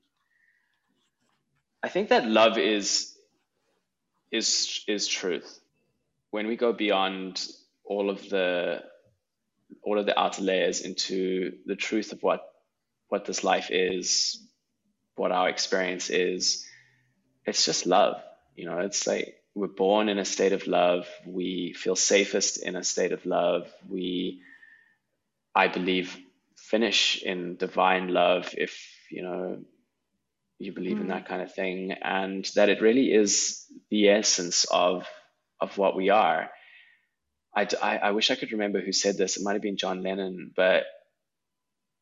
I 1.82 1.88
think 1.88 2.08
that 2.08 2.26
love 2.26 2.58
is 2.58 3.16
is 4.32 4.82
is 4.88 5.06
truth. 5.06 5.60
When 6.30 6.48
we 6.48 6.56
go 6.56 6.72
beyond 6.72 7.46
all 7.84 8.10
of 8.10 8.28
the 8.28 8.82
all 9.82 9.98
of 9.98 10.06
the 10.06 10.18
outer 10.18 10.42
layers 10.42 10.80
into 10.80 11.58
the 11.66 11.76
truth 11.76 12.12
of 12.12 12.22
what 12.22 12.52
what 13.08 13.24
this 13.24 13.44
life 13.44 13.70
is, 13.70 14.42
what 15.16 15.32
our 15.32 15.48
experience 15.48 16.10
is. 16.10 16.66
It's 17.44 17.64
just 17.64 17.86
love. 17.86 18.22
You 18.56 18.66
know, 18.66 18.78
it's 18.78 19.06
like 19.06 19.36
we're 19.54 19.68
born 19.68 20.08
in 20.08 20.18
a 20.18 20.24
state 20.24 20.52
of 20.52 20.66
love. 20.66 21.08
We 21.26 21.72
feel 21.72 21.96
safest 21.96 22.62
in 22.62 22.76
a 22.76 22.84
state 22.84 23.12
of 23.12 23.24
love. 23.24 23.68
We, 23.88 24.40
I 25.56 25.68
believe, 25.68 26.16
finish 26.56 27.22
in 27.22 27.56
divine 27.56 28.08
love 28.08 28.54
if, 28.56 28.78
you 29.10 29.22
know, 29.22 29.58
you 30.58 30.72
believe 30.72 30.98
mm. 30.98 31.02
in 31.02 31.08
that 31.08 31.26
kind 31.26 31.42
of 31.42 31.54
thing. 31.54 31.92
And 31.92 32.44
that 32.54 32.68
it 32.68 32.82
really 32.82 33.12
is 33.12 33.64
the 33.90 34.10
essence 34.10 34.66
of 34.70 35.06
of 35.60 35.78
what 35.78 35.96
we 35.96 36.10
are. 36.10 36.50
I, 37.56 37.66
I, 37.82 37.96
I 37.96 38.10
wish 38.10 38.30
I 38.30 38.34
could 38.34 38.52
remember 38.52 38.82
who 38.82 38.92
said 38.92 39.16
this. 39.16 39.38
It 39.38 39.42
might 39.42 39.54
have 39.54 39.62
been 39.62 39.78
John 39.78 40.02
Lennon, 40.02 40.52
but 40.54 40.84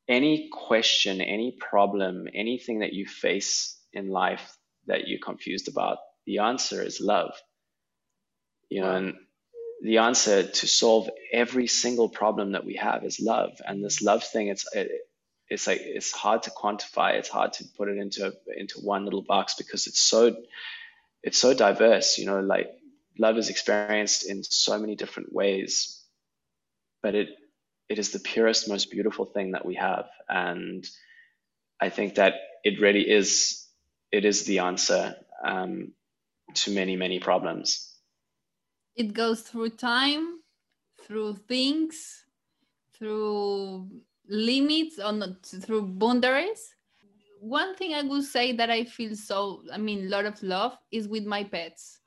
any 0.09 0.51
question, 0.53 1.21
any 1.21 1.57
problem, 1.61 2.27
anything 2.35 2.81
that 2.81 2.93
you 2.93 3.07
face 3.07 3.79
in 3.93 4.09
life 4.09 4.57
that 4.87 5.07
you're 5.07 5.21
confused 5.25 5.69
about, 5.69 5.99
the 6.27 6.39
answer 6.39 6.83
is 6.83 7.01
love. 7.01 7.33
You 8.69 8.81
know, 8.81 8.91
and 8.91 9.15
the 9.83 9.99
answer 9.99 10.43
to 10.43 10.67
solve 10.67 11.11
every 11.33 11.67
single 11.67 12.09
problem 12.09 12.53
that 12.53 12.65
we 12.65 12.77
have 12.77 13.05
is 13.05 13.21
love. 13.21 13.61
And 13.67 13.85
this 13.85 14.03
love 14.03 14.25
thing, 14.25 14.49
it's 14.49 14.67
it, 14.75 14.91
it's 15.49 15.67
like 15.67 15.81
it's 15.83 16.13
hard 16.13 16.45
to 16.45 16.51
quantify. 16.51 17.15
It's 17.15 17.29
hard 17.29 17.53
to 17.55 17.65
put 17.77 17.89
it 17.89 17.99
into 17.99 18.35
into 18.57 18.81
one 18.81 19.05
little 19.05 19.23
box 19.23 19.55
because 19.55 19.87
it's 19.87 20.01
so 20.01 20.37
it's 21.23 21.39
so 21.39 21.55
diverse. 21.55 22.19
You 22.19 22.27
know, 22.27 22.41
like 22.41 22.71
love 23.19 23.37
is 23.37 23.51
experienced 23.51 24.29
in 24.29 24.43
so 24.43 24.79
many 24.79 24.97
different 24.97 25.33
ways, 25.33 26.03
but 27.03 27.15
it 27.15 27.29
it 27.89 27.99
is 27.99 28.11
the 28.11 28.19
purest, 28.19 28.69
most 28.69 28.91
beautiful 28.91 29.27
thing 29.27 29.53
that 29.53 29.67
we 29.67 29.75
have, 29.75 30.09
and 30.29 30.89
I 31.81 31.91
think 31.91 32.15
that 32.15 32.35
it 32.65 32.81
really 32.81 33.09
is 33.09 33.67
it 34.11 34.25
is 34.25 34.45
the 34.45 34.61
answer 34.61 35.17
um, 35.45 35.93
to 36.55 36.71
many 36.71 36.97
many 36.97 37.21
problems. 37.21 37.94
It 38.97 39.13
goes 39.13 39.43
through 39.43 39.71
time, 39.71 40.41
through 41.03 41.37
things, 41.49 42.25
through 42.97 43.91
limits, 44.29 44.99
or 44.99 45.13
not 45.13 45.45
through 45.45 45.83
boundaries. 45.83 46.75
One 47.41 47.75
thing 47.75 47.95
I 47.95 48.03
would 48.03 48.25
say 48.25 48.53
that 48.53 48.71
I 48.71 48.85
feel 48.85 49.15
so, 49.17 49.63
I 49.73 49.79
mean, 49.79 50.07
a 50.07 50.09
lot 50.09 50.25
of 50.25 50.43
love 50.43 50.79
is 50.91 51.09
with 51.09 51.25
my 51.25 51.45
pets 51.45 52.01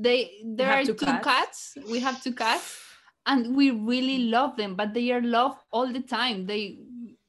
they 0.00 0.42
there 0.44 0.70
are 0.72 0.84
two, 0.84 0.94
cats. 0.94 1.24
cats. 1.24 1.78
We 1.90 2.00
have 2.00 2.22
two 2.22 2.34
cats, 2.34 2.80
and 3.26 3.56
we 3.56 3.70
really 3.70 4.30
love 4.30 4.56
them. 4.56 4.74
But 4.74 4.94
they 4.94 5.10
are 5.12 5.20
loved 5.22 5.60
all 5.70 5.92
the 5.92 6.00
time. 6.00 6.46
They 6.46 6.78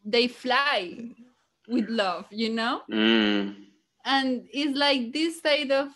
they 0.05 0.27
fly 0.27 1.11
with 1.67 1.89
love, 1.89 2.25
you 2.31 2.49
know. 2.49 2.81
Mm. 2.91 3.68
And 4.09 4.47
it's 4.51 4.75
like 4.75 5.13
this 5.13 5.37
state 5.37 5.71
of 5.71 5.89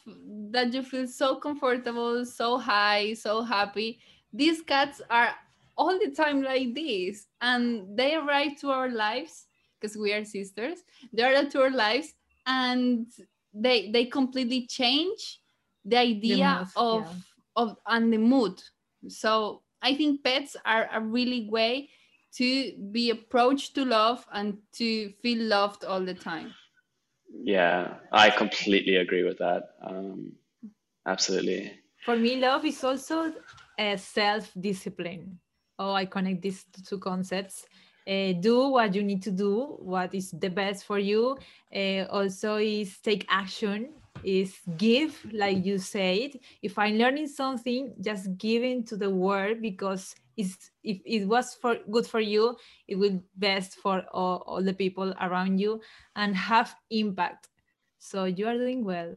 that 0.51 0.71
you 0.71 0.83
feel 0.83 1.07
so 1.07 1.37
comfortable, 1.37 2.25
so 2.25 2.59
high, 2.59 3.15
so 3.15 3.41
happy. 3.41 3.99
These 4.31 4.61
cats 4.61 5.01
are 5.09 5.33
all 5.75 5.97
the 5.97 6.11
time 6.11 6.43
like 6.43 6.75
this, 6.75 7.25
and 7.41 7.97
they 7.97 8.13
arrive 8.13 8.59
to 8.61 8.69
our 8.69 8.89
lives 8.89 9.47
because 9.81 9.97
we 9.97 10.13
are 10.13 10.23
sisters. 10.23 10.83
They 11.11 11.23
are 11.23 11.43
to 11.43 11.61
our 11.61 11.71
lives, 11.71 12.13
and 12.45 13.07
they 13.53 13.89
they 13.91 14.05
completely 14.05 14.67
change 14.67 15.41
the 15.85 15.97
idea 15.97 16.35
the 16.35 16.45
mood, 16.45 16.67
of 16.75 17.01
yeah. 17.01 17.13
of 17.55 17.77
and 17.87 18.11
the 18.11 18.17
mood 18.17 18.61
so 19.07 19.61
i 19.81 19.93
think 19.93 20.23
pets 20.23 20.55
are 20.65 20.89
a 20.93 20.99
really 20.99 21.49
way 21.49 21.89
to 22.33 22.73
be 22.91 23.11
approached 23.11 23.75
to 23.75 23.85
love 23.85 24.25
and 24.33 24.57
to 24.71 25.11
feel 25.21 25.43
loved 25.43 25.85
all 25.85 26.01
the 26.01 26.13
time 26.13 26.53
yeah 27.41 27.95
i 28.11 28.29
completely 28.29 28.97
agree 28.97 29.23
with 29.23 29.37
that. 29.39 29.75
Um, 29.81 30.33
absolutely. 31.05 31.79
For 32.05 32.15
me 32.15 32.35
love 32.37 32.65
is 32.65 32.83
also 32.83 33.33
a 33.79 33.97
self-discipline. 33.97 35.39
Oh 35.79 35.93
i 35.93 36.05
connect 36.05 36.41
these 36.41 36.65
two 36.87 36.99
concepts. 36.99 37.65
Uh, 38.05 38.33
do 38.33 38.67
what 38.67 38.93
you 38.93 39.01
need 39.01 39.23
to 39.23 39.31
do 39.31 39.77
what 39.79 40.13
is 40.13 40.31
the 40.31 40.49
best 40.49 40.85
for 40.85 40.99
you. 40.99 41.37
Uh, 41.73 42.03
also 42.09 42.57
is 42.57 42.99
take 42.99 43.25
action 43.29 43.93
is 44.21 44.55
give 44.77 45.25
like 45.33 45.65
you 45.65 45.77
said. 45.77 46.31
If 46.61 46.77
i'm 46.77 46.95
learning 46.95 47.27
something 47.27 47.93
just 47.99 48.37
giving 48.37 48.83
to 48.85 48.97
the 48.97 49.09
world 49.09 49.61
because 49.61 50.15
it's, 50.37 50.71
if 50.83 50.99
it 51.05 51.25
was 51.25 51.53
for 51.53 51.77
good 51.91 52.07
for 52.07 52.19
you 52.19 52.55
it 52.87 52.95
will 52.95 53.21
best 53.35 53.75
for 53.75 54.03
all, 54.11 54.43
all 54.45 54.63
the 54.63 54.73
people 54.73 55.13
around 55.21 55.59
you 55.59 55.81
and 56.15 56.35
have 56.35 56.75
impact 56.89 57.49
so 57.99 58.25
you 58.25 58.47
are 58.47 58.57
doing 58.57 58.83
well 58.83 59.15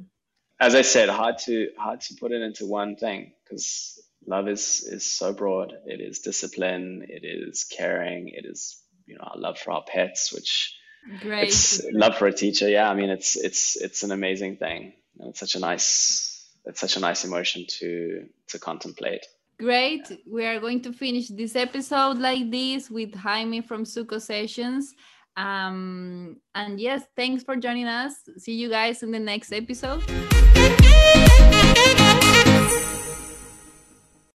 as 0.61 0.75
i 0.75 0.83
said 0.83 1.09
hard 1.09 1.39
to 1.39 1.69
hard 1.79 2.01
to 2.01 2.15
put 2.15 2.33
it 2.33 2.43
into 2.43 2.67
one 2.67 2.97
thing 2.97 3.33
because 3.45 4.01
love 4.27 4.49
is 4.49 4.83
is 4.91 5.05
so 5.05 5.33
broad 5.33 5.73
it 5.87 6.01
is 6.01 6.21
discipline 6.21 7.05
it 7.09 7.25
is 7.25 7.65
caring 7.65 8.29
it 8.29 8.45
is 8.45 8.83
you 9.07 9.15
know 9.15 9.25
our 9.25 9.39
love 9.39 9.59
for 9.59 9.73
our 9.73 9.85
pets 9.87 10.33
which 10.33 10.77
Great. 11.21 11.49
It's 11.49 11.85
love 11.93 12.19
for 12.19 12.27
a 12.27 12.33
teacher. 12.33 12.69
Yeah, 12.69 12.91
I 12.91 12.95
mean, 12.95 13.11
it's 13.11 13.37
it's 13.37 13.77
it's 13.77 14.03
an 14.03 14.11
amazing 14.11 14.57
thing. 14.57 14.93
and 15.21 15.31
It's 15.31 15.41
such 15.41 15.55
a 15.55 15.61
nice 15.61 16.51
it's 16.65 16.81
such 16.81 16.97
a 16.97 17.01
nice 17.01 17.25
emotion 17.25 17.65
to 17.79 18.27
to 18.49 18.59
contemplate. 18.59 19.25
Great. 19.59 20.21
We 20.27 20.45
are 20.45 20.61
going 20.61 20.83
to 20.83 20.93
finish 20.93 21.29
this 21.29 21.57
episode 21.57 22.19
like 22.19 22.51
this 22.51 22.91
with 22.91 23.15
Jaime 23.15 23.63
from 23.63 23.85
Suco 23.85 24.21
Sessions. 24.21 24.95
Um, 25.37 26.37
and 26.55 26.79
yes, 26.79 27.05
thanks 27.17 27.43
for 27.43 27.57
joining 27.57 27.87
us. 27.87 28.15
See 28.37 28.55
you 28.55 28.69
guys 28.69 29.03
in 29.03 29.11
the 29.11 29.19
next 29.19 29.53
episode. 29.53 30.03